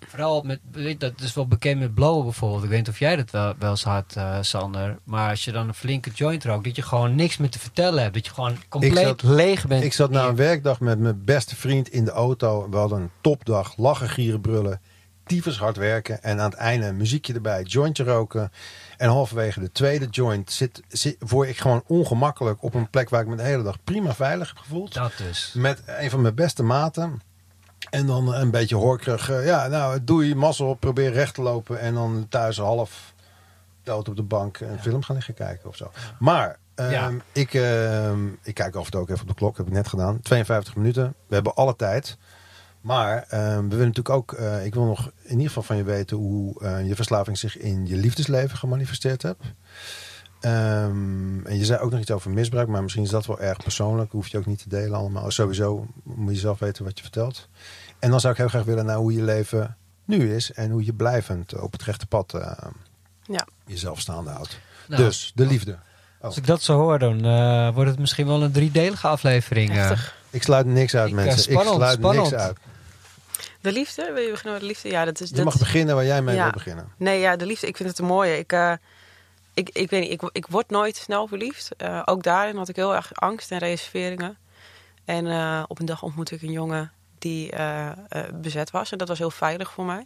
Vooral 0.07 0.41
met, 0.41 0.59
weet 0.71 0.99
dat 0.99 1.21
is 1.21 1.33
wel 1.33 1.47
bekend 1.47 1.79
met 1.79 1.93
blowen 1.93 2.23
bijvoorbeeld. 2.23 2.63
Ik 2.63 2.69
weet 2.69 2.77
niet 2.79 2.89
of 2.89 2.99
jij 2.99 3.15
dat 3.15 3.31
wel, 3.31 3.53
wel 3.59 3.69
eens 3.69 3.83
had, 3.83 4.13
eh, 4.15 4.37
Sander. 4.41 4.97
Maar 5.03 5.29
als 5.29 5.45
je 5.45 5.51
dan 5.51 5.67
een 5.67 5.73
flinke 5.73 6.09
joint 6.09 6.43
rookt, 6.43 6.63
dat 6.63 6.75
je 6.75 6.81
gewoon 6.81 7.15
niks 7.15 7.37
meer 7.37 7.49
te 7.49 7.59
vertellen 7.59 8.01
hebt. 8.01 8.13
Dat 8.13 8.25
je 8.25 8.33
gewoon 8.33 8.57
compleet 8.69 8.97
zat- 9.05 9.23
leeg 9.23 9.67
bent. 9.67 9.83
Ik 9.83 9.93
zat 9.93 10.09
na 10.09 10.27
een 10.27 10.35
werkdag 10.35 10.79
met 10.79 10.99
mijn 10.99 11.23
beste 11.25 11.55
vriend 11.55 11.89
in 11.89 12.05
de 12.05 12.11
auto. 12.11 12.67
We 12.69 12.77
hadden 12.77 12.99
een 13.01 13.11
topdag, 13.21 13.77
lachen, 13.77 14.09
gieren, 14.09 14.41
brullen, 14.41 14.81
tyfus 15.25 15.57
hard 15.57 15.77
werken. 15.77 16.23
En 16.23 16.39
aan 16.39 16.49
het 16.49 16.59
einde 16.59 16.85
een 16.85 16.97
muziekje 16.97 17.33
erbij, 17.33 17.63
jointje 17.63 18.03
roken. 18.03 18.51
En 18.97 19.09
halverwege 19.09 19.59
de 19.59 19.71
tweede 19.71 20.05
joint 20.05 20.51
zit, 20.51 20.81
zit, 20.87 21.15
word 21.19 21.49
ik 21.49 21.57
gewoon 21.57 21.83
ongemakkelijk 21.87 22.63
op 22.63 22.73
een 22.73 22.89
plek 22.89 23.09
waar 23.09 23.21
ik 23.21 23.27
me 23.27 23.35
de 23.35 23.43
hele 23.43 23.63
dag 23.63 23.83
prima 23.83 24.13
veilig 24.15 24.47
heb 24.47 24.57
gevoeld. 24.57 24.93
Dat 24.93 25.11
dus. 25.17 25.51
Met 25.55 25.81
een 25.85 26.09
van 26.09 26.21
mijn 26.21 26.35
beste 26.35 26.63
maten. 26.63 27.21
En 27.89 28.05
dan 28.05 28.33
een 28.33 28.51
beetje 28.51 28.75
horkerig. 28.75 29.29
eh, 29.29 29.45
Ja, 29.45 29.67
nou, 29.67 30.03
doe 30.03 30.27
je 30.27 30.35
mazzel 30.35 30.67
op, 30.67 30.79
probeer 30.79 31.11
recht 31.11 31.33
te 31.33 31.41
lopen. 31.41 31.79
En 31.79 31.93
dan 31.93 32.25
thuis 32.29 32.57
half 32.57 33.13
dood 33.83 34.09
op 34.09 34.15
de 34.15 34.23
bank 34.23 34.59
een 34.59 34.79
film 34.79 35.01
gaan 35.03 35.15
liggen 35.15 35.33
kijken 35.33 35.69
of 35.69 35.75
zo. 35.75 35.91
Maar 36.19 36.57
ehm, 36.75 36.91
Ja. 36.91 37.11
ik, 37.31 37.53
ehm, 37.53 38.27
ik 38.43 38.53
kijk 38.53 38.75
af 38.75 38.85
en 38.85 38.91
toe 38.91 39.01
ook 39.01 39.09
even 39.09 39.21
op 39.21 39.27
de 39.27 39.33
klok. 39.33 39.57
heb 39.57 39.67
ik 39.67 39.73
net 39.73 39.87
gedaan. 39.87 40.21
52 40.21 40.75
minuten. 40.75 41.13
We 41.27 41.33
hebben 41.33 41.55
alle 41.55 41.75
tijd. 41.75 42.17
Maar 42.81 43.25
ehm, 43.29 43.61
we 43.63 43.67
willen 43.75 43.87
natuurlijk 43.87 44.09
ook... 44.15 44.33
eh, 44.33 44.65
ik 44.65 44.73
wil 44.73 44.85
nog 44.85 45.11
in 45.23 45.31
ieder 45.31 45.47
geval 45.47 45.63
van 45.63 45.77
je 45.77 45.83
weten... 45.83 46.17
hoe 46.17 46.61
eh, 46.63 46.87
je 46.87 46.95
verslaving 46.95 47.37
zich 47.37 47.57
in 47.57 47.85
je 47.87 47.95
liefdesleven 47.95 48.57
gemanifesteerd 48.57 49.21
hebt. 49.21 49.43
Ehm, 50.39 51.45
en 51.45 51.57
je 51.57 51.65
zei 51.65 51.79
ook 51.79 51.91
nog 51.91 51.99
iets 51.99 52.11
over 52.11 52.31
misbruik, 52.31 52.67
maar 52.67 52.81
misschien 52.81 53.03
is 53.03 53.09
dat 53.09 53.25
wel 53.25 53.39
erg 53.39 53.57
persoonlijk. 53.57 54.11
Hoef 54.11 54.27
je 54.27 54.37
ook 54.37 54.45
niet 54.45 54.61
te 54.61 54.69
delen 54.69 54.97
allemaal. 54.97 55.31
Sowieso 55.31 55.87
moet 56.03 56.33
je 56.33 56.39
zelf 56.39 56.59
weten 56.59 56.83
wat 56.85 56.97
je 56.97 57.03
vertelt. 57.03 57.47
En 57.99 58.09
dan 58.09 58.19
zou 58.19 58.33
ik 58.33 58.39
heel 58.39 58.47
graag 58.49 58.63
willen 58.63 58.85
naar 58.85 58.95
hoe 58.95 59.13
je 59.13 59.21
leven 59.23 59.77
nu 60.05 60.35
is 60.35 60.51
en 60.51 60.71
hoe 60.71 60.85
je 60.85 60.93
blijvend 60.93 61.59
op 61.59 61.71
het 61.71 61.83
rechte 61.83 62.05
pad 62.07 62.33
eh, 62.33 62.51
Ja. 63.23 63.47
jezelf 63.65 63.99
staande 63.99 64.29
houdt. 64.29 64.59
Nou, 64.87 65.03
dus 65.03 65.31
de 65.35 65.45
liefde. 65.45 65.77
Als 66.21 66.37
ik 66.37 66.45
dat 66.47 66.61
zo 66.61 66.77
hoor, 66.77 66.99
dan 66.99 67.25
eh, 67.25 67.73
wordt 67.73 67.89
het 67.89 67.99
misschien 67.99 68.27
wel 68.27 68.43
een 68.43 68.51
driedelige 68.51 69.07
aflevering. 69.07 69.69
eh. 69.77 69.91
Ik 70.29 70.43
sluit 70.43 70.65
niks 70.65 70.95
uit, 70.95 71.09
Ik, 71.09 71.13
mensen. 71.15 71.39
spannend, 71.39 71.69
ik 71.75 71.75
sluit 71.81 71.97
spannend. 71.97 72.29
niks 72.31 72.41
uit. 72.43 72.57
De 73.61 73.71
liefde? 73.71 74.11
Wil 74.13 74.23
je 74.23 74.29
beginnen 74.29 74.51
met 74.53 74.61
de 74.61 74.67
liefde? 74.67 74.89
Ja, 74.89 75.05
dat 75.05 75.19
is... 75.21 75.29
Je 75.29 75.35
dat 75.35 75.45
mag 75.45 75.57
beginnen 75.57 75.95
waar 75.95 76.05
jij 76.05 76.21
mee 76.21 76.35
Ja. 76.35 76.43
wil 76.43 76.51
beginnen. 76.51 76.87
Nee, 76.97 77.19
ja, 77.19 77.35
de 77.35 77.45
liefde, 77.45 77.67
ik 77.67 77.77
vind 77.77 77.89
het 77.89 77.99
een 77.99 78.05
mooie. 78.05 78.37
Ik, 78.37 78.51
eh, 78.51 78.73
ik, 79.59 79.69
ik 79.69 79.89
weet 79.89 80.01
niet, 80.01 80.11
ik, 80.11 80.29
ik 80.31 80.47
word 80.47 80.69
nooit 80.69 80.95
snel 80.95 81.27
verliefd. 81.27 81.75
Eh, 81.77 82.01
ook 82.05 82.23
daarin 82.23 82.57
had 82.57 82.69
ik 82.69 82.75
heel 82.75 82.95
erg 82.95 83.13
angst 83.13 83.51
en 83.51 83.57
reserveringen. 83.57 84.37
En 85.05 85.27
eh, 85.27 85.63
op 85.67 85.79
een 85.79 85.85
dag 85.85 86.03
ontmoette 86.03 86.35
ik 86.35 86.41
een 86.41 86.51
jongen 86.51 86.91
die 87.17 87.51
eh, 87.51 87.89
bezet 88.33 88.71
was. 88.71 88.91
En 88.91 88.97
dat 88.97 89.07
was 89.07 89.17
heel 89.17 89.31
veilig 89.31 89.71
voor 89.71 89.85
mij. 89.85 90.05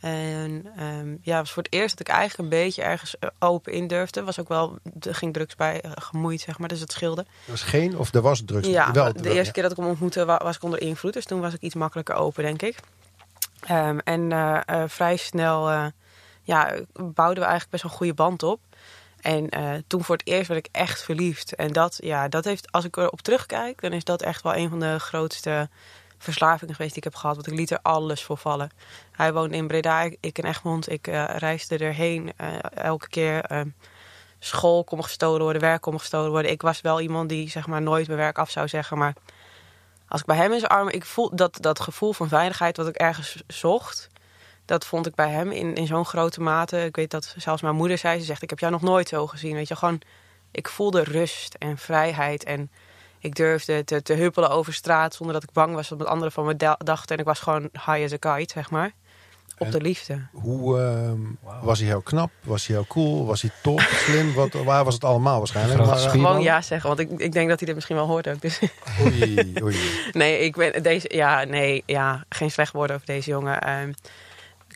En 0.00 0.66
ehm, 0.76 1.10
ja, 1.22 1.32
het 1.36 1.40
was 1.40 1.52
voor 1.52 1.62
het 1.62 1.72
eerst 1.72 1.98
dat 1.98 2.08
ik 2.08 2.14
eigenlijk 2.14 2.38
een 2.52 2.58
beetje 2.58 2.82
ergens 2.82 3.14
open 3.38 3.72
in 3.72 3.86
durfde. 3.86 4.24
Was 4.24 4.40
ook 4.40 4.48
wel, 4.48 4.78
er 5.00 5.14
ging 5.14 5.32
drugs 5.32 5.56
bij 5.56 5.82
gemoeid, 5.94 6.40
zeg 6.40 6.58
maar. 6.58 6.68
Dus 6.68 6.80
dat 6.80 6.92
scheelde. 6.92 7.20
Er 7.20 7.50
was 7.50 7.62
geen 7.62 7.98
of 7.98 8.14
er 8.14 8.20
was 8.22 8.42
drugs. 8.44 8.68
Ja, 8.68 8.92
wel, 8.92 9.12
de 9.12 9.32
eerste 9.32 9.52
keer 9.52 9.62
dat 9.62 9.72
ik 9.72 9.78
hem 9.78 9.86
ontmoette 9.86 10.24
wa- 10.24 10.40
was 10.42 10.56
ik 10.56 10.62
onder 10.62 10.80
invloed. 10.80 11.12
Dus 11.12 11.24
toen 11.24 11.40
was 11.40 11.54
ik 11.54 11.60
iets 11.60 11.74
makkelijker 11.74 12.14
open, 12.14 12.42
denk 12.42 12.62
ik. 12.62 12.76
Ehm, 13.60 13.98
en 13.98 14.30
vrij 14.88 15.16
snel 15.16 15.90
ja, 16.42 16.74
bouwden 16.92 17.42
we 17.42 17.48
eigenlijk 17.48 17.70
best 17.70 17.82
wel 17.82 17.92
een 17.92 17.98
goede 17.98 18.14
band 18.14 18.42
op. 18.42 18.60
En 19.20 19.48
eh, 19.48 19.72
toen 19.86 20.04
voor 20.04 20.16
het 20.16 20.26
eerst 20.26 20.48
werd 20.48 20.66
ik 20.66 20.72
echt 20.74 21.02
verliefd. 21.02 21.54
En 21.54 21.72
dat, 21.72 21.98
ja, 22.02 22.28
dat 22.28 22.44
heeft, 22.44 22.72
als 22.72 22.84
ik 22.84 22.96
erop 22.96 23.20
terugkijk, 23.20 23.80
dan 23.80 23.92
is 23.92 24.04
dat 24.04 24.22
echt 24.22 24.42
wel 24.42 24.54
een 24.56 24.68
van 24.68 24.80
de 24.80 24.98
grootste 24.98 25.68
verslavingen 26.18 26.74
geweest 26.74 26.94
die 26.94 27.02
ik 27.04 27.10
heb 27.12 27.20
gehad. 27.20 27.34
Want 27.36 27.46
ik 27.48 27.54
liet 27.54 27.70
er 27.70 27.78
alles 27.82 28.22
voor 28.24 28.36
vallen. 28.36 28.70
Hij 29.12 29.32
woonde 29.32 29.56
in 29.56 29.66
Breda, 29.66 30.00
ik- 30.02 30.36
in 30.38 30.44
Egmond. 30.44 30.90
Ik 30.92 31.06
eh, 31.06 31.24
reisde 31.36 31.78
erheen 31.78 32.32
eh, 32.36 32.48
elke 32.74 33.08
keer. 33.08 33.44
ehm, 33.44 33.68
school 34.42 34.84
kon 34.84 35.02
gestolen 35.02 35.42
worden, 35.42 35.62
werk 35.62 35.80
kon 35.80 35.98
gestolen 35.98 36.30
worden. 36.30 36.50
Ik 36.50 36.62
was 36.62 36.80
wel 36.80 37.00
iemand 37.00 37.28
die 37.28 37.50
zeg 37.50 37.66
maar 37.66 37.82
nooit 37.82 38.06
mijn 38.06 38.18
werk 38.18 38.38
af 38.38 38.50
zou 38.50 38.68
zeggen. 38.68 38.98
Maar 38.98 39.14
als 40.08 40.20
ik 40.20 40.26
bij 40.26 40.36
hem 40.36 40.52
in 40.52 40.58
zijn 40.58 40.70
armen, 40.70 40.94
ik 40.94 41.04
voel 41.04 41.30
dat, 41.36 41.56
dat 41.60 41.80
gevoel 41.80 42.12
van 42.12 42.28
veiligheid 42.28 42.76
wat 42.76 42.88
ik 42.88 42.94
ergens 42.96 43.42
zocht. 43.46 44.08
Dat 44.70 44.86
vond 44.86 45.06
ik 45.06 45.14
bij 45.14 45.30
hem 45.30 45.50
in, 45.50 45.74
in 45.74 45.86
zo'n 45.86 46.04
grote 46.04 46.40
mate. 46.40 46.84
Ik 46.84 46.96
weet 46.96 47.10
dat 47.10 47.34
zelfs 47.36 47.62
mijn 47.62 47.74
moeder 47.74 47.98
zei, 47.98 48.18
ze 48.18 48.24
zegt, 48.24 48.42
ik 48.42 48.50
heb 48.50 48.58
jou 48.58 48.72
nog 48.72 48.82
nooit 48.82 49.08
zo 49.08 49.26
gezien. 49.26 49.54
Weet 49.54 49.68
je, 49.68 49.76
gewoon, 49.76 50.00
ik 50.50 50.68
voelde 50.68 51.02
rust 51.02 51.54
en 51.54 51.78
vrijheid. 51.78 52.44
En 52.44 52.70
ik 53.18 53.34
durfde 53.34 53.84
te, 53.84 54.02
te 54.02 54.12
huppelen 54.12 54.50
over 54.50 54.72
straat 54.74 55.14
zonder 55.14 55.34
dat 55.34 55.42
ik 55.42 55.52
bang 55.52 55.74
was 55.74 55.88
wat 55.88 56.04
anderen 56.06 56.32
van 56.32 56.44
me 56.44 56.56
da- 56.56 56.78
dachten. 56.84 57.14
En 57.14 57.20
ik 57.20 57.26
was 57.28 57.40
gewoon 57.40 57.62
high 57.72 58.04
as 58.04 58.12
a 58.12 58.36
kite, 58.36 58.52
zeg 58.52 58.70
maar. 58.70 58.92
op 59.58 59.66
En- 59.66 59.72
de 59.72 59.80
liefde. 59.80 60.26
Hoe 60.32 60.78
ehm, 60.80 61.20
was 61.62 61.78
hij 61.78 61.88
heel 61.88 62.00
knap? 62.00 62.30
Was 62.42 62.66
hij 62.66 62.76
heel 62.76 62.86
cool? 62.86 63.26
Was 63.26 63.42
hij 63.42 63.50
tof? 63.62 63.82
Slim? 64.06 64.34
Wat, 64.34 64.52
waar 64.52 64.84
was 64.84 64.94
het 64.94 65.04
allemaal 65.04 65.38
waarschijnlijk? 65.38 65.84
Maar, 65.86 65.98
spier. 65.98 66.10
Gewoon 66.10 66.42
ja 66.42 66.62
zeggen, 66.62 66.88
want 66.88 67.00
ik, 67.00 67.10
ik 67.10 67.32
denk 67.32 67.48
dat 67.48 67.58
hij 67.58 67.66
dit 67.66 67.74
misschien 67.74 67.96
wel 67.96 68.06
hoort 68.06 68.28
ook. 68.28 68.40
Dus 68.40 68.60
oei, 69.00 69.52
oei. 69.62 69.76
nee, 70.12 70.38
ik 70.38 70.56
ben 70.56 70.82
deze. 70.82 71.14
Ja, 71.14 71.44
nee, 71.44 71.82
ja, 71.86 72.24
geen 72.28 72.50
slecht 72.50 72.72
woorden 72.72 72.96
over 72.96 73.06
deze 73.08 73.30
jongen. 73.30 73.60
Ehm, 73.60 73.92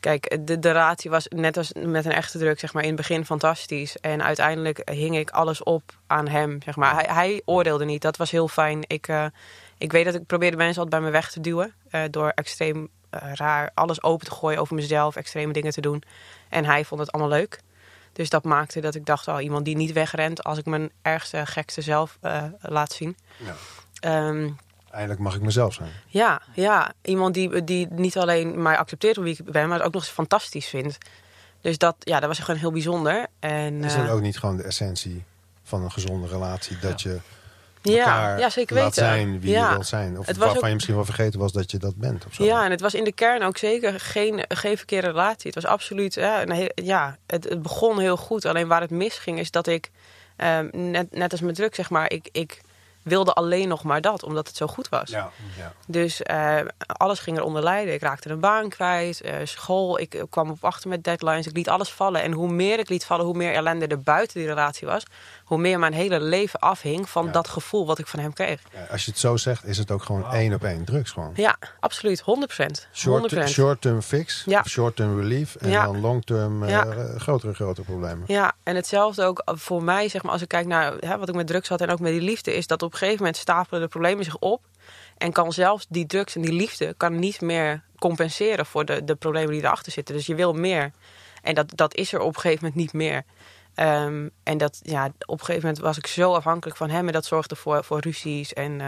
kijk, 0.05 0.47
de, 0.47 0.59
de 0.59 0.71
relatie 0.71 1.11
was 1.11 1.27
net 1.29 1.57
als 1.57 1.73
met 1.73 2.05
een 2.05 2.13
echte 2.13 2.39
druk, 2.39 2.59
zeg 2.59 2.73
maar, 2.73 2.83
in 2.83 2.89
het 2.89 2.97
begin 2.97 3.25
fantastisch. 3.25 3.97
En 3.97 4.23
uiteindelijk 4.23 4.91
hing 4.91 5.17
ik 5.17 5.31
alles 5.31 5.63
op 5.63 5.83
aan 6.07 6.29
hem, 6.29 6.63
zeg 6.65 6.77
maar. 6.77 6.95
Hij, 6.95 7.15
hij 7.15 7.43
oordeelde 7.45 7.85
niet, 7.85 8.03
dat 8.03 8.17
was 8.17 8.31
heel 8.31 8.49
fijn. 8.49 8.85
Ik, 8.87 9.09
eh, 9.09 9.27
ik 9.79 9.93
weet 9.93 10.05
dat 10.05 10.15
ik 10.15 10.27
probeerde 10.27 10.57
mensen 10.57 10.83
altijd 10.83 11.01
bij 11.03 11.11
me 11.11 11.17
weg 11.17 11.31
te 11.31 11.41
duwen. 11.41 11.75
eh, 11.91 12.03
door 12.11 12.29
extreem 12.29 12.89
eh, 13.11 13.33
raar 13.35 13.71
alles 13.75 14.03
open 14.03 14.27
te 14.27 14.33
gooien 14.33 14.61
over 14.61 14.75
mezelf, 14.75 15.17
extreme 15.17 15.53
dingen 15.53 15.73
te 15.73 15.81
doen. 15.81 16.03
En 16.49 16.65
hij 16.65 16.85
vond 16.85 17.01
het 17.01 17.13
allemaal 17.13 17.39
leuk. 17.39 17.61
Dus 18.13 18.31
dat 18.31 18.45
maakte 18.45 18.81
dat 18.81 18.95
ik 18.95 19.07
dacht, 19.07 19.29
oh, 19.29 19.43
iemand 19.43 19.65
die 19.65 19.77
niet 19.77 19.93
wegrent 19.93 20.45
als 20.45 20.59
ik 20.59 20.67
mijn 20.67 20.91
ergste, 21.03 21.47
gekste 21.47 21.81
zelf 21.81 22.19
laat 22.61 22.93
zien. 22.93 23.17
Ja. 23.37 23.55
Ehm, 24.01 24.51
Eindelijk 24.95 25.21
mag 25.21 25.35
ik 25.35 25.41
mezelf 25.43 25.75
zijn. 25.75 25.91
ja, 26.07 26.41
ja, 26.53 26.93
iemand 27.03 27.35
die, 27.35 27.65
die 27.65 27.87
niet 27.91 28.17
alleen 28.17 28.63
mij 28.63 28.79
accepteert 28.79 29.17
hoe 29.17 29.29
ik 29.29 29.45
ben, 29.45 29.69
maar 29.69 29.79
het 29.79 29.87
ook 29.87 29.93
nog 29.93 30.03
eens 30.03 30.11
fantastisch 30.13 30.67
vindt. 30.67 30.99
Dus 31.61 31.79
dat, 31.79 31.97
ja, 31.99 32.21
dat 32.21 32.29
was 32.29 32.39
gewoon 32.39 32.61
heel 32.61 32.73
bijzonder. 32.73 33.27
En, 33.41 33.85
Is 33.85 33.95
eh, 33.95 34.01
dat 34.01 34.11
ook 34.11 34.21
niet 34.21 34.39
gewoon 34.39 34.57
de 34.57 34.63
essentie 34.63 35.25
van 35.63 35.83
een 35.83 35.93
gezonde 35.93 36.27
relatie? 36.29 36.79
Dat 36.79 37.03
je 37.03 37.19
ja, 37.83 37.99
elkaar 37.99 38.39
ja, 38.39 38.51
zeker 38.51 38.75
laat 38.77 38.85
weten. 38.85 39.05
zijn 39.05 39.41
wie 39.41 39.51
ja. 39.51 39.67
je 39.69 39.73
wilt 39.73 39.87
zijn? 39.87 40.19
Of 40.19 40.27
Het 40.27 40.37
was 40.37 40.45
waarvan 40.45 40.63
ook- 40.63 40.69
je 40.69 40.75
misschien 40.75 40.95
wel 40.95 41.05
vergeten 41.05 41.41
was 41.41 41.53
dat 41.53 41.71
je 41.71 41.79
dat 41.79 41.97
bent? 41.97 42.27
Of 42.27 42.35
zo. 42.35 42.45
Ja, 42.45 42.65
en 42.65 42.71
het 42.71 42.81
was 42.81 42.95
in 42.95 43.05
de 43.05 43.13
kern 43.13 43.43
ook 43.43 43.57
zeker 43.59 44.01
geen, 44.01 44.45
geen 44.49 44.77
verkeerde 44.77 45.07
relatie. 45.07 45.51
Het 45.53 45.63
was 45.63 45.67
absoluut, 45.73 46.15
ja, 46.15 46.43
een 46.43 46.51
heel- 46.51 46.73
ja 46.75 47.17
het, 47.27 47.45
het 47.45 47.63
begon 47.63 47.99
heel 47.99 48.17
goed. 48.17 48.45
Alleen 48.45 48.69
waar 48.69 48.81
het 48.81 48.91
misging 48.91 49.39
is 49.39 49.51
dat 49.51 49.67
ik, 49.67 49.91
ehm, 50.37 50.69
net, 50.73 51.13
net 51.13 51.33
als 51.33 51.41
met 51.41 51.55
druk 51.55 51.75
zeg 51.75 51.91
maar, 51.91 52.11
ik, 52.11 52.29
ik 52.33 52.61
wilde 53.05 53.33
alleen 53.33 53.69
nog 53.69 53.83
maar 53.83 54.01
dat, 54.01 54.23
omdat 54.23 54.47
het 54.47 54.57
zo 54.57 54.67
goed 54.67 54.89
was. 54.89 55.11
Ja, 55.11 55.31
ja. 55.59 55.73
Dus 55.87 56.23
eh, 56.23 56.61
alles 56.87 57.19
ging 57.19 57.39
eronder 57.39 57.63
lijden. 57.63 57.95
Ik 57.95 58.03
raakte 58.03 58.29
een 58.31 58.41
baan 58.41 58.69
kwijt, 58.69 59.21
eh, 59.21 59.35
school. 59.45 59.99
Ik 59.99 60.25
kwam 60.31 60.51
op 60.51 60.65
achter 60.65 60.89
met 60.89 61.05
deadlines. 61.05 61.47
Ik 61.47 61.57
liet 61.57 61.69
alles 61.69 61.91
vallen. 61.91 62.23
En 62.23 62.33
hoe 62.33 62.49
meer 62.49 62.79
ik 62.79 62.89
liet 62.89 63.05
vallen, 63.05 63.25
hoe 63.25 63.37
meer 63.37 63.53
ellende 63.55 63.87
er 63.87 64.01
buiten 64.01 64.39
die 64.39 64.49
relatie 64.49 64.87
was. 64.87 65.05
Hoe 65.45 65.59
meer 65.59 65.79
mijn 65.79 65.93
hele 65.93 66.21
leven 66.21 66.59
afhing 66.61 67.09
van 67.09 67.25
Ja. 67.27 67.33
dat 67.33 67.49
gevoel 67.49 67.87
wat 67.87 67.99
ik 67.99 68.07
van 68.07 68.19
hem 68.21 68.33
kreeg. 68.33 68.61
Ja, 68.73 68.87
Als 68.91 69.05
je 69.05 69.11
het 69.11 69.21
zo 69.21 69.37
zegt, 69.37 69.65
is 69.67 69.79
het 69.79 69.91
ook 69.91 70.03
gewoon 70.03 70.33
één 70.33 70.55
op 70.55 70.65
één 70.65 70.85
drugs 70.85 71.11
gewoon. 71.11 71.33
Ja, 71.35 71.57
absoluut. 71.81 72.21
100%. 72.21 72.25
100%. 72.25 72.89
Short, 72.93 73.49
short-term 73.49 74.03
fix, 74.03 74.43
Ja. 74.47 74.61
of 74.61 74.69
short-term 74.69 75.21
relief. 75.21 75.55
En 75.57 75.71
Ja. 75.71 75.85
dan 75.85 76.01
long-term 76.01 76.63
eh, 76.63 76.71
Ja. 76.71 76.87
eh, 76.87 77.21
grotere, 77.21 77.55
grotere 77.55 77.87
problemen. 77.87 78.25
Ja, 78.27 78.53
en 78.63 78.77
hetzelfde 78.77 79.25
ook 79.25 79.43
voor 79.45 79.83
mij, 79.83 80.09
zeg 80.09 80.23
maar, 80.23 80.33
als 80.33 80.43
ik 80.43 80.49
kijk 80.49 80.67
naar 80.67 80.93
hè, 81.01 81.19
wat 81.19 81.29
ik 81.29 81.35
met 81.35 81.47
drugs 81.47 81.69
had 81.69 81.81
en 81.81 81.91
ook 81.91 82.01
met 82.01 82.13
die 82.13 82.21
liefde, 82.21 82.55
is 82.55 82.67
dat 82.67 82.83
op 82.83 82.93
een 82.93 82.99
gegeven 82.99 83.19
moment 83.19 83.37
stapelen 83.37 83.81
de 83.83 83.89
problemen 83.89 84.25
zich 84.25 84.39
op. 84.39 84.63
En 85.19 85.33
kan 85.33 85.53
zelfs 85.53 85.87
die 85.89 86.07
drugs 86.07 86.35
en 86.35 86.43
die 86.43 86.53
liefde 86.53 86.95
kan 86.97 87.19
niet 87.19 87.41
meer 87.41 87.83
compenseren 87.99 88.67
voor 88.67 88.85
de, 88.85 89.05
de 89.05 89.15
problemen 89.15 89.51
die 89.53 89.63
erachter 89.63 89.93
zitten. 89.93 90.15
Dus 90.15 90.27
je 90.27 90.35
wil 90.35 90.53
meer. 90.53 90.93
En 91.43 91.55
dat, 91.55 91.67
dat 91.75 91.95
is 91.95 92.13
er 92.13 92.21
op 92.21 92.35
een 92.35 92.41
gegeven 92.41 92.65
moment 92.65 92.81
niet 92.83 92.93
meer. 92.93 93.23
Ehm, 93.75 94.29
en 94.43 94.59
dat, 94.59 94.81
ja, 94.83 95.07
op 95.07 95.39
een 95.39 95.45
gegeven 95.45 95.67
moment 95.69 95.79
was 95.85 95.99
ik 95.99 96.07
zo 96.07 96.33
afhankelijk 96.35 96.77
van 96.77 96.91
hem. 96.91 97.07
En 97.07 97.13
dat 97.13 97.25
zorgde 97.25 97.57
voor, 97.57 97.85
voor 97.85 98.01
ruzies. 98.01 98.53
En 98.53 98.81
eh, 98.81 98.87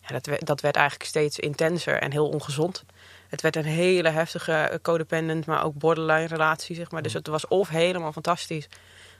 ja, 0.00 0.08
dat, 0.08 0.26
werd, 0.26 0.46
dat 0.46 0.60
werd 0.60 0.76
eigenlijk 0.76 1.08
steeds 1.08 1.38
intenser 1.38 2.00
en 2.00 2.12
heel 2.12 2.28
ongezond. 2.28 2.84
Het 3.28 3.40
werd 3.40 3.56
een 3.56 3.64
hele 3.64 4.08
heftige 4.08 4.78
codependent, 4.82 5.46
maar 5.46 5.64
ook 5.64 5.74
borderline 5.74 6.26
relatie, 6.26 6.76
zeg 6.76 6.90
maar. 6.90 7.02
Dus 7.02 7.12
het 7.12 7.26
was 7.26 7.48
of 7.48 7.68
helemaal 7.68 8.12
fantastisch. 8.12 8.68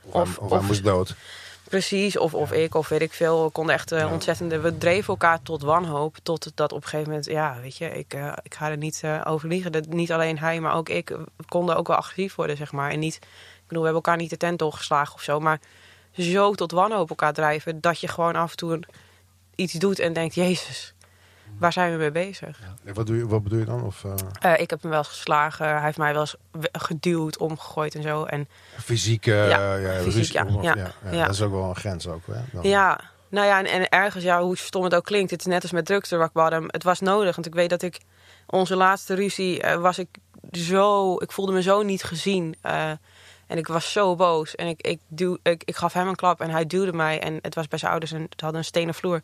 Of, 0.01 0.37
Of- 0.37 0.61
moest 0.61 0.83
dood. 0.83 1.15
Precies, 1.63 2.17
of, 2.17 2.33
of 2.33 2.51
ik, 2.51 2.75
of 2.75 2.87
weet 2.89 3.01
ik 3.01 3.13
veel. 3.13 3.43
We 3.43 3.49
konden 3.51 3.75
echt 3.75 3.89
Ja. 3.89 4.11
ontzettende... 4.11 4.59
We 4.59 4.77
dreven 4.77 5.07
elkaar 5.07 5.41
tot 5.41 5.61
wanhoop. 5.61 6.17
Tot 6.23 6.51
dat 6.55 6.71
op 6.71 6.81
een 6.83 6.87
gegeven 6.87 7.07
moment... 7.09 7.25
Ja, 7.29 7.57
weet 7.61 7.77
je, 7.77 7.97
ik, 7.97 8.13
eh, 8.13 8.33
ik 8.43 8.53
ga 8.53 8.69
er 8.69 8.77
niet 8.77 9.03
over 9.23 9.47
liegen. 9.47 9.71
Dat 9.71 9.85
niet 9.87 10.11
alleen 10.11 10.39
hij, 10.39 10.59
maar 10.59 10.75
ook 10.75 10.89
ik... 10.89 11.17
konden 11.47 11.75
ook 11.75 11.87
wel 11.87 11.95
agressief 11.95 12.35
worden, 12.35 12.57
zeg 12.57 12.71
maar. 12.71 12.91
En 12.91 12.99
niet... 12.99 13.19
Bedoel, 13.69 13.83
we 13.83 13.89
hebben 13.89 13.93
elkaar 14.03 14.17
niet 14.21 14.29
de 14.29 14.37
tent 14.37 14.59
doorgeslagen 14.59 15.13
of 15.15 15.21
zo. 15.21 15.39
Maar 15.39 15.59
zo 16.11 16.53
tot 16.53 16.71
wanhoop 16.71 17.09
elkaar 17.09 17.33
drijven... 17.33 17.81
dat 17.81 17.99
je 17.99 18.07
gewoon 18.07 18.35
af 18.35 18.51
en 18.51 18.57
toe 18.57 18.79
iets 19.55 19.73
doet 19.73 19.99
en 19.99 20.13
denkt... 20.13 20.35
Jezus, 20.35 20.93
waar 21.57 21.73
zijn 21.73 21.91
we 21.91 21.97
mee 21.97 22.11
bezig? 22.11 22.59
Wat, 22.93 23.07
doe 23.07 23.17
je, 23.17 23.27
wat 23.27 23.43
bedoel 23.43 23.59
je 23.59 23.65
dan? 23.65 23.83
Of, 23.83 24.03
eh, 24.03 24.53
Eh, 24.53 24.61
ik 24.61 24.69
heb 24.69 24.81
hem 24.81 24.89
wel 24.91 24.99
eens 24.99 25.07
geslagen. 25.07 25.67
Hij 25.67 25.81
heeft 25.83 25.97
mij 25.97 26.11
wel 26.13 26.21
eens 26.21 26.35
geduwd, 26.71 27.37
omgegooid 27.37 27.95
en 27.95 28.01
zo. 28.01 28.23
En 28.23 28.47
fysiek, 28.79 29.27
eh, 29.27 29.49
Ja, 29.49 29.75
ja, 29.75 29.99
fysiek, 30.01 30.31
ja, 30.33 30.45
ja, 30.61 30.73
ja, 30.75 30.91
ja. 31.11 31.25
Dat 31.25 31.33
is 31.35 31.41
ook 31.41 31.51
wel 31.51 31.63
een 31.69 31.75
grens 31.75 32.07
ook. 32.07 32.21
Hè? 32.27 32.39
Dan- 32.51 32.63
Ja, 32.69 32.99
nou 33.29 33.47
ja, 33.47 33.59
en, 33.59 33.65
en 33.65 33.89
ergens, 33.89 34.23
ja, 34.23 34.41
hoe 34.41 34.57
stom 34.57 34.83
het 34.83 34.95
ook 34.95 35.03
klinkt, 35.05 35.31
het 35.31 35.39
is 35.39 35.45
net 35.45 35.61
als 35.61 35.71
met 35.71 35.85
drugs, 35.85 36.09
rock 36.11 36.31
bottom. 36.33 36.63
Het 36.67 36.83
was 36.83 36.99
nodig, 36.99 37.35
want 37.35 37.47
ik 37.47 37.53
weet 37.53 37.69
dat 37.69 37.81
ik 37.81 37.99
onze 38.47 38.75
laatste 38.75 39.13
ruzie 39.15 39.61
was 39.79 39.99
ik 39.99 40.07
zo, 40.51 41.15
ik 41.15 41.31
voelde 41.31 41.51
me 41.51 41.61
zo 41.61 41.81
niet 41.83 42.03
gezien. 42.03 42.55
En 43.49 43.57
ik 43.57 43.67
was 43.67 43.91
zo 43.91 44.15
boos. 44.15 44.55
En 44.55 44.67
ik, 44.67 44.81
ik, 44.81 44.99
duw, 45.07 45.37
ik, 45.43 45.63
ik 45.63 45.75
gaf 45.75 45.93
hem 45.93 46.07
een 46.07 46.15
klap 46.15 46.41
en 46.41 46.49
hij 46.49 46.65
duwde 46.65 46.93
mij. 46.93 47.19
En 47.19 47.39
het 47.41 47.55
was 47.55 47.67
bij 47.67 47.79
zijn 47.79 47.91
ouders 47.91 48.11
en 48.11 48.21
het 48.21 48.41
hadden 48.41 48.59
een 48.59 48.65
stenen 48.65 48.93
vloer. 48.93 49.21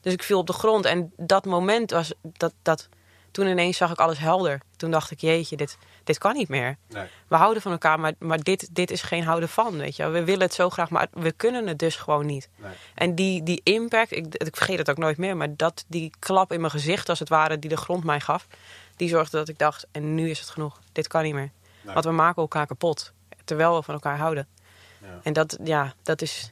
Dus 0.00 0.12
ik 0.12 0.22
viel 0.22 0.38
op 0.38 0.46
de 0.46 0.52
grond. 0.52 0.84
En 0.84 1.12
dat 1.16 1.44
moment 1.44 1.90
was 1.90 2.12
dat, 2.22 2.52
dat. 2.62 2.88
Toen 3.30 3.46
ineens 3.46 3.76
zag 3.76 3.90
ik 3.90 3.98
alles 3.98 4.18
helder. 4.18 4.60
Toen 4.76 4.90
dacht 4.90 5.10
ik, 5.10 5.20
jeetje, 5.20 5.56
dit, 5.56 5.78
dit 6.04 6.18
kan 6.18 6.34
niet 6.34 6.48
meer. 6.48 6.76
Nee. 6.88 7.06
We 7.28 7.36
houden 7.36 7.62
van 7.62 7.72
elkaar, 7.72 8.00
maar, 8.00 8.12
maar 8.18 8.42
dit, 8.42 8.68
dit 8.74 8.90
is 8.90 9.02
geen 9.02 9.24
houden 9.24 9.48
van. 9.48 9.76
Weet 9.76 9.96
je. 9.96 10.08
We 10.08 10.24
willen 10.24 10.42
het 10.42 10.54
zo 10.54 10.70
graag, 10.70 10.90
maar 10.90 11.06
we 11.12 11.32
kunnen 11.32 11.66
het 11.66 11.78
dus 11.78 11.96
gewoon 11.96 12.26
niet. 12.26 12.48
Nee. 12.56 12.72
En 12.94 13.14
die, 13.14 13.42
die 13.42 13.60
impact, 13.64 14.12
ik, 14.12 14.34
ik 14.34 14.56
vergeet 14.56 14.78
het 14.78 14.90
ook 14.90 14.98
nooit 14.98 15.16
meer, 15.16 15.36
maar 15.36 15.56
dat 15.56 15.84
die 15.86 16.12
klap 16.18 16.52
in 16.52 16.60
mijn 16.60 16.72
gezicht, 16.72 17.08
als 17.08 17.18
het 17.18 17.28
ware, 17.28 17.58
die 17.58 17.70
de 17.70 17.76
grond 17.76 18.04
mij 18.04 18.20
gaf, 18.20 18.46
die 18.96 19.08
zorgde 19.08 19.36
dat 19.36 19.48
ik 19.48 19.58
dacht: 19.58 19.86
en 19.92 20.14
nu 20.14 20.30
is 20.30 20.38
het 20.40 20.48
genoeg. 20.48 20.80
Dit 20.92 21.06
kan 21.06 21.22
niet 21.22 21.34
meer. 21.34 21.50
Nee. 21.82 21.94
Want 21.94 22.06
we 22.06 22.12
maken 22.12 22.42
elkaar 22.42 22.66
kapot, 22.66 23.12
terwijl 23.46 23.76
we 23.76 23.82
van 23.82 23.94
elkaar 23.94 24.18
houden. 24.18 24.46
Ja. 25.02 25.06
En 25.22 25.32
dat, 25.32 25.58
ja, 25.64 25.94
dat 26.02 26.22
is. 26.22 26.50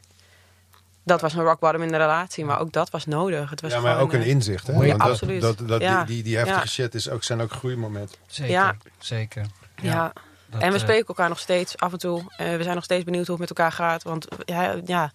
Dat 1.03 1.21
was 1.21 1.33
een 1.33 1.43
rock 1.43 1.59
bottom 1.59 1.81
in 1.81 1.87
de 1.91 1.97
relatie, 1.97 2.45
maar 2.45 2.59
ook 2.59 2.71
dat 2.71 2.89
was 2.89 3.05
nodig. 3.05 3.49
Het 3.49 3.61
was 3.61 3.71
ja, 3.71 3.79
maar 3.79 3.91
gewoon, 3.91 4.07
ook 4.07 4.13
een 4.13 4.21
eh, 4.21 4.27
inzicht. 4.27 4.67
Hè? 4.67 4.73
Ja, 4.73 4.79
Want 4.79 4.99
dat, 4.99 5.09
absoluut. 5.09 5.41
Dat, 5.41 5.57
dat, 5.67 5.81
Ja. 5.81 6.03
die, 6.03 6.15
die, 6.15 6.23
die 6.23 6.37
heftige 6.37 6.59
Ja. 6.59 6.65
shit 6.65 6.95
is 6.95 7.09
ook, 7.09 7.23
zijn 7.23 7.41
ook 7.41 7.51
groeimomenten. 7.51 8.15
Zeker, 8.27 8.51
Ja. 8.53 8.75
zeker. 8.97 9.45
ja. 9.81 10.13
dat, 10.45 10.61
en 10.61 10.69
we 10.69 10.75
eh, 10.75 10.81
spreken 10.81 11.07
elkaar 11.07 11.29
nog 11.29 11.39
steeds 11.39 11.77
af 11.77 11.91
en 11.91 11.97
toe. 11.99 12.23
Eh, 12.37 12.55
we 12.55 12.63
zijn 12.63 12.75
nog 12.75 12.83
steeds 12.83 13.03
benieuwd 13.03 13.27
hoe 13.27 13.39
het 13.39 13.49
met 13.49 13.57
elkaar 13.57 13.71
gaat. 13.71 14.03
Want 14.03 14.27
ja, 14.45 14.75
ja, 14.85 15.11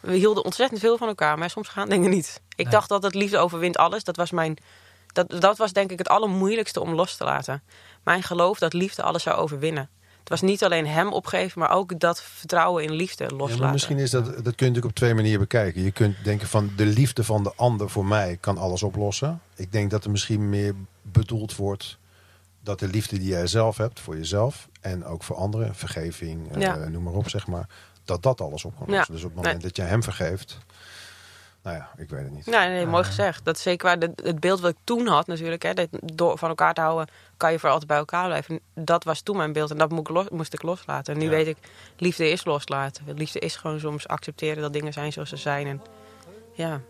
we 0.00 0.14
hielden 0.14 0.44
ontzettend 0.44 0.80
veel 0.80 0.96
van 0.98 1.08
elkaar, 1.08 1.38
maar 1.38 1.50
soms 1.50 1.68
gaan 1.68 1.88
dingen 1.88 2.10
niet. 2.10 2.40
Ik 2.56 2.64
Nee. 2.64 2.72
dacht 2.74 2.88
dat 2.88 3.02
het 3.02 3.14
liefde 3.14 3.38
overwint 3.38 3.76
alles. 3.76 4.04
Dat 4.04 4.16
was, 4.16 4.30
mijn, 4.30 4.56
dat, 5.12 5.30
dat 5.40 5.58
was 5.58 5.72
denk 5.72 5.90
ik 5.90 5.98
het 5.98 6.08
allermoeilijkste 6.08 6.80
om 6.80 6.94
los 6.94 7.16
te 7.16 7.24
laten. 7.24 7.62
Mijn 8.02 8.22
geloof 8.22 8.58
dat 8.58 8.72
liefde 8.72 9.02
alles 9.02 9.22
zou 9.22 9.36
overwinnen. 9.36 9.88
Het 10.22 10.28
was 10.28 10.40
niet 10.40 10.64
alleen 10.64 10.86
hem 10.86 11.12
opgeven, 11.12 11.60
maar 11.60 11.70
ook 11.70 12.00
dat 12.00 12.22
vertrouwen 12.22 12.84
in 12.84 12.92
liefde 12.92 13.24
Ja, 13.24 13.36
loslaten. 13.36 13.62
maar 13.62 13.72
misschien 13.72 13.98
is 13.98 14.10
dat, 14.10 14.24
dat 14.24 14.34
kun 14.34 14.42
je 14.44 14.48
natuurlijk 14.56 14.84
op 14.84 14.94
twee 14.94 15.14
manieren 15.14 15.40
bekijken. 15.40 15.82
Je 15.82 15.90
kunt 15.90 16.16
denken 16.24 16.48
van 16.48 16.70
de 16.76 16.86
liefde 16.86 17.24
van 17.24 17.42
de 17.42 17.52
ander 17.56 17.90
voor 17.90 18.04
mij 18.06 18.36
kan 18.40 18.58
alles 18.58 18.82
oplossen. 18.82 19.40
Ik 19.56 19.72
denk 19.72 19.90
dat 19.90 20.04
er 20.04 20.10
misschien 20.10 20.48
meer 20.48 20.74
bedoeld 21.02 21.56
wordt 21.56 21.98
dat 22.62 22.78
de 22.78 22.88
liefde 22.88 23.18
die 23.18 23.28
jij 23.28 23.46
zelf 23.46 23.76
hebt 23.76 24.00
voor 24.00 24.16
jezelf 24.16 24.68
en 24.80 25.04
ook 25.04 25.22
voor 25.22 25.36
anderen, 25.36 25.74
vergeving, 25.74 26.52
eh, 26.54 26.60
Ja. 26.60 26.88
noem 26.88 27.02
maar 27.02 27.12
op, 27.12 27.28
zeg 27.28 27.46
maar, 27.46 27.68
dat 28.04 28.22
dat 28.22 28.40
alles 28.40 28.64
op 28.64 28.76
kan 28.78 28.86
Ja. 28.88 28.94
lossen. 28.96 29.14
Dus 29.14 29.22
op 29.22 29.28
het 29.28 29.36
moment 29.36 29.54
Nee. 29.62 29.66
dat 29.66 29.76
je 29.76 29.82
hem 29.82 30.02
vergeeft, 30.02 30.58
nou 31.62 31.76
ja, 31.76 31.88
ik 31.96 32.10
weet 32.10 32.22
het 32.22 32.30
niet. 32.32 32.46
Nee, 32.46 32.68
nee, 32.68 32.86
mooi 32.86 33.02
Ah. 33.02 33.08
gezegd. 33.08 33.44
Dat 33.44 33.56
is 33.56 33.62
zeker 33.62 33.86
waar. 33.86 33.98
de- 33.98 34.12
Het 34.22 34.40
beeld 34.40 34.60
wat 34.60 34.70
ik 34.70 34.76
toen 34.84 35.06
had 35.06 35.26
natuurlijk, 35.26 35.62
hè, 35.62 35.74
dat 35.74 35.88
door 35.90 36.38
van 36.38 36.48
elkaar 36.48 36.74
te 36.74 36.80
houden, 36.80 37.08
kan 37.36 37.52
je 37.52 37.58
voor 37.58 37.68
altijd 37.68 37.88
bij 37.88 37.96
elkaar 37.98 38.26
blijven. 38.26 38.60
Dat 38.74 39.04
was 39.04 39.20
toen 39.20 39.36
mijn 39.36 39.52
beeld 39.52 39.70
en 39.70 39.78
dat 39.78 39.90
moest 39.90 40.00
ik, 40.00 40.08
los- 40.08 40.28
moest 40.28 40.54
ik 40.54 40.62
loslaten. 40.62 41.12
En 41.12 41.18
nu 41.18 41.24
Ja. 41.24 41.30
weet 41.30 41.46
ik, 41.46 41.56
liefde 41.96 42.30
is 42.30 42.44
loslaten. 42.44 43.04
Liefde 43.14 43.38
is 43.38 43.56
gewoon 43.56 43.80
soms 43.80 44.08
accepteren 44.08 44.62
dat 44.62 44.72
dingen 44.72 44.92
zijn 44.92 45.12
zoals 45.12 45.28
ze 45.28 45.36
zijn. 45.36 45.66
En 45.66 45.82
ja, 46.52 46.80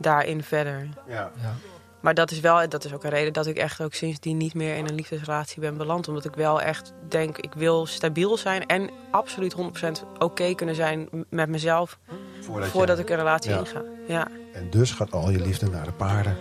daarin 0.00 0.42
verder. 0.42 0.88
Ja. 1.06 1.30
Ja. 1.42 1.54
Maar 2.00 2.14
dat 2.14 2.30
is 2.30 2.40
wel, 2.40 2.68
dat 2.68 2.84
is 2.84 2.92
ook 2.94 3.04
een 3.04 3.10
reden 3.10 3.32
dat 3.32 3.46
ik 3.46 3.56
echt 3.56 3.80
ook 3.82 3.94
sindsdien 3.94 4.36
niet 4.36 4.54
meer 4.54 4.76
in 4.76 4.86
een 4.88 4.94
liefdesrelatie 4.94 5.60
ben 5.60 5.76
beland. 5.76 6.08
Omdat 6.08 6.24
ik 6.24 6.34
wel 6.34 6.60
echt 6.60 6.92
denk, 7.08 7.38
ik 7.38 7.52
wil 7.54 7.86
stabiel 7.86 8.36
zijn 8.36 8.66
en 8.66 8.90
absoluut 9.10 9.52
100% 9.52 10.04
oké 10.18 10.54
kunnen 10.54 10.74
zijn 10.74 11.08
met 11.30 11.48
mezelf 11.48 11.98
Voordat, 12.46 12.68
voordat 12.68 12.96
je, 12.96 13.02
ik 13.02 13.10
een 13.10 13.16
relatie 13.16 13.52
inga. 13.52 13.82
Ja. 14.06 14.28
En 14.52 14.70
dus 14.70 14.90
gaat 14.90 15.12
al 15.12 15.30
je 15.30 15.40
liefde 15.40 15.70
naar 15.70 15.84
de 15.84 15.92
paarden. 15.92 16.36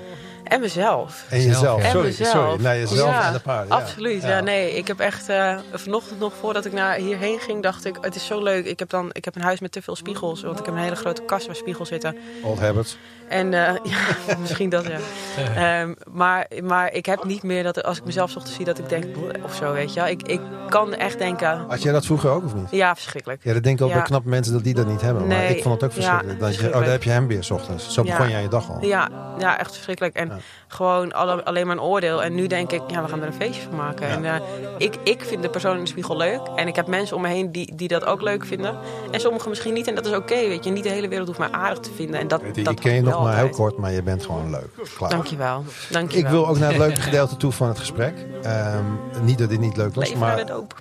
En 0.47 0.59
mezelf. 0.59 1.25
En 1.29 1.41
jezelf. 1.41 1.83
En 1.83 1.91
sorry, 1.91 2.07
mezelf. 2.07 2.29
sorry. 2.31 2.61
Naar 2.61 2.77
jezelf 2.77 3.09
Ja, 3.09 3.27
en 3.27 3.33
de 3.33 3.39
paarden. 3.39 3.77
ja. 3.77 3.83
Absoluut. 3.83 4.21
Ja. 4.23 4.39
nee, 4.39 4.71
ik 4.77 4.87
heb 4.87 4.99
echt 4.99 5.29
uh, 5.29 5.57
vanochtend 5.73 6.19
nog 6.19 6.33
voordat 6.39 6.65
ik 6.65 6.71
naar 6.73 6.95
hierheen 6.95 7.39
ging, 7.39 7.63
dacht 7.63 7.85
ik, 7.85 7.97
het 8.01 8.15
is 8.15 8.25
zo 8.25 8.43
leuk. 8.43 8.65
Ik 8.65 8.79
heb 8.79 8.89
dan, 8.89 9.09
ik 9.11 9.25
heb 9.25 9.35
een 9.35 9.41
huis 9.41 9.59
met 9.59 9.71
te 9.71 9.81
veel 9.81 9.95
spiegels, 9.95 10.41
want 10.43 10.59
ik 10.59 10.65
heb 10.65 10.73
een 10.75 10.81
hele 10.81 10.95
grote 10.95 11.21
kast 11.21 11.45
waar 11.45 11.55
spiegels 11.55 11.87
zitten. 11.87 12.17
Old 12.43 12.59
habits. 12.59 12.97
En 13.29 13.51
uh, 13.51 13.51
ja, 14.27 14.37
misschien 14.39 14.69
dat 14.69 14.85
ja. 14.87 15.81
Um, 15.81 15.95
maar, 16.11 16.47
maar 16.63 16.91
ik 16.93 17.05
heb 17.05 17.23
niet 17.23 17.43
meer 17.43 17.63
dat 17.63 17.83
als 17.83 17.97
ik 17.97 18.05
mezelf 18.05 18.35
ochtends 18.35 18.55
zie 18.55 18.65
dat 18.65 18.77
ik 18.79 18.89
denk 18.89 19.05
of 19.43 19.55
zo, 19.55 19.73
weet 19.73 19.93
je. 19.93 20.09
Ik, 20.09 20.21
ik 20.21 20.41
kan 20.69 20.93
echt 20.93 21.17
denken. 21.17 21.65
Had 21.67 21.81
jij 21.81 21.91
dat 21.91 22.05
vroeger 22.05 22.29
ook 22.29 22.43
of 22.43 22.53
niet? 22.55 22.67
Ja, 22.71 22.95
verschrikkelijk. 22.95 23.43
Ja, 23.43 23.53
dat 23.53 23.63
denk 23.63 23.77
ik 23.77 23.83
ook 23.83 23.89
Ja. 23.89 23.95
bij 23.95 24.05
knappe 24.05 24.29
mensen 24.29 24.53
dat 24.53 24.63
die 24.63 24.73
dat 24.73 24.87
niet 24.87 25.01
hebben. 25.01 25.27
Maar 25.27 25.37
Nee, 25.37 25.55
ik 25.55 25.63
vond 25.63 25.81
het 25.81 25.83
ook 25.91 25.97
ja, 25.97 26.01
verschrikkelijk. 26.01 26.39
dat 26.39 26.55
je, 26.55 26.67
oh, 26.67 26.73
daar 26.81 26.89
heb 26.89 27.03
je 27.03 27.09
hem 27.09 27.27
weer 27.27 27.43
's 27.43 27.49
ochtends. 27.51 27.93
Zo 27.93 28.03
Ja. 28.03 28.11
begon 28.17 28.29
jij 28.31 28.41
je 28.41 28.47
dag 28.47 28.69
al. 28.69 28.77
Ja, 28.81 29.09
ja, 29.39 29.59
echt 29.59 29.73
verschrikkelijk. 29.73 30.15
En 30.15 30.34
Ja. 30.35 30.41
gewoon 30.67 31.13
alle, 31.13 31.43
alleen 31.43 31.67
maar 31.67 31.75
een 31.75 31.81
oordeel. 31.81 32.23
En 32.23 32.35
nu 32.35 32.47
denk 32.47 32.71
ik, 32.71 32.81
ja, 32.87 33.01
we 33.03 33.07
gaan 33.09 33.21
er 33.21 33.27
een 33.27 33.33
feestje 33.33 33.61
van 33.61 33.75
maken. 33.75 34.07
Ja. 34.07 34.13
En 34.15 34.25
eh, 34.25 34.41
ik, 34.77 34.95
ik 35.03 35.23
vind 35.23 35.41
de 35.41 35.49
persoon 35.49 35.75
in 35.77 35.83
de 35.83 35.89
spiegel 35.89 36.17
leuk. 36.17 36.41
En 36.55 36.67
ik 36.67 36.75
heb 36.75 36.87
mensen 36.87 37.15
om 37.15 37.21
me 37.21 37.27
heen 37.27 37.51
die, 37.51 37.75
die 37.75 37.87
dat 37.87 38.05
ook 38.05 38.21
leuk 38.21 38.45
vinden. 38.45 38.77
En 39.11 39.19
sommigen 39.19 39.49
misschien 39.49 39.73
niet. 39.73 39.87
En 39.87 39.95
dat 39.95 40.05
is 40.05 40.11
oké, 40.15 40.35
weet 40.47 40.63
je. 40.63 40.71
Niet 40.71 40.83
de 40.83 40.89
hele 40.89 41.07
wereld 41.07 41.27
hoeft 41.27 41.39
mij 41.39 41.51
aardig 41.51 41.79
te 41.79 41.91
vinden. 41.95 42.19
En 42.19 42.27
dat, 42.27 42.41
je, 42.53 42.63
dat 42.63 42.73
ik 42.73 42.79
ken 42.79 42.93
je 42.93 43.01
nog 43.01 43.23
maar 43.23 43.37
heel 43.37 43.49
kort, 43.49 43.77
maar 43.77 43.91
je 43.91 44.03
bent 44.03 44.25
gewoon 44.25 44.49
leuk. 44.49 44.69
Klaar. 44.97 45.09
Dankjewel. 45.09 45.63
Dankjewel. 45.91 46.25
Ik 46.25 46.31
wil 46.31 46.47
ook 46.47 46.57
naar 46.57 46.69
het 46.69 46.77
leuke 46.77 47.01
gedeelte 47.09 47.37
toe 47.37 47.51
van 47.51 47.67
het 47.67 47.79
gesprek. 47.79 48.13
Ehm, 48.43 48.83
niet 49.21 49.37
dat 49.37 49.49
dit 49.49 49.59
niet 49.59 49.77
leuk 49.77 49.95
was, 49.95 50.03
Leven 50.07 50.19
naar 50.19 50.29
de 50.37 50.43
maar 50.43 50.51
doop. 50.53 50.75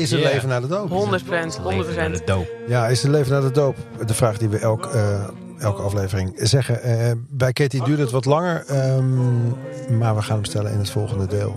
is 0.00 0.12
er 0.12 0.18
Ja. 0.18 0.28
leven 0.28 0.48
na 0.48 0.60
de 0.60 0.66
dood? 0.66 0.88
100 0.88 1.24
procent. 1.24 1.56
100 1.56 1.76
Leven 1.76 1.94
naar 2.10 2.12
de 2.18 2.22
doop. 2.24 2.46
Ja, 2.66 2.86
is 2.86 3.02
er 3.04 3.10
leven 3.10 3.32
na 3.32 3.40
de 3.40 3.50
doop? 3.50 3.76
De 4.06 4.14
vraag 4.14 4.38
die 4.38 4.48
we 4.48 4.58
elk, 4.58 4.86
eh, 4.86 5.24
elke 5.58 5.82
aflevering 5.82 6.32
zeggen. 6.36 6.82
Eh, 6.82 7.12
bij 7.28 7.52
Katie 7.52 7.84
duurt 7.84 7.98
het 7.98 8.10
wat 8.10 8.24
langer, 8.24 8.64
ehm, 8.66 9.48
maar 9.98 10.14
we 10.14 10.22
gaan 10.22 10.36
hem 10.36 10.44
stellen 10.44 10.72
in 10.72 10.78
het 10.78 10.90
volgende 10.90 11.26
deel. 11.26 11.56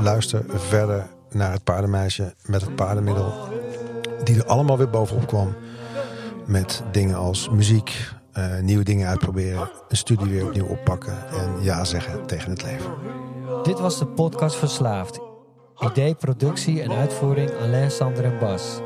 Luister 0.00 0.44
verder 0.48 1.06
naar 1.30 1.52
het 1.52 1.64
paardenmeisje 1.64 2.34
met 2.46 2.60
het 2.60 2.74
paardenmiddel. 2.74 3.32
Die 4.24 4.36
er 4.36 4.46
allemaal 4.46 4.78
weer 4.78 4.90
bovenop 4.90 5.26
kwam. 5.26 5.54
Met 6.46 6.82
dingen 6.92 7.16
als 7.16 7.50
muziek, 7.50 8.10
eh, 8.32 8.58
nieuwe 8.60 8.84
dingen 8.84 9.08
uitproberen, 9.08 9.70
een 9.88 9.96
studie 9.96 10.30
weer 10.30 10.46
opnieuw 10.46 10.66
oppakken 10.66 11.28
en 11.28 11.62
ja 11.62 11.84
zeggen 11.84 12.26
tegen 12.26 12.50
het 12.50 12.62
leven. 12.62 12.90
Dit 13.62 13.80
was 13.80 13.98
de 13.98 14.06
podcast 14.06 14.56
Verslaafd. 14.56 15.20
Idee, 15.78 16.14
productie 16.14 16.82
en 16.82 16.90
uitvoering 16.90 17.50
Alain, 17.62 17.90
Sander 17.90 18.24
en 18.24 18.38
Bas. 18.38 18.80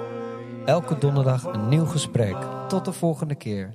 Elke 0.65 0.99
donderdag 0.99 1.45
een 1.45 1.69
nieuw 1.69 1.87
gesprek. 1.87 2.37
Tot 2.69 2.85
de 2.85 2.93
volgende 2.93 3.35
keer. 3.35 3.75